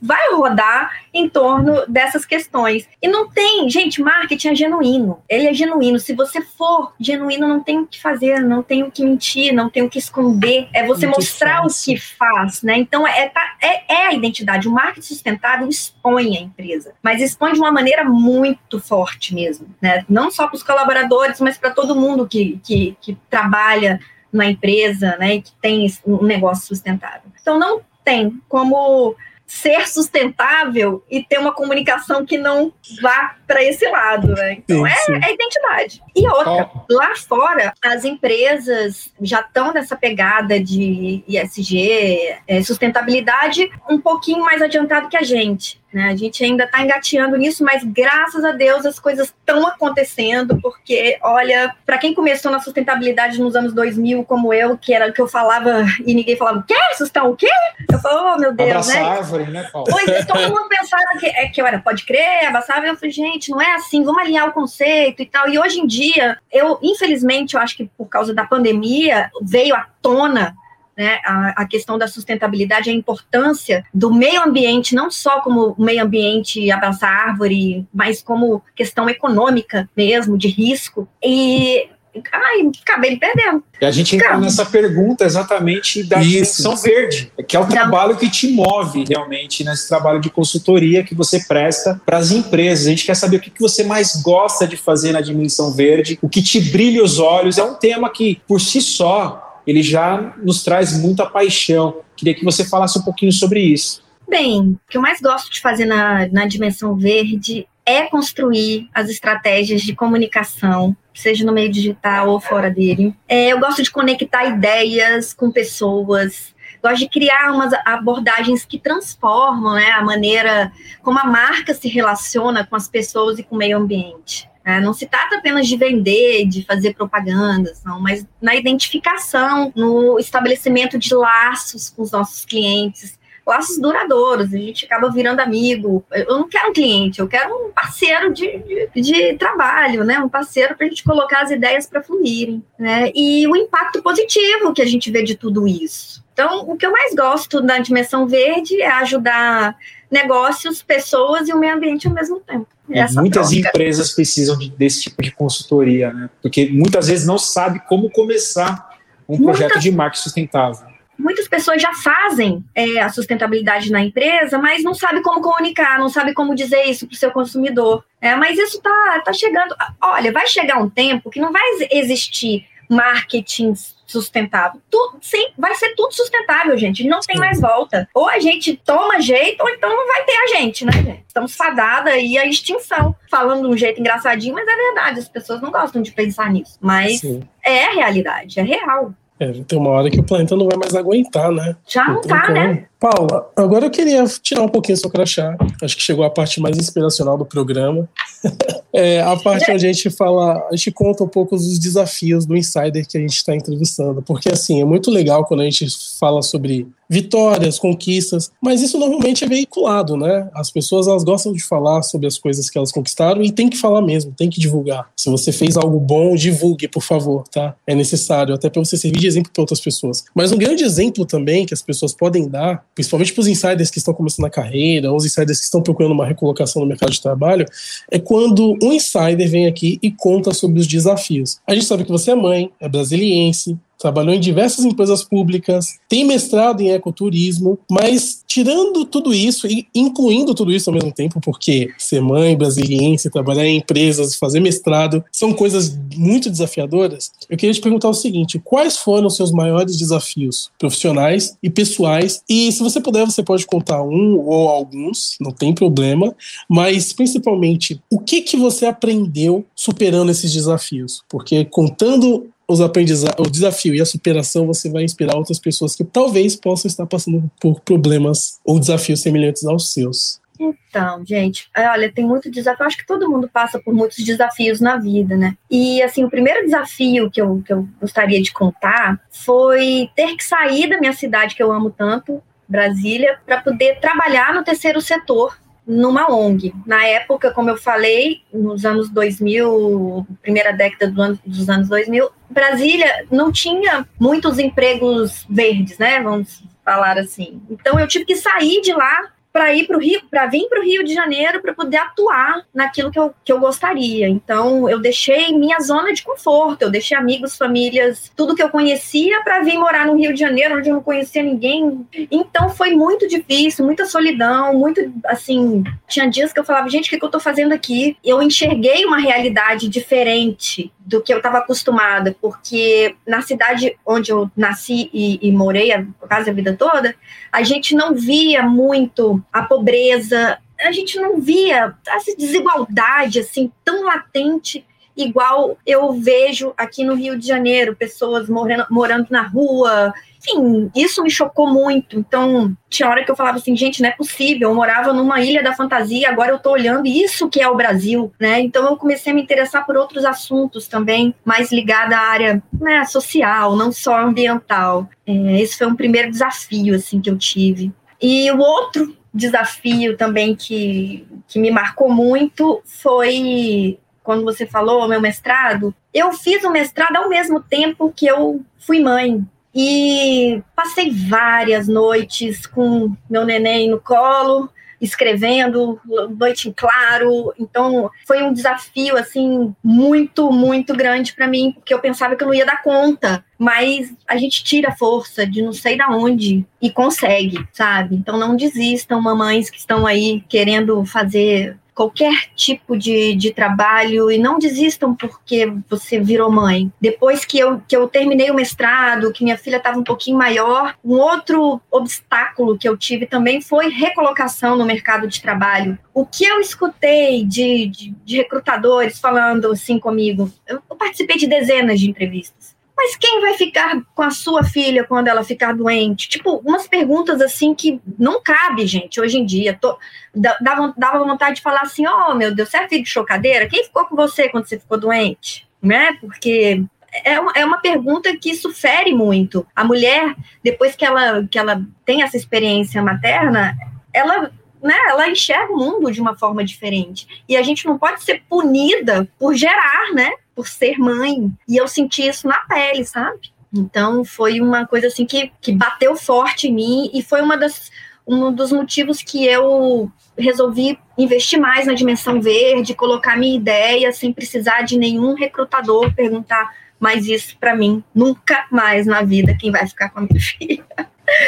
vai 0.00 0.32
rodar 0.34 1.02
em 1.12 1.28
torno 1.28 1.84
dessas 1.86 2.24
questões. 2.24 2.88
E 3.00 3.08
não 3.08 3.28
tem, 3.28 3.68
gente, 3.68 4.00
marketing 4.00 4.48
é 4.48 4.54
genuíno. 4.54 5.22
Ele 5.28 5.48
é 5.48 5.52
genuíno. 5.52 5.98
Se 5.98 6.14
você 6.14 6.40
for 6.40 6.94
genuíno, 6.98 7.46
não 7.48 7.62
tem 7.62 7.80
o 7.80 7.86
que 7.86 8.00
fazer, 8.00 8.40
não 8.40 8.62
tem 8.62 8.82
o 8.82 8.90
que 8.90 9.04
mentir, 9.04 9.52
não 9.52 9.68
tem 9.68 9.82
o 9.82 9.90
que 9.90 9.98
esconder. 9.98 10.68
É 10.72 10.86
você 10.86 11.06
Muito 11.06 11.18
mostrar 11.18 11.62
fácil. 11.62 11.94
o 11.94 11.96
que 11.96 12.00
faz, 12.00 12.62
né? 12.62 12.78
Então 12.78 13.06
é, 13.06 13.28
tá, 13.28 13.56
é, 13.60 13.92
é 13.92 14.06
a 14.06 14.12
identidade. 14.12 14.68
O 14.68 14.72
marketing 14.72 15.06
sustentável 15.06 15.68
expõe 15.68 16.36
a 16.36 16.40
empresa, 16.40 16.94
mas 17.02 17.20
expõe 17.20 17.52
de 17.52 17.58
uma 17.58 17.72
maneira 17.72 18.04
muito 18.04 18.78
forte 18.80 19.34
mesmo, 19.34 19.66
né? 19.80 20.04
Não 20.08 20.30
só 20.30 20.46
para 20.46 20.56
os 20.56 20.62
colaboradores, 20.62 21.40
mas 21.40 21.58
para 21.58 21.70
todo 21.70 21.96
mundo 21.96 22.26
que, 22.26 22.60
que, 22.62 22.96
que 23.00 23.18
trabalha 23.28 24.00
na 24.32 24.46
empresa, 24.46 25.16
né, 25.18 25.40
que 25.40 25.52
tem 25.60 25.86
um 26.06 26.22
negócio 26.24 26.66
sustentável. 26.66 27.30
Então 27.40 27.58
não 27.58 27.82
tem 28.04 28.40
como 28.48 29.14
ser 29.52 29.86
sustentável 29.86 31.04
e 31.10 31.22
ter 31.22 31.38
uma 31.38 31.52
comunicação 31.52 32.24
que 32.24 32.38
não 32.38 32.72
vá 33.02 33.36
para 33.46 33.62
esse 33.62 33.86
lado, 33.86 34.28
né? 34.28 34.54
Então. 34.54 34.86
É, 34.86 34.94
é, 35.24 35.34
identidade. 35.34 36.02
E 36.16 36.26
outra, 36.26 36.70
oh. 36.74 36.86
lá 36.88 37.14
fora 37.16 37.74
as 37.84 38.06
empresas 38.06 39.12
já 39.20 39.40
estão 39.40 39.74
nessa 39.74 39.94
pegada 39.94 40.58
de 40.58 41.22
ISG, 41.28 42.34
é, 42.48 42.62
sustentabilidade, 42.62 43.70
um 43.90 44.00
pouquinho 44.00 44.42
mais 44.42 44.62
adiantado 44.62 45.10
que 45.10 45.18
a 45.18 45.22
gente. 45.22 45.81
Né? 45.92 46.04
A 46.08 46.16
gente 46.16 46.42
ainda 46.42 46.64
está 46.64 46.82
engateando 46.82 47.36
nisso, 47.36 47.62
mas 47.62 47.84
graças 47.84 48.44
a 48.44 48.52
Deus 48.52 48.86
as 48.86 48.98
coisas 48.98 49.28
estão 49.28 49.66
acontecendo, 49.66 50.58
porque, 50.60 51.18
olha, 51.22 51.74
para 51.84 51.98
quem 51.98 52.14
começou 52.14 52.50
na 52.50 52.60
sustentabilidade 52.60 53.40
nos 53.40 53.54
anos 53.54 53.72
2000, 53.74 54.24
como 54.24 54.54
eu, 54.54 54.78
que 54.78 54.94
era 54.94 55.08
o 55.08 55.12
que 55.12 55.20
eu 55.20 55.28
falava 55.28 55.84
e 56.06 56.14
ninguém 56.14 56.36
falava, 56.36 56.58
o 56.58 56.62
quê? 56.62 56.74
Vocês 56.92 57.08
estão 57.08 57.30
o 57.30 57.36
quê? 57.36 57.50
Eu 57.90 57.98
falo, 57.98 58.34
oh 58.34 58.38
meu 58.38 58.54
Deus, 58.54 58.70
abraçar 58.70 59.02
né? 59.02 59.08
árvore, 59.08 59.44
né, 59.50 59.68
Paulo? 59.70 59.88
Pois 59.90 60.08
é, 60.08 60.24
todo 60.24 60.40
mundo 60.48 60.68
pensava 60.68 61.18
que, 61.18 61.26
é, 61.26 61.48
que 61.48 61.60
eu 61.60 61.66
era, 61.66 61.78
pode 61.78 62.04
crer, 62.04 62.46
abraçar 62.46 62.76
árvore. 62.76 62.92
Eu 62.92 62.96
falei, 62.96 63.10
gente, 63.10 63.50
não 63.50 63.60
é 63.60 63.74
assim, 63.74 64.02
vamos 64.02 64.22
alinhar 64.22 64.48
o 64.48 64.52
conceito 64.52 65.20
e 65.22 65.26
tal. 65.26 65.48
E 65.48 65.58
hoje 65.58 65.80
em 65.80 65.86
dia, 65.86 66.38
eu, 66.50 66.78
infelizmente, 66.82 67.54
eu 67.54 67.60
acho 67.60 67.76
que 67.76 67.90
por 67.98 68.06
causa 68.06 68.34
da 68.34 68.44
pandemia, 68.44 69.30
veio 69.42 69.74
à 69.74 69.86
tona 70.00 70.54
né, 70.96 71.20
a, 71.24 71.62
a, 71.62 71.66
questão 71.66 71.96
da 71.96 72.06
sustentabilidade, 72.06 72.90
a 72.90 72.92
importância 72.92 73.84
do 73.92 74.12
meio 74.12 74.42
ambiente, 74.42 74.94
não 74.94 75.10
só 75.10 75.40
como 75.40 75.74
meio 75.78 76.02
ambiente 76.02 76.70
abraçar 76.70 77.28
árvore, 77.28 77.86
mas 77.92 78.22
como 78.22 78.62
questão 78.74 79.08
econômica 79.08 79.88
mesmo, 79.96 80.36
de 80.36 80.48
risco. 80.48 81.08
E 81.22 81.88
Ai, 82.30 82.70
acabei 82.82 83.16
perdendo. 83.16 83.64
E 83.80 83.86
a 83.86 83.90
gente 83.90 84.16
entra 84.16 84.36
nessa 84.36 84.66
pergunta 84.66 85.24
exatamente 85.24 86.02
da 86.02 86.18
dimensão 86.18 86.76
verde, 86.76 87.32
que 87.48 87.56
é 87.56 87.60
o 87.60 87.66
trabalho 87.66 88.16
que 88.16 88.28
te 88.30 88.48
move 88.48 89.04
realmente 89.08 89.64
nesse 89.64 89.88
trabalho 89.88 90.20
de 90.20 90.28
consultoria 90.28 91.02
que 91.02 91.14
você 91.14 91.40
presta 91.40 92.00
para 92.04 92.18
as 92.18 92.30
empresas. 92.30 92.86
A 92.86 92.90
gente 92.90 93.06
quer 93.06 93.16
saber 93.16 93.38
o 93.38 93.40
que 93.40 93.50
você 93.58 93.82
mais 93.82 94.20
gosta 94.20 94.66
de 94.66 94.76
fazer 94.76 95.12
na 95.12 95.22
dimensão 95.22 95.72
verde, 95.72 96.18
o 96.20 96.28
que 96.28 96.42
te 96.42 96.60
brilha 96.60 97.02
os 97.02 97.18
olhos. 97.18 97.56
É 97.56 97.64
um 97.64 97.74
tema 97.74 98.10
que, 98.10 98.42
por 98.46 98.60
si 98.60 98.82
só, 98.82 99.51
ele 99.66 99.82
já 99.82 100.34
nos 100.42 100.62
traz 100.62 100.98
muita 100.98 101.26
paixão. 101.26 101.96
Queria 102.16 102.34
que 102.34 102.44
você 102.44 102.64
falasse 102.64 102.98
um 102.98 103.02
pouquinho 103.02 103.32
sobre 103.32 103.60
isso. 103.60 104.02
Bem, 104.28 104.78
o 104.86 104.90
que 104.90 104.96
eu 104.96 105.02
mais 105.02 105.20
gosto 105.20 105.50
de 105.50 105.60
fazer 105.60 105.84
na, 105.84 106.26
na 106.28 106.46
dimensão 106.46 106.96
verde 106.96 107.66
é 107.84 108.02
construir 108.02 108.88
as 108.94 109.08
estratégias 109.08 109.82
de 109.82 109.94
comunicação, 109.94 110.96
seja 111.12 111.44
no 111.44 111.52
meio 111.52 111.70
digital 111.70 112.28
ou 112.28 112.40
fora 112.40 112.70
dele. 112.70 113.14
É, 113.28 113.48
eu 113.48 113.58
gosto 113.58 113.82
de 113.82 113.90
conectar 113.90 114.44
ideias 114.44 115.34
com 115.34 115.50
pessoas, 115.50 116.54
gosto 116.82 116.98
de 116.98 117.08
criar 117.08 117.52
umas 117.52 117.72
abordagens 117.84 118.64
que 118.64 118.78
transformam 118.78 119.74
né, 119.74 119.90
a 119.90 120.02
maneira 120.02 120.72
como 121.02 121.18
a 121.18 121.24
marca 121.24 121.74
se 121.74 121.88
relaciona 121.88 122.64
com 122.64 122.76
as 122.76 122.88
pessoas 122.88 123.38
e 123.38 123.42
com 123.42 123.56
o 123.56 123.58
meio 123.58 123.76
ambiente. 123.76 124.48
É, 124.64 124.80
não 124.80 124.92
se 124.92 125.06
trata 125.06 125.36
apenas 125.36 125.66
de 125.66 125.76
vender, 125.76 126.46
de 126.46 126.64
fazer 126.64 126.94
propagandas, 126.94 127.82
não, 127.84 128.00
mas 128.00 128.24
na 128.40 128.54
identificação, 128.54 129.72
no 129.74 130.18
estabelecimento 130.18 130.98
de 130.98 131.14
laços 131.14 131.90
com 131.90 132.02
os 132.02 132.12
nossos 132.12 132.44
clientes, 132.44 133.18
laços 133.46 133.78
duradouros, 133.78 134.54
a 134.54 134.56
gente 134.56 134.84
acaba 134.86 135.10
virando 135.10 135.40
amigo. 135.40 136.04
Eu 136.12 136.38
não 136.38 136.48
quero 136.48 136.70
um 136.70 136.72
cliente, 136.72 137.20
eu 137.20 137.28
quero 137.28 137.54
um 137.54 137.72
parceiro 137.72 138.32
de, 138.32 138.88
de, 138.94 139.00
de 139.00 139.36
trabalho, 139.36 140.04
né? 140.04 140.18
Um 140.20 140.28
parceiro 140.28 140.76
para 140.76 140.86
a 140.86 140.88
gente 140.88 141.04
colocar 141.04 141.42
as 141.42 141.50
ideias 141.50 141.86
para 141.86 142.02
fluírem, 142.02 142.64
né? 142.78 143.10
E 143.14 143.46
o 143.48 143.56
impacto 143.56 144.02
positivo 144.02 144.72
que 144.72 144.82
a 144.82 144.86
gente 144.86 145.10
vê 145.10 145.22
de 145.22 145.34
tudo 145.34 145.66
isso. 145.66 146.22
Então, 146.32 146.70
o 146.70 146.76
que 146.76 146.86
eu 146.86 146.92
mais 146.92 147.14
gosto 147.14 147.60
da 147.60 147.78
dimensão 147.78 148.26
verde 148.26 148.80
é 148.80 148.90
ajudar 148.90 149.76
negócios, 150.12 150.82
pessoas 150.82 151.48
e 151.48 151.52
o 151.54 151.58
meio 151.58 151.74
ambiente 151.74 152.06
ao 152.06 152.12
mesmo 152.12 152.38
tempo. 152.40 152.66
muitas 152.86 153.48
troca. 153.48 153.68
empresas 153.68 154.12
precisam 154.12 154.58
de, 154.58 154.68
desse 154.68 155.02
tipo 155.04 155.22
de 155.22 155.30
consultoria, 155.30 156.12
né? 156.12 156.28
Porque 156.42 156.68
muitas 156.70 157.08
vezes 157.08 157.26
não 157.26 157.38
sabe 157.38 157.80
como 157.88 158.10
começar 158.10 158.90
um 159.26 159.42
projeto 159.42 159.80
de 159.80 159.90
marketing 159.90 160.22
sustentável. 160.22 160.92
Muitas 161.18 161.48
pessoas 161.48 161.80
já 161.80 161.92
fazem 161.94 162.64
é, 162.74 163.00
a 163.00 163.08
sustentabilidade 163.08 163.90
na 163.90 164.02
empresa, 164.02 164.58
mas 164.58 164.82
não 164.82 164.92
sabe 164.92 165.22
como 165.22 165.40
comunicar, 165.40 165.98
não 165.98 166.08
sabe 166.08 166.34
como 166.34 166.54
dizer 166.54 166.84
isso 166.84 167.06
para 167.06 167.14
o 167.14 167.18
seu 167.18 167.30
consumidor. 167.30 168.04
É, 168.20 168.34
mas 168.34 168.58
isso 168.58 168.82
tá, 168.82 169.22
tá 169.24 169.32
chegando. 169.32 169.74
Olha, 170.02 170.32
vai 170.32 170.46
chegar 170.46 170.78
um 170.78 170.90
tempo 170.90 171.30
que 171.30 171.40
não 171.40 171.52
vai 171.52 171.62
existir 171.90 172.66
marketing 172.92 173.74
sustentável. 174.06 174.80
Tudo, 174.90 175.18
sim, 175.22 175.48
vai 175.56 175.74
ser 175.74 175.94
tudo 175.94 176.12
sustentável, 176.12 176.76
gente. 176.76 177.06
Não 177.06 177.20
tem 177.20 177.38
mais 177.38 177.60
volta. 177.60 178.06
Ou 178.14 178.28
a 178.28 178.38
gente 178.38 178.76
toma 178.84 179.20
jeito, 179.20 179.62
ou 179.62 179.68
então 179.70 179.88
não 179.88 180.06
vai 180.06 180.24
ter 180.24 180.36
a 180.36 180.46
gente, 180.58 180.84
né, 180.84 180.92
gente? 180.92 181.24
Estamos 181.26 181.56
fadadas 181.56 182.12
aí 182.12 182.36
à 182.36 182.46
extinção. 182.46 183.16
Falando 183.30 183.62
de 183.62 183.74
um 183.74 183.76
jeito 183.76 184.00
engraçadinho, 184.00 184.54
mas 184.54 184.68
é 184.68 184.76
verdade. 184.76 185.18
As 185.20 185.28
pessoas 185.28 185.62
não 185.62 185.70
gostam 185.70 186.02
de 186.02 186.12
pensar 186.12 186.52
nisso. 186.52 186.78
Mas 186.80 187.20
sim. 187.20 187.42
é 187.64 187.86
a 187.86 187.92
realidade, 187.92 188.60
é 188.60 188.62
real. 188.62 189.14
É, 189.40 189.50
tem 189.66 189.78
uma 189.78 189.90
hora 189.90 190.10
que 190.10 190.20
o 190.20 190.22
planeta 190.22 190.54
não 190.54 190.68
vai 190.68 190.76
mais 190.76 190.94
aguentar, 190.94 191.50
né? 191.50 191.74
Já 191.88 192.04
não, 192.04 192.14
não 192.14 192.20
tá, 192.20 192.42
como. 192.42 192.52
né? 192.52 192.84
Paula, 193.00 193.50
agora 193.56 193.86
eu 193.86 193.90
queria 193.90 194.22
tirar 194.24 194.62
um 194.62 194.68
pouquinho 194.68 194.96
seu 194.96 195.10
crachá. 195.10 195.56
Acho 195.82 195.96
que 195.96 196.02
chegou 196.02 196.24
a 196.24 196.30
parte 196.30 196.60
mais 196.60 196.76
inspiracional 196.76 197.36
do 197.36 197.44
programa. 197.44 198.08
é, 198.92 199.22
a 199.22 199.36
parte 199.36 199.70
onde 199.70 199.86
a 199.86 199.92
gente 199.92 200.10
fala, 200.10 200.68
a 200.70 200.76
gente 200.76 200.90
conta 200.90 201.24
um 201.24 201.28
pouco 201.28 201.56
dos 201.56 201.78
desafios 201.78 202.44
do 202.44 202.56
insider 202.56 203.06
que 203.06 203.16
a 203.16 203.20
gente 203.20 203.36
está 203.36 203.56
entrevistando. 203.56 204.22
Porque, 204.22 204.50
assim, 204.50 204.80
é 204.80 204.84
muito 204.84 205.10
legal 205.10 205.44
quando 205.46 205.60
a 205.60 205.64
gente 205.64 205.86
fala 206.18 206.42
sobre 206.42 206.86
vitórias, 207.12 207.78
conquistas, 207.78 208.50
mas 208.58 208.80
isso 208.80 208.98
normalmente 208.98 209.44
é 209.44 209.46
veiculado, 209.46 210.16
né? 210.16 210.48
As 210.54 210.70
pessoas 210.70 211.06
elas 211.06 211.22
gostam 211.22 211.52
de 211.52 211.62
falar 211.62 212.02
sobre 212.02 212.26
as 212.26 212.38
coisas 212.38 212.70
que 212.70 212.78
elas 212.78 212.90
conquistaram 212.90 213.42
e 213.42 213.52
tem 213.52 213.68
que 213.68 213.76
falar 213.76 214.00
mesmo, 214.00 214.32
tem 214.32 214.48
que 214.48 214.58
divulgar. 214.58 215.10
Se 215.14 215.28
você 215.28 215.52
fez 215.52 215.76
algo 215.76 216.00
bom, 216.00 216.34
divulgue, 216.34 216.88
por 216.88 217.02
favor, 217.02 217.44
tá? 217.48 217.76
É 217.86 217.94
necessário, 217.94 218.54
até 218.54 218.70
para 218.70 218.82
você 218.82 218.96
servir 218.96 219.20
de 219.20 219.26
exemplo 219.26 219.52
para 219.52 219.62
outras 219.62 219.80
pessoas. 219.80 220.24
Mas 220.34 220.52
um 220.52 220.56
grande 220.56 220.84
exemplo 220.84 221.26
também 221.26 221.66
que 221.66 221.74
as 221.74 221.82
pessoas 221.82 222.14
podem 222.14 222.48
dar 222.48 222.82
principalmente 222.94 223.34
para 223.34 223.42
os 223.42 223.46
insiders 223.46 223.90
que 223.90 223.98
estão 223.98 224.14
começando 224.14 224.46
a 224.46 224.50
carreira, 224.50 225.10
ou 225.10 225.16
os 225.18 225.26
insiders 225.26 225.58
que 225.58 225.64
estão 225.64 225.82
procurando 225.82 226.12
uma 226.12 226.24
recolocação 226.24 226.80
no 226.80 226.88
mercado 226.88 227.12
de 227.12 227.20
trabalho, 227.20 227.66
é 228.10 228.18
quando 228.18 228.78
um 228.82 228.92
insider 228.92 229.50
vem 229.50 229.66
aqui 229.66 229.98
e 230.02 230.10
conta 230.10 230.54
sobre 230.54 230.80
os 230.80 230.86
desafios. 230.86 231.58
A 231.66 231.74
gente 231.74 231.84
sabe 231.84 232.04
que 232.04 232.10
você 232.10 232.30
é 232.30 232.34
mãe, 232.34 232.70
é 232.80 232.88
brasiliense, 232.88 233.76
trabalhou 234.02 234.34
em 234.34 234.40
diversas 234.40 234.84
empresas 234.84 235.22
públicas, 235.22 236.00
tem 236.08 236.24
mestrado 236.24 236.80
em 236.80 236.90
ecoturismo, 236.90 237.78
mas 237.88 238.42
tirando 238.48 239.04
tudo 239.04 239.32
isso 239.32 239.68
e 239.68 239.86
incluindo 239.94 240.54
tudo 240.54 240.72
isso 240.72 240.90
ao 240.90 240.94
mesmo 240.94 241.12
tempo, 241.12 241.40
porque 241.40 241.88
ser 241.96 242.20
mãe 242.20 242.56
brasiliense, 242.56 243.30
trabalhar 243.30 243.64
em 243.64 243.78
empresas, 243.78 244.34
fazer 244.34 244.58
mestrado, 244.58 245.24
são 245.30 245.52
coisas 245.52 245.96
muito 246.16 246.50
desafiadoras. 246.50 247.30
Eu 247.48 247.56
queria 247.56 247.72
te 247.72 247.80
perguntar 247.80 248.08
o 248.08 248.14
seguinte: 248.14 248.58
quais 248.58 248.96
foram 248.96 249.28
os 249.28 249.36
seus 249.36 249.52
maiores 249.52 249.96
desafios 249.96 250.72
profissionais 250.78 251.56
e 251.62 251.70
pessoais? 251.70 252.42
E 252.48 252.72
se 252.72 252.82
você 252.82 253.00
puder, 253.00 253.24
você 253.24 253.42
pode 253.42 253.64
contar 253.64 254.02
um 254.02 254.36
ou 254.40 254.68
alguns, 254.68 255.36
não 255.40 255.52
tem 255.52 255.72
problema, 255.72 256.34
mas 256.68 257.12
principalmente 257.12 258.02
o 258.10 258.18
que 258.18 258.40
que 258.42 258.56
você 258.56 258.86
aprendeu 258.86 259.64
superando 259.76 260.30
esses 260.30 260.52
desafios? 260.52 261.22
Porque 261.28 261.64
contando 261.64 262.50
os 262.72 262.80
aprendizados, 262.80 263.46
o 263.46 263.50
desafio 263.50 263.94
e 263.94 264.00
a 264.00 264.06
superação, 264.06 264.66
você 264.66 264.88
vai 264.90 265.04
inspirar 265.04 265.36
outras 265.36 265.58
pessoas 265.58 265.94
que 265.94 266.04
talvez 266.04 266.56
possam 266.56 266.88
estar 266.88 267.06
passando 267.06 267.50
por 267.60 267.80
problemas 267.80 268.58
ou 268.64 268.78
desafios 268.78 269.20
semelhantes 269.20 269.64
aos 269.64 269.92
seus. 269.92 270.40
Então, 270.58 271.24
gente, 271.26 271.68
é, 271.74 271.88
olha, 271.88 272.12
tem 272.12 272.24
muito 272.24 272.50
desafio. 272.50 272.86
Acho 272.86 272.96
que 272.96 273.06
todo 273.06 273.28
mundo 273.28 273.48
passa 273.52 273.80
por 273.80 273.92
muitos 273.92 274.24
desafios 274.24 274.80
na 274.80 274.96
vida, 274.96 275.36
né? 275.36 275.56
E, 275.70 276.02
assim, 276.02 276.24
o 276.24 276.30
primeiro 276.30 276.64
desafio 276.64 277.30
que 277.30 277.40
eu, 277.40 277.62
que 277.66 277.72
eu 277.72 277.88
gostaria 278.00 278.40
de 278.40 278.52
contar 278.52 279.20
foi 279.30 280.08
ter 280.14 280.36
que 280.36 280.44
sair 280.44 280.88
da 280.88 280.98
minha 280.98 281.12
cidade, 281.12 281.56
que 281.56 281.62
eu 281.62 281.72
amo 281.72 281.90
tanto, 281.90 282.40
Brasília, 282.68 283.38
para 283.44 283.60
poder 283.60 283.98
trabalhar 284.00 284.54
no 284.54 284.62
terceiro 284.62 285.00
setor 285.00 285.58
numa 285.86 286.32
ONG. 286.32 286.72
Na 286.86 287.04
época, 287.06 287.50
como 287.50 287.70
eu 287.70 287.76
falei, 287.76 288.42
nos 288.52 288.84
anos 288.84 289.08
2000, 289.10 290.26
primeira 290.40 290.72
década 290.72 291.10
do 291.10 291.20
ano, 291.20 291.38
dos 291.44 291.68
anos 291.68 291.88
2000, 291.88 292.30
Brasília 292.48 293.26
não 293.30 293.50
tinha 293.50 294.06
muitos 294.18 294.58
empregos 294.58 295.46
verdes, 295.48 295.98
né? 295.98 296.20
Vamos 296.20 296.62
falar 296.84 297.18
assim. 297.18 297.60
Então 297.70 297.98
eu 297.98 298.06
tive 298.06 298.24
que 298.24 298.36
sair 298.36 298.80
de 298.80 298.92
lá 298.92 299.32
para 299.52 299.74
ir 299.74 299.86
para 299.86 299.98
o 299.98 300.00
Rio, 300.00 300.20
para 300.30 300.46
vir 300.46 300.66
para 300.68 300.80
o 300.80 300.84
Rio 300.84 301.04
de 301.04 301.12
Janeiro 301.12 301.60
para 301.60 301.74
poder 301.74 301.98
atuar 301.98 302.64
naquilo 302.74 303.10
que 303.10 303.18
eu, 303.18 303.34
que 303.44 303.52
eu 303.52 303.60
gostaria. 303.60 304.28
Então, 304.28 304.88
eu 304.88 304.98
deixei 304.98 305.56
minha 305.56 305.78
zona 305.80 306.12
de 306.12 306.22
conforto, 306.22 306.82
eu 306.82 306.90
deixei 306.90 307.16
amigos, 307.16 307.56
famílias, 307.56 308.32
tudo 308.34 308.54
que 308.54 308.62
eu 308.62 308.70
conhecia 308.70 309.42
para 309.42 309.60
vir 309.60 309.78
morar 309.78 310.06
no 310.06 310.16
Rio 310.16 310.32
de 310.32 310.40
Janeiro, 310.40 310.78
onde 310.78 310.88
eu 310.88 310.94
não 310.94 311.02
conhecia 311.02 311.42
ninguém. 311.42 312.06
Então, 312.30 312.70
foi 312.70 312.92
muito 312.92 313.28
difícil, 313.28 313.84
muita 313.84 314.06
solidão, 314.06 314.74
muito 314.74 315.12
assim. 315.26 315.84
Tinha 316.08 316.28
dias 316.28 316.52
que 316.52 316.58
eu 316.58 316.64
falava, 316.64 316.88
gente, 316.88 317.08
o 317.08 317.10
que, 317.10 317.18
que 317.18 317.24
eu 317.24 317.28
estou 317.28 317.40
fazendo 317.40 317.72
aqui? 317.72 318.16
Eu 318.24 318.40
enxerguei 318.40 319.04
uma 319.04 319.18
realidade 319.18 319.88
diferente 319.88 320.90
do 321.04 321.20
que 321.20 321.32
eu 321.32 321.38
estava 321.38 321.58
acostumada, 321.58 322.34
porque 322.40 323.16
na 323.26 323.42
cidade 323.42 323.96
onde 324.06 324.30
eu 324.30 324.50
nasci 324.56 325.10
e, 325.12 325.38
e 325.42 325.52
morei 325.52 325.90
quase 326.20 326.48
a 326.48 326.52
vida 326.52 326.74
toda, 326.74 327.14
a 327.50 327.62
gente 327.62 327.94
não 327.94 328.14
via 328.14 328.62
muito 328.62 329.41
a 329.52 329.62
pobreza, 329.62 330.58
a 330.80 330.92
gente 330.92 331.18
não 331.18 331.40
via 331.40 331.94
essa 332.06 332.34
desigualdade 332.36 333.40
assim 333.40 333.70
tão 333.84 334.04
latente 334.04 334.84
igual 335.16 335.76
eu 335.86 336.12
vejo 336.12 336.72
aqui 336.76 337.04
no 337.04 337.14
Rio 337.14 337.38
de 337.38 337.46
Janeiro, 337.46 337.96
pessoas 337.96 338.48
morando, 338.48 338.86
morando 338.90 339.26
na 339.30 339.42
rua. 339.42 340.12
Enfim, 340.38 340.90
isso 340.94 341.22
me 341.22 341.30
chocou 341.30 341.68
muito. 341.68 342.18
Então, 342.18 342.74
tinha 342.88 343.08
hora 343.08 343.24
que 343.24 343.30
eu 343.30 343.36
falava 343.36 343.58
assim, 343.58 343.76
gente, 343.76 344.02
não 344.02 344.08
é 344.08 344.12
possível. 344.12 344.70
Eu 344.70 344.74
morava 344.74 345.12
numa 345.12 345.40
ilha 345.40 345.62
da 345.62 345.74
fantasia, 345.74 346.28
agora 346.28 346.50
eu 346.50 346.58
tô 346.58 346.70
olhando 346.70 347.06
isso 347.06 347.48
que 347.48 347.60
é 347.60 347.68
o 347.68 347.76
Brasil, 347.76 348.32
né? 348.40 348.60
Então, 348.60 348.88
eu 348.88 348.96
comecei 348.96 349.32
a 349.32 349.34
me 349.34 349.42
interessar 349.42 349.86
por 349.86 349.96
outros 349.96 350.24
assuntos 350.24 350.88
também, 350.88 351.34
mais 351.44 351.70
ligada 351.70 352.16
à 352.16 352.20
área 352.20 352.62
né, 352.80 353.04
social, 353.04 353.76
não 353.76 353.92
só 353.92 354.18
ambiental. 354.18 355.08
É, 355.26 355.60
esse 355.60 355.78
foi 355.78 355.86
um 355.86 355.96
primeiro 355.96 356.30
desafio, 356.30 356.94
assim, 356.94 357.20
que 357.20 357.30
eu 357.30 357.38
tive. 357.38 357.92
E 358.20 358.50
o 358.50 358.58
outro 358.58 359.16
desafio 359.32 360.16
também 360.16 360.54
que, 360.54 361.26
que 361.48 361.58
me 361.58 361.70
marcou 361.70 362.10
muito 362.10 362.82
foi 362.84 363.98
quando 364.22 364.44
você 364.44 364.66
falou 364.66 365.08
meu 365.08 365.20
mestrado, 365.20 365.94
eu 366.14 366.32
fiz 366.32 366.62
o 366.64 366.70
mestrado 366.70 367.16
ao 367.16 367.28
mesmo 367.28 367.60
tempo 367.60 368.12
que 368.14 368.26
eu 368.26 368.60
fui 368.78 369.00
mãe. 369.00 369.44
E 369.74 370.62
passei 370.76 371.10
várias 371.10 371.88
noites 371.88 372.66
com 372.66 373.16
meu 373.28 373.44
neném 373.44 373.88
no 373.88 373.98
colo, 373.98 374.68
escrevendo, 375.02 376.00
noite 376.38 376.68
em 376.68 376.72
claro. 376.72 377.52
Então, 377.58 378.08
foi 378.24 378.40
um 378.44 378.52
desafio 378.52 379.16
assim 379.16 379.74
muito, 379.82 380.50
muito 380.52 380.94
grande 380.94 381.34
para 381.34 381.48
mim, 381.48 381.72
porque 381.72 381.92
eu 381.92 381.98
pensava 381.98 382.36
que 382.36 382.44
eu 382.44 382.46
não 382.46 382.54
ia 382.54 382.64
dar 382.64 382.80
conta. 382.82 383.44
Mas 383.58 384.14
a 384.28 384.36
gente 384.36 384.62
tira 384.62 384.92
força 384.92 385.44
de 385.44 385.60
não 385.60 385.72
sei 385.72 385.96
da 385.96 386.08
onde 386.08 386.64
e 386.80 386.90
consegue, 386.90 387.58
sabe? 387.72 388.16
Então 388.16 388.38
não 388.38 388.56
desistam, 388.56 389.20
mamães 389.20 389.68
que 389.68 389.78
estão 389.78 390.06
aí 390.06 390.42
querendo 390.48 391.04
fazer 391.04 391.76
qualquer 391.94 392.48
tipo 392.54 392.96
de, 392.96 393.34
de 393.34 393.52
trabalho 393.52 394.30
e 394.30 394.38
não 394.38 394.58
desistam 394.58 395.14
porque 395.14 395.72
você 395.88 396.18
virou 396.18 396.50
mãe. 396.50 396.90
Depois 397.00 397.44
que 397.44 397.58
eu, 397.58 397.80
que 397.86 397.96
eu 397.96 398.08
terminei 398.08 398.50
o 398.50 398.54
mestrado, 398.54 399.32
que 399.32 399.44
minha 399.44 399.58
filha 399.58 399.76
estava 399.76 399.98
um 399.98 400.04
pouquinho 400.04 400.38
maior, 400.38 400.94
um 401.04 401.14
outro 401.18 401.80
obstáculo 401.90 402.78
que 402.78 402.88
eu 402.88 402.96
tive 402.96 403.26
também 403.26 403.60
foi 403.60 403.88
recolocação 403.88 404.76
no 404.76 404.84
mercado 404.84 405.26
de 405.26 405.40
trabalho. 405.40 405.98
O 406.14 406.26
que 406.26 406.44
eu 406.44 406.60
escutei 406.60 407.44
de, 407.44 407.86
de, 407.86 408.14
de 408.24 408.36
recrutadores 408.36 409.18
falando 409.18 409.72
assim 409.72 409.98
comigo, 409.98 410.50
eu, 410.66 410.80
participei 410.98 411.36
de 411.36 411.46
dezenas 411.46 412.00
de 412.00 412.08
entrevistas 412.08 412.71
mas 413.02 413.16
quem 413.16 413.40
vai 413.40 413.54
ficar 413.54 414.00
com 414.14 414.22
a 414.22 414.30
sua 414.30 414.62
filha 414.62 415.02
quando 415.02 415.26
ela 415.26 415.42
ficar 415.42 415.74
doente? 415.74 416.28
Tipo, 416.28 416.62
umas 416.64 416.86
perguntas 416.86 417.40
assim 417.40 417.74
que 417.74 418.00
não 418.16 418.40
cabe, 418.40 418.86
gente, 418.86 419.20
hoje 419.20 419.38
em 419.38 419.44
dia. 419.44 419.76
Tô, 419.78 419.98
dava, 420.32 420.94
dava 420.96 421.24
vontade 421.24 421.56
de 421.56 421.62
falar 421.62 421.80
assim: 421.80 422.06
oh, 422.06 422.34
meu 422.34 422.54
Deus, 422.54 422.68
você 422.68 422.76
é 422.76 422.88
filho 422.88 423.02
de 423.02 423.08
chocadeira? 423.08 423.68
Quem 423.68 423.82
ficou 423.82 424.04
com 424.04 424.14
você 424.14 424.48
quando 424.48 424.68
você 424.68 424.78
ficou 424.78 424.98
doente? 424.98 425.68
Né? 425.82 426.16
Porque 426.20 426.84
é 427.24 427.40
uma, 427.40 427.52
é 427.56 427.64
uma 427.64 427.78
pergunta 427.78 428.36
que 428.36 428.50
isso 428.50 428.72
fere 428.72 429.12
muito. 429.12 429.66
A 429.74 429.82
mulher, 429.82 430.36
depois 430.62 430.94
que 430.94 431.04
ela, 431.04 431.44
que 431.50 431.58
ela 431.58 431.84
tem 432.04 432.22
essa 432.22 432.36
experiência 432.36 433.02
materna, 433.02 433.76
ela 434.12 434.52
né, 434.80 434.96
ela 435.08 435.28
enxerga 435.28 435.72
o 435.72 435.76
mundo 435.76 436.10
de 436.10 436.20
uma 436.20 436.36
forma 436.36 436.64
diferente. 436.64 437.44
E 437.48 437.56
a 437.56 437.62
gente 437.62 437.84
não 437.86 437.98
pode 437.98 438.22
ser 438.22 438.42
punida 438.48 439.28
por 439.38 439.54
gerar, 439.54 440.12
né? 440.12 440.30
Por 440.54 440.68
ser 440.68 440.98
mãe. 440.98 441.50
E 441.68 441.76
eu 441.76 441.88
senti 441.88 442.26
isso 442.26 442.46
na 442.46 442.58
pele, 442.66 443.04
sabe? 443.04 443.52
Então 443.74 444.24
foi 444.24 444.60
uma 444.60 444.86
coisa 444.86 445.06
assim 445.06 445.24
que, 445.24 445.50
que 445.60 445.72
bateu 445.72 446.14
forte 446.14 446.68
em 446.68 446.74
mim 446.74 447.10
e 447.14 447.22
foi 447.22 447.40
uma 447.40 447.56
das, 447.56 447.90
um 448.26 448.52
dos 448.52 448.70
motivos 448.70 449.22
que 449.22 449.46
eu 449.46 450.10
resolvi 450.36 450.98
investir 451.16 451.58
mais 451.58 451.86
na 451.86 451.94
dimensão 451.94 452.40
verde, 452.40 452.94
colocar 452.94 453.36
minha 453.36 453.56
ideia 453.56 454.12
sem 454.12 454.32
precisar 454.32 454.82
de 454.82 454.98
nenhum 454.98 455.34
recrutador 455.34 456.14
perguntar 456.14 456.74
mais 457.00 457.26
isso 457.26 457.56
para 457.58 457.74
mim. 457.74 458.04
Nunca 458.14 458.66
mais 458.70 459.06
na 459.06 459.22
vida 459.22 459.56
quem 459.58 459.70
vai 459.70 459.86
ficar 459.86 460.10
com 460.10 460.20
a 460.20 460.22
minha 460.22 460.40
filha. 460.40 460.84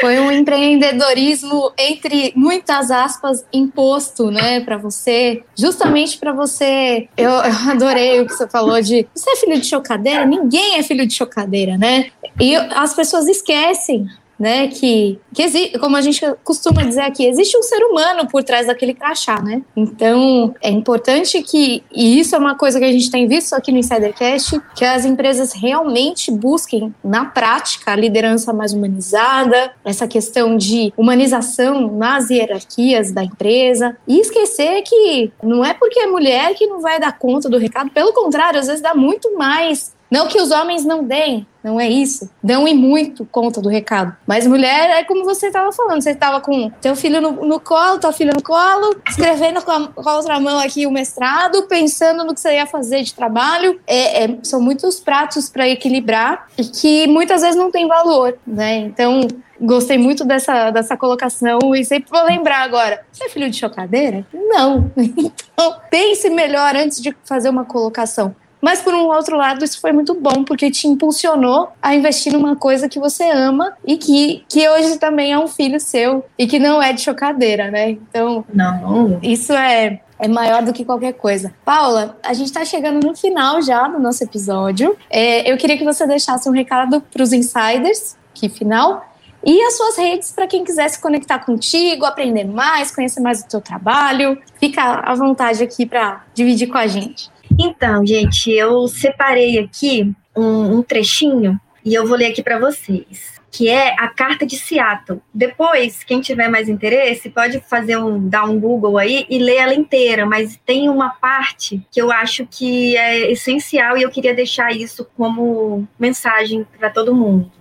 Foi 0.01 0.18
um 0.18 0.31
empreendedorismo 0.31 1.72
entre 1.77 2.33
muitas 2.37 2.91
aspas 2.91 3.45
imposto, 3.53 4.31
né, 4.31 4.61
para 4.61 4.77
você, 4.77 5.43
justamente 5.57 6.18
para 6.18 6.33
você. 6.33 7.09
Eu, 7.16 7.31
eu, 7.31 7.70
adorei 7.70 8.20
o 8.20 8.27
que 8.27 8.33
você 8.33 8.49
falou 8.49 8.81
de 8.81 9.07
você 9.14 9.31
é 9.31 9.37
filho 9.37 9.61
de 9.61 9.66
chocadeira. 9.66 10.25
Ninguém 10.25 10.79
é 10.79 10.83
filho 10.83 11.07
de 11.07 11.14
chocadeira, 11.14 11.77
né? 11.77 12.11
E 12.41 12.55
as 12.57 12.95
pessoas 12.95 13.27
esquecem 13.27 14.09
né? 14.39 14.68
Que, 14.68 15.18
que 15.32 15.78
como 15.78 15.97
a 15.97 16.01
gente 16.01 16.20
costuma 16.43 16.82
dizer 16.82 17.03
aqui, 17.03 17.26
existe 17.26 17.57
um 17.57 17.62
ser 17.62 17.82
humano 17.85 18.26
por 18.28 18.43
trás 18.43 18.66
daquele 18.66 18.95
crachá, 18.95 19.41
né? 19.41 19.62
Então 19.76 20.55
é 20.61 20.70
importante 20.70 21.43
que, 21.43 21.82
e 21.93 22.18
isso 22.18 22.35
é 22.35 22.39
uma 22.39 22.57
coisa 22.57 22.78
que 22.78 22.85
a 22.85 22.93
gente 22.93 23.11
tem 23.11 23.26
visto 23.26 23.55
aqui 23.55 23.72
no 23.72 23.78
Insidercast, 23.78 24.61
que 24.74 24.85
as 24.85 25.05
empresas 25.05 25.53
realmente 25.53 26.30
busquem 26.30 26.95
na 27.03 27.24
prática 27.24 27.93
a 27.93 27.97
liderança 27.97 28.53
mais 28.53 28.72
humanizada, 28.72 29.72
essa 29.85 30.07
questão 30.07 30.57
de 30.57 30.93
humanização 30.97 31.97
nas 31.97 32.30
hierarquias 32.30 33.12
da 33.12 33.22
empresa 33.22 33.97
e 34.07 34.20
esquecer 34.20 34.82
que 34.82 35.32
não 35.43 35.64
é 35.64 35.74
porque 35.74 36.01
é 36.01 36.07
mulher 36.07 36.55
que 36.55 36.66
não 36.66 36.80
vai 36.80 36.99
dar 36.99 37.18
conta 37.18 37.49
do 37.49 37.59
recado, 37.59 37.91
pelo 37.91 38.12
contrário, 38.12 38.59
às 38.59 38.66
vezes 38.66 38.82
dá 38.82 38.95
muito 38.95 39.37
mais 39.37 39.93
não 40.14 40.28
que 40.28 40.40
os 40.40 40.52
homens 40.52 40.84
não 40.84 41.02
deem, 41.02 41.44
não 41.60 41.80
é 41.80 41.88
isso. 41.88 42.30
Dão 42.40 42.68
e 42.68 42.72
muito 42.72 43.26
conta 43.26 43.60
do 43.60 43.68
recado. 43.68 44.16
Mas 44.24 44.46
mulher 44.46 44.90
é 44.90 45.02
como 45.02 45.24
você 45.24 45.48
estava 45.48 45.72
falando. 45.72 46.00
Você 46.00 46.10
estava 46.10 46.40
com 46.40 46.70
teu 46.80 46.94
filho 46.94 47.20
no, 47.20 47.32
no, 47.44 47.58
colo, 47.58 47.98
tua 47.98 48.12
filha 48.12 48.30
no 48.32 48.40
colo, 48.40 48.94
escrevendo 49.08 49.60
com 49.60 49.72
a, 49.72 49.88
com 49.88 50.08
a, 50.08 50.16
outra 50.16 50.38
mão 50.38 50.60
aqui 50.60 50.86
o 50.86 50.92
mestrado, 50.92 51.64
pensando 51.64 52.22
no 52.22 52.32
que 52.32 52.38
você 52.38 52.54
ia 52.54 52.64
fazer 52.64 53.02
de 53.02 53.12
trabalho. 53.12 53.80
É, 53.88 54.22
é, 54.22 54.38
são 54.44 54.60
muitos 54.60 55.00
pratos 55.00 55.48
para 55.48 55.68
equilibrar 55.68 56.46
e 56.56 56.62
que 56.62 57.08
muitas 57.08 57.42
vezes 57.42 57.56
não 57.56 57.72
tem 57.72 57.88
valor, 57.88 58.38
né? 58.46 58.76
Então, 58.76 59.26
gostei 59.60 59.98
muito 59.98 60.24
dessa, 60.24 60.70
dessa 60.70 60.96
colocação 60.96 61.74
e 61.74 61.84
sempre 61.84 62.08
vou 62.08 62.24
lembrar 62.24 62.62
agora. 62.62 63.04
Você 63.10 63.24
é 63.24 63.28
filho 63.28 63.50
de 63.50 63.56
chocadeira? 63.56 64.24
Não. 64.32 64.92
Então, 65.56 65.76
pense 65.88 66.28
melhor 66.30 66.74
antes 66.74 67.00
de 67.00 67.16
fazer 67.24 67.48
uma 67.48 67.64
colocação 67.64 68.34
Mas 68.64 68.80
por 68.80 68.94
um 68.94 69.08
outro 69.08 69.36
lado, 69.36 69.62
isso 69.62 69.78
foi 69.78 69.92
muito 69.92 70.14
bom 70.14 70.42
porque 70.42 70.70
te 70.70 70.88
impulsionou 70.88 71.68
a 71.82 71.94
investir 71.94 72.32
numa 72.32 72.56
coisa 72.56 72.88
que 72.88 72.98
você 72.98 73.28
ama 73.28 73.74
e 73.84 73.98
que, 73.98 74.42
que 74.48 74.66
hoje 74.66 74.96
também 74.96 75.34
é 75.34 75.38
um 75.38 75.46
filho 75.46 75.78
seu 75.78 76.24
e 76.38 76.46
que 76.46 76.58
não 76.58 76.82
é 76.82 76.94
de 76.94 77.02
chocadeira, 77.02 77.70
né? 77.70 77.90
Então, 77.90 78.42
não. 78.54 79.18
Isso 79.22 79.52
é 79.52 80.00
é 80.18 80.28
maior 80.28 80.62
do 80.62 80.72
que 80.72 80.82
qualquer 80.82 81.12
coisa. 81.12 81.52
Paula, 81.62 82.16
a 82.22 82.32
gente 82.32 82.46
está 82.46 82.64
chegando 82.64 83.06
no 83.06 83.14
final 83.14 83.60
já 83.60 83.86
do 83.86 83.98
nosso 83.98 84.24
episódio. 84.24 84.96
É, 85.10 85.52
eu 85.52 85.58
queria 85.58 85.76
que 85.76 85.84
você 85.84 86.06
deixasse 86.06 86.48
um 86.48 86.52
recado 86.52 87.02
para 87.02 87.22
os 87.22 87.34
insiders, 87.34 88.16
que 88.32 88.48
final, 88.48 89.04
e 89.44 89.60
as 89.64 89.76
suas 89.76 89.98
redes 89.98 90.32
para 90.32 90.46
quem 90.46 90.64
quiser 90.64 90.88
se 90.88 90.98
conectar 90.98 91.40
contigo, 91.40 92.06
aprender 92.06 92.44
mais, 92.44 92.90
conhecer 92.90 93.20
mais 93.20 93.42
o 93.42 93.48
teu 93.48 93.60
trabalho. 93.60 94.40
Fica 94.58 95.02
à 95.04 95.14
vontade 95.14 95.62
aqui 95.62 95.84
para 95.84 96.22
dividir 96.32 96.68
com 96.68 96.78
a 96.78 96.86
gente. 96.86 97.34
Então, 97.59 98.05
gente, 98.07 98.50
eu 98.50 98.86
separei 98.88 99.59
aqui 99.59 100.12
um, 100.36 100.78
um 100.78 100.82
trechinho 100.82 101.59
e 101.84 101.94
eu 101.94 102.07
vou 102.07 102.16
ler 102.16 102.26
aqui 102.26 102.42
para 102.42 102.59
vocês 102.59 103.34
que 103.55 103.68
é 103.68 103.94
a 104.00 104.09
Carta 104.09 104.44
de 104.44 104.59
Seattle. 104.59 105.22
Depois, 105.32 106.02
quem 106.02 106.20
tiver 106.20 106.48
mais 106.48 106.68
interesse, 106.68 107.30
pode 107.30 107.61
fazer 107.61 107.96
um 107.96 108.28
dar 108.28 108.46
um 108.46 108.59
Google 108.59 108.98
aí 108.98 109.24
e 109.30 109.38
ler 109.38 109.59
ela 109.59 109.74
inteira, 109.74 110.26
mas 110.26 110.59
tem 110.66 110.88
uma 110.88 111.11
parte 111.11 111.80
que 111.88 112.02
eu 112.02 112.11
acho 112.11 112.44
que 112.50 112.96
é 112.96 113.30
essencial 113.30 113.96
e 113.96 114.02
eu 114.02 114.11
queria 114.11 114.34
deixar 114.34 114.72
isso 114.72 115.09
como 115.16 115.86
mensagem 115.96 116.66
para 116.76 116.90
todo 116.90 117.14
mundo. 117.14 117.52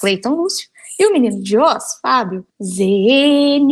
Cleiton 0.00 0.30
Lúcio, 0.30 0.68
e 0.98 1.06
o 1.06 1.12
menino 1.12 1.42
de 1.42 1.58
Oz, 1.58 2.00
Fábio 2.02 2.44
ZN. 2.60 3.68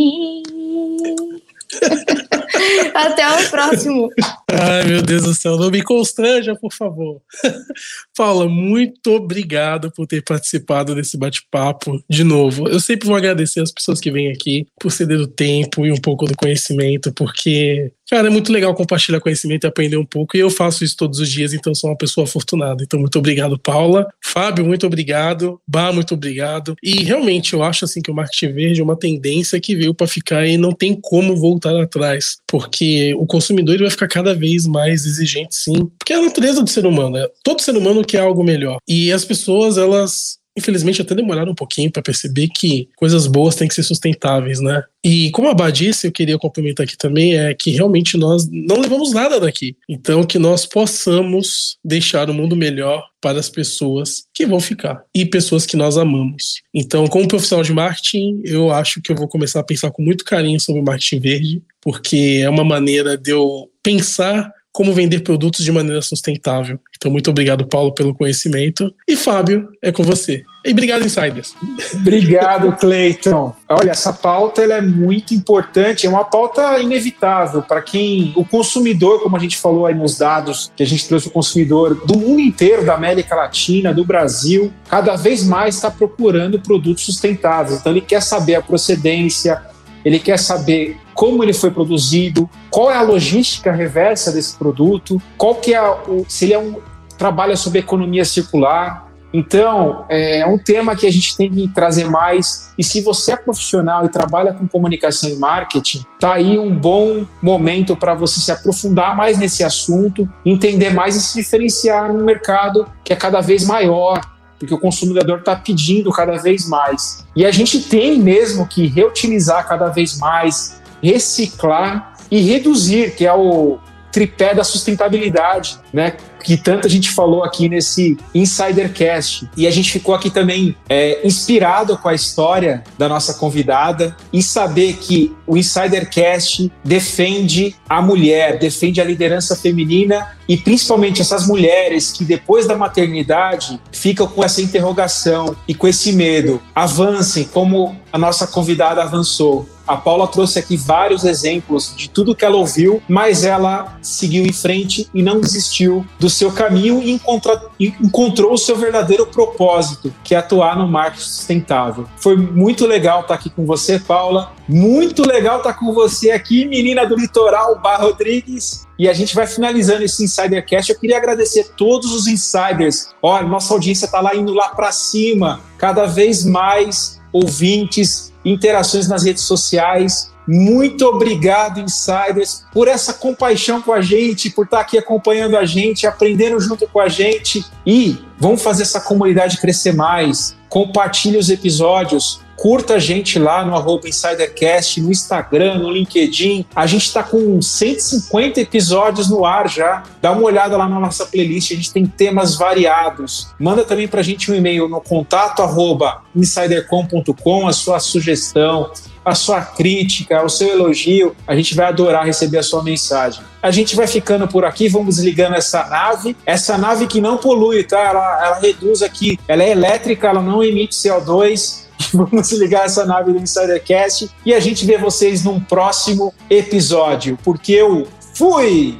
Até 2.95 3.29
o 3.29 3.51
próximo. 3.51 4.09
Ai, 4.51 4.85
meu 4.85 5.03
Deus 5.03 5.23
do 5.25 5.35
céu, 5.35 5.57
não 5.57 5.71
me 5.71 5.83
constranja, 5.83 6.55
por 6.55 6.73
favor. 6.73 7.21
Paula, 8.17 8.49
muito 8.49 9.13
obrigado 9.13 9.91
por 9.91 10.07
ter 10.07 10.23
participado 10.23 10.95
desse 10.95 11.17
bate-papo 11.17 12.03
de 12.09 12.25
novo. 12.25 12.69
Eu 12.69 12.81
sempre 12.81 13.07
vou 13.07 13.17
agradecer 13.17 13.61
as 13.61 13.73
pessoas 13.73 14.01
que 14.01 14.11
vêm 14.11 14.31
aqui 14.31 14.67
por 14.79 14.91
ceder 14.91 15.21
o 15.21 15.27
tempo 15.27 15.85
e 15.85 15.93
um 15.93 16.01
pouco 16.01 16.27
do 16.27 16.37
conhecimento, 16.37 17.13
porque 17.13 17.93
Cara, 18.11 18.27
é 18.27 18.31
muito 18.31 18.53
legal 18.53 18.75
compartilhar 18.75 19.19
conhecimento 19.19 19.65
e 19.65 19.67
aprender 19.67 19.97
um 19.97 20.05
pouco. 20.05 20.37
E 20.37 20.41
eu 20.41 20.51
faço 20.51 20.85
isso 20.85 20.97
todos 20.97 21.19
os 21.21 21.31
dias, 21.31 21.55
então 21.55 21.75
sou 21.75 21.89
uma 21.89 21.97
pessoa 21.97 22.25
afortunada. 22.25 22.85
Então, 22.85 23.01
muito 23.01 23.19
obrigado, 23.19 23.59
Paula. 23.59 24.07
Fábio, 24.23 24.65
muito 24.65 24.87
obrigado. 24.87 25.59
Bah, 25.67 25.91
muito 25.91 26.13
obrigado. 26.13 26.77
E 26.83 27.03
realmente 27.03 27.55
eu 27.55 27.63
acho 27.63 27.87
assim 27.87 28.03
que 28.03 28.11
o 28.11 28.15
marketing 28.15 28.53
verde 28.53 28.81
é 28.81 28.85
uma 28.85 28.97
tendência 28.97 29.59
que 29.59 29.75
veio 29.75 29.95
para 29.95 30.07
ficar 30.07 30.47
e 30.47 30.59
não 30.59 30.73
tem 30.73 30.99
como 31.01 31.35
voltar 31.35 31.75
atrás, 31.81 32.37
porque 32.47 33.14
o 33.14 33.26
consumidor 33.26 33.78
vai 33.78 33.90
ficar 33.90 34.09
cada 34.09 34.34
vez 34.34 34.66
mais 34.66 35.05
exigente, 35.07 35.55
sim. 35.55 35.90
Porque 35.99 36.12
é 36.12 36.16
a 36.16 36.22
natureza 36.22 36.62
do 36.62 36.70
ser 36.70 36.86
humano. 36.86 37.11
Né? 37.11 37.26
Todo 37.42 37.62
ser 37.62 37.76
humano 37.76 38.05
quer 38.05 38.20
algo 38.20 38.45
melhor. 38.45 38.78
E 38.86 39.12
as 39.12 39.24
pessoas, 39.24 39.78
elas 39.78 40.38
infelizmente 40.57 41.03
até 41.03 41.14
demoraram 41.14 41.53
um 41.53 41.55
pouquinho 41.55 41.90
para 41.90 42.03
perceber 42.03 42.49
que 42.49 42.88
coisas 42.97 43.26
boas 43.26 43.57
têm 43.57 43.66
que 43.66 43.74
ser 43.74 43.82
sustentáveis, 43.82 44.61
né? 44.61 44.84
E 45.03 45.30
como 45.32 45.49
a 45.49 45.55
Bá 45.55 45.70
disse, 45.70 46.07
eu 46.07 46.12
queria 46.12 46.38
complementar 46.38 46.84
aqui 46.84 46.97
também, 46.97 47.36
é 47.36 47.53
que 47.53 47.70
realmente 47.70 48.16
nós 48.16 48.49
não 48.51 48.80
levamos 48.80 49.12
nada 49.12 49.38
daqui. 49.38 49.76
Então, 49.88 50.24
que 50.24 50.38
nós 50.38 50.64
possamos 50.64 51.76
deixar 51.84 52.30
o 52.30 52.34
mundo 52.34 52.57
melhor 52.57 53.05
para 53.20 53.38
as 53.38 53.49
pessoas 53.49 54.24
que 54.32 54.47
vão 54.47 54.61
ficar 54.61 55.03
e 55.14 55.26
pessoas 55.26 55.66
que 55.66 55.76
nós 55.76 55.99
amamos. 55.99 56.62
Então, 56.72 57.07
como 57.07 57.28
profissional 57.28 57.64
de 57.64 57.72
marketing, 57.72 58.42
eu 58.45 58.70
acho 58.70 59.03
que 59.03 59.12
eu 59.12 59.16
vou 59.16 59.28
começar 59.28 59.61
a 59.61 59.64
pensar 59.64 59.90
com 59.90 60.03
muito 60.03 60.24
carinho 60.24 60.61
sobre 60.61 60.80
o 60.80 60.84
marketing 60.84 61.20
verde, 61.20 61.62
porque 61.85 62.41
é 62.43 62.49
uma 62.49 62.64
maneira 62.64 63.16
de 63.16 63.30
eu 63.30 63.68
pensar 63.82 64.51
como 64.74 64.93
vender 64.93 65.20
produtos 65.20 65.64
de 65.64 65.70
maneira 65.70 66.03
sustentável. 66.03 66.80
Então, 66.97 67.09
muito 67.12 67.30
obrigado, 67.30 67.64
Paulo, 67.64 67.95
pelo 67.95 68.12
conhecimento. 68.12 68.93
E 69.07 69.14
Fábio, 69.14 69.68
é 69.80 69.93
com 69.93 70.03
você. 70.03 70.43
E 70.64 70.72
obrigado, 70.72 71.05
Insiders. 71.05 71.55
Obrigado, 71.95 72.72
Cleiton. 72.76 73.55
Olha, 73.68 73.93
essa 73.93 74.12
pauta 74.12 74.62
ela 74.62 74.74
é 74.74 74.80
muito 74.80 75.32
importante, 75.32 76.07
é 76.07 76.11
uma 76.11 76.24
pauta 76.24 76.80
inevitável 76.80 77.62
para 77.62 77.82
quem, 77.82 78.32
o 78.35 78.45
consumidor, 78.45 79.22
como 79.22 79.37
a 79.37 79.39
gente 79.39 79.59
falou 79.59 79.87
aí 79.87 79.95
nos 79.95 80.18
dados, 80.18 80.72
que 80.74 80.82
a 80.82 80.87
gente 80.87 81.07
trouxe 81.07 81.28
o 81.28 81.30
consumidor 81.30 81.95
do 82.05 82.18
mundo 82.18 82.41
inteiro, 82.41 82.85
da 82.85 82.95
América 82.95 83.37
Latina, 83.37 83.95
do 83.95 84.05
Brasil, 84.05 84.72
cada 84.89 85.14
vez 85.14 85.45
mais 85.45 85.76
está 85.76 85.91
procurando 85.91 86.59
produtos 86.59 87.05
sustentáveis. 87.05 87.78
Então, 87.78 87.93
ele 87.93 88.01
quer 88.01 88.22
saber 88.22 88.57
a 88.57 88.62
procedência, 88.62 89.62
ele 90.05 90.19
quer 90.19 90.39
saber 90.39 90.99
como 91.15 91.43
ele 91.43 91.53
foi 91.53 91.71
produzido, 91.71 92.49
qual 92.71 92.91
é 92.91 92.97
a 92.97 93.03
logística 93.03 93.73
reversa 93.73 94.33
desse 94.33 94.57
produto, 94.57 95.21
qual 95.37 95.55
que 95.57 95.73
é 95.73 95.83
o, 95.83 96.25
se 96.29 96.45
ele 96.45 96.55
é 96.55 96.59
um 96.59 96.77
trabalha 97.17 97.57
sobre 97.57 97.79
economia 97.79 98.25
circular. 98.25 99.05
Então, 99.33 100.05
é 100.09 100.47
um 100.47 100.57
tema 100.57 100.95
que 100.95 101.07
a 101.07 101.11
gente 101.11 101.37
tem 101.37 101.51
que 101.51 101.67
trazer 101.69 102.05
mais. 102.05 102.73
E 102.79 102.85
se 102.85 103.01
você 103.01 103.33
é 103.33 103.37
profissional 103.37 104.05
e 104.05 104.09
trabalha 104.09 104.53
com 104.53 104.69
comunicação 104.69 105.29
e 105.29 105.37
marketing, 105.37 106.05
tá 106.21 106.35
aí 106.35 106.57
um 106.57 106.73
bom 106.73 107.27
momento 107.43 107.97
para 107.97 108.15
você 108.15 108.39
se 108.39 108.53
aprofundar 108.53 109.17
mais 109.17 109.37
nesse 109.37 109.65
assunto, 109.65 110.29
entender 110.47 110.95
mais 110.95 111.17
e 111.17 111.21
se 111.21 111.41
diferenciar 111.41 112.13
no 112.13 112.25
mercado 112.25 112.87
que 113.03 113.13
é 113.13 113.17
cada 113.17 113.41
vez 113.41 113.67
maior, 113.67 114.21
porque 114.65 114.75
o 114.75 114.79
consumidor 114.79 115.39
está 115.39 115.55
pedindo 115.55 116.11
cada 116.11 116.37
vez 116.39 116.67
mais. 116.67 117.25
E 117.37 117.45
a 117.45 117.51
gente 117.51 117.81
tem 117.81 118.19
mesmo 118.19 118.67
que 118.67 118.87
reutilizar 118.87 119.69
cada 119.69 119.89
vez 119.89 120.19
mais, 120.19 120.81
reciclar 121.03 122.15
e 122.31 122.41
reduzir, 122.41 123.15
que 123.15 123.27
é 123.27 123.33
o 123.33 123.79
tripé 124.15 124.55
da 124.55 124.62
sustentabilidade, 124.62 125.77
né? 125.93 126.15
Que 126.45 126.57
tanto 126.57 126.87
a 126.87 126.91
gente 126.91 127.11
falou 127.11 127.43
aqui 127.43 127.69
nesse 127.69 128.17
Insidercast. 128.33 129.49
E 129.57 129.67
a 129.67 129.71
gente 129.73 129.91
ficou 129.91 130.15
aqui 130.15 130.31
também 130.31 130.77
é, 130.89 131.27
inspirado 131.27 131.99
com 131.99 132.09
a 132.09 132.15
história 132.15 132.85
da 132.97 133.09
nossa 133.09 133.35
convidada 133.35 134.17
e 134.33 134.41
saber 134.41 134.99
que 134.99 135.35
o 135.47 135.57
Insidercast 135.57 136.71
defende 136.85 137.75
a 137.89 138.01
mulher, 138.01 138.59
defende 138.59 139.01
a 139.01 139.05
liderança 139.05 139.57
feminina 139.57 140.37
e 140.49 140.57
principalmente 140.57 141.21
essas 141.21 141.47
mulheres 141.49 142.12
que 142.12 142.25
depois 142.25 142.67
da 142.69 142.77
maternidade 142.77 143.81
ficam 143.91 144.29
com 144.29 144.45
essa 144.45 144.62
interrogação 144.62 145.57
e 145.67 145.75
com 145.75 145.89
esse 145.89 146.12
medo. 146.12 146.62
Avancem 146.73 147.45
como 147.45 147.97
a 148.12 148.19
nossa 148.19 148.47
convidada 148.47 149.03
avançou. 149.03 149.74
A 149.87 149.97
Paula 149.97 150.26
trouxe 150.26 150.59
aqui 150.59 150.76
vários 150.76 151.24
exemplos 151.24 151.95
de 151.97 152.09
tudo 152.09 152.35
que 152.35 152.45
ela 152.45 152.57
ouviu, 152.57 153.03
mas 153.09 153.45
ela 153.45 153.99
seguiu 154.01 154.45
em 154.45 154.53
frente 154.53 155.09
e 155.12 155.22
não 155.22 155.41
desistiu 155.41 156.05
do 156.18 156.30
seu 156.30 156.51
caminho 156.51 157.03
e 157.03 157.11
encontrou, 157.11 158.53
o 158.53 158.59
seu 158.59 158.76
verdadeiro 158.76 159.26
propósito, 159.26 160.12
que 160.22 160.35
é 160.35 160.39
atuar 160.39 160.76
no 160.76 160.89
marketing 160.89 161.24
sustentável. 161.24 162.07
Foi 162.16 162.37
muito 162.37 162.87
legal 162.87 163.20
estar 163.20 163.35
aqui 163.35 163.51
com 163.51 163.66
você, 163.66 163.99
Paula. 163.99 164.53
Muito 164.66 165.26
legal 165.26 165.59
estar 165.59 165.74
com 165.74 165.93
você 165.93 166.30
aqui, 166.30 166.64
menina 166.64 167.07
do 167.07 167.16
litoral, 167.16 167.78
Bar 167.80 168.01
Rodrigues. 168.01 168.87
E 168.99 169.09
a 169.09 169.12
gente 169.12 169.35
vai 169.35 169.47
finalizando 169.47 170.05
esse 170.05 170.24
Insidercast. 170.24 170.91
Eu 170.91 170.99
queria 170.99 171.18
agradecer 171.18 171.72
todos 171.76 172.12
os 172.14 172.26
insiders. 172.26 173.09
Olha, 173.20 173.47
nossa 173.47 173.74
audiência 173.74 174.07
está 174.07 174.20
lá 174.20 174.35
indo 174.35 174.55
lá 174.55 174.68
para 174.70 174.93
cima, 174.93 175.61
cada 175.76 176.07
vez 176.07 176.45
mais 176.45 177.20
ouvintes, 177.32 178.32
interações 178.45 179.09
nas 179.09 179.24
redes 179.24 179.42
sociais. 179.42 180.32
Muito 180.47 181.07
obrigado, 181.07 181.80
insiders, 181.80 182.66
por 182.72 182.86
essa 182.86 183.14
compaixão 183.14 183.80
com 183.80 183.92
a 183.92 184.03
gente, 184.03 184.51
por 184.51 184.66
estar 184.66 184.80
aqui 184.80 184.99
acompanhando 184.99 185.57
a 185.57 185.64
gente, 185.64 186.07
aprendendo 186.07 186.61
junto 186.61 186.86
com 186.86 187.01
a 187.01 187.09
gente. 187.09 187.64
E 187.86 188.18
vamos 188.38 188.62
fazer 188.62 188.82
essa 188.82 189.01
comunidade 189.01 189.59
crescer 189.59 189.95
mais. 189.95 190.55
Compartilhe 190.68 191.38
os 191.38 191.49
episódios, 191.49 192.40
Curta 192.65 192.95
a 192.95 192.99
gente 192.99 193.39
lá 193.39 193.62
no 193.62 193.75
arroba 193.75 194.09
InsiderCast, 194.09 194.99
no 194.99 195.12
Instagram, 195.12 195.81
no 195.81 195.91
LinkedIn. 195.91 196.65
A 196.75 196.87
gente 196.87 197.05
está 197.05 197.23
com 197.23 197.61
150 197.61 198.59
episódios 198.59 199.29
no 199.29 199.45
ar 199.45 199.69
já. 199.69 200.03
Dá 200.23 200.33
uma 200.33 200.45
olhada 200.45 200.75
lá 200.75 200.89
na 200.89 200.99
nossa 200.99 201.27
playlist, 201.27 201.73
a 201.73 201.75
gente 201.75 201.93
tem 201.93 202.07
temas 202.07 202.57
variados. 202.57 203.49
Manda 203.61 203.85
também 203.85 204.09
para 204.09 204.21
a 204.21 204.23
gente 204.23 204.51
um 204.51 204.55
e-mail 204.55 204.89
no 204.89 204.99
contato 204.99 205.61
arroba 205.61 206.23
insidercom.com, 206.35 207.69
a 207.69 207.73
sua 207.75 208.01
sugestão, 208.01 208.91
a 209.23 209.35
sua 209.35 209.61
crítica, 209.61 210.43
o 210.43 210.49
seu 210.49 210.71
elogio. 210.71 211.37
A 211.47 211.55
gente 211.55 211.75
vai 211.75 211.85
adorar 211.89 212.25
receber 212.25 212.57
a 212.57 212.62
sua 212.62 212.83
mensagem. 212.83 213.45
A 213.62 213.71
gente 213.71 213.95
vai 213.95 214.07
ficando 214.07 214.49
por 214.49 214.65
aqui, 214.65 214.89
vamos 214.89 215.17
desligando 215.17 215.55
essa 215.55 215.85
nave. 215.85 216.35
Essa 216.47 216.79
nave 216.79 217.09
que 217.09 217.21
não 217.21 217.37
polui, 217.37 217.85
tá? 217.85 218.01
Ela, 218.01 218.47
ela 218.47 218.59
reduz 218.59 219.03
aqui, 219.03 219.39
ela 219.47 219.62
é 219.62 219.71
elétrica, 219.71 220.29
ela 220.29 220.41
não 220.41 220.65
emite 220.65 220.95
CO2 220.95 221.84
Vamos 222.13 222.53
ligar 222.53 222.87
essa 222.87 223.05
nave 223.05 223.33
do 223.33 223.39
Insidercast 223.39 224.31
e 224.45 224.53
a 224.53 224.61
gente 224.61 224.85
vê 224.85 224.99
vocês 224.99 225.45
num 225.45 225.61
próximo 225.61 226.35
episódio, 226.51 227.39
porque 227.43 227.73
eu 227.73 228.07
fui! 228.35 228.99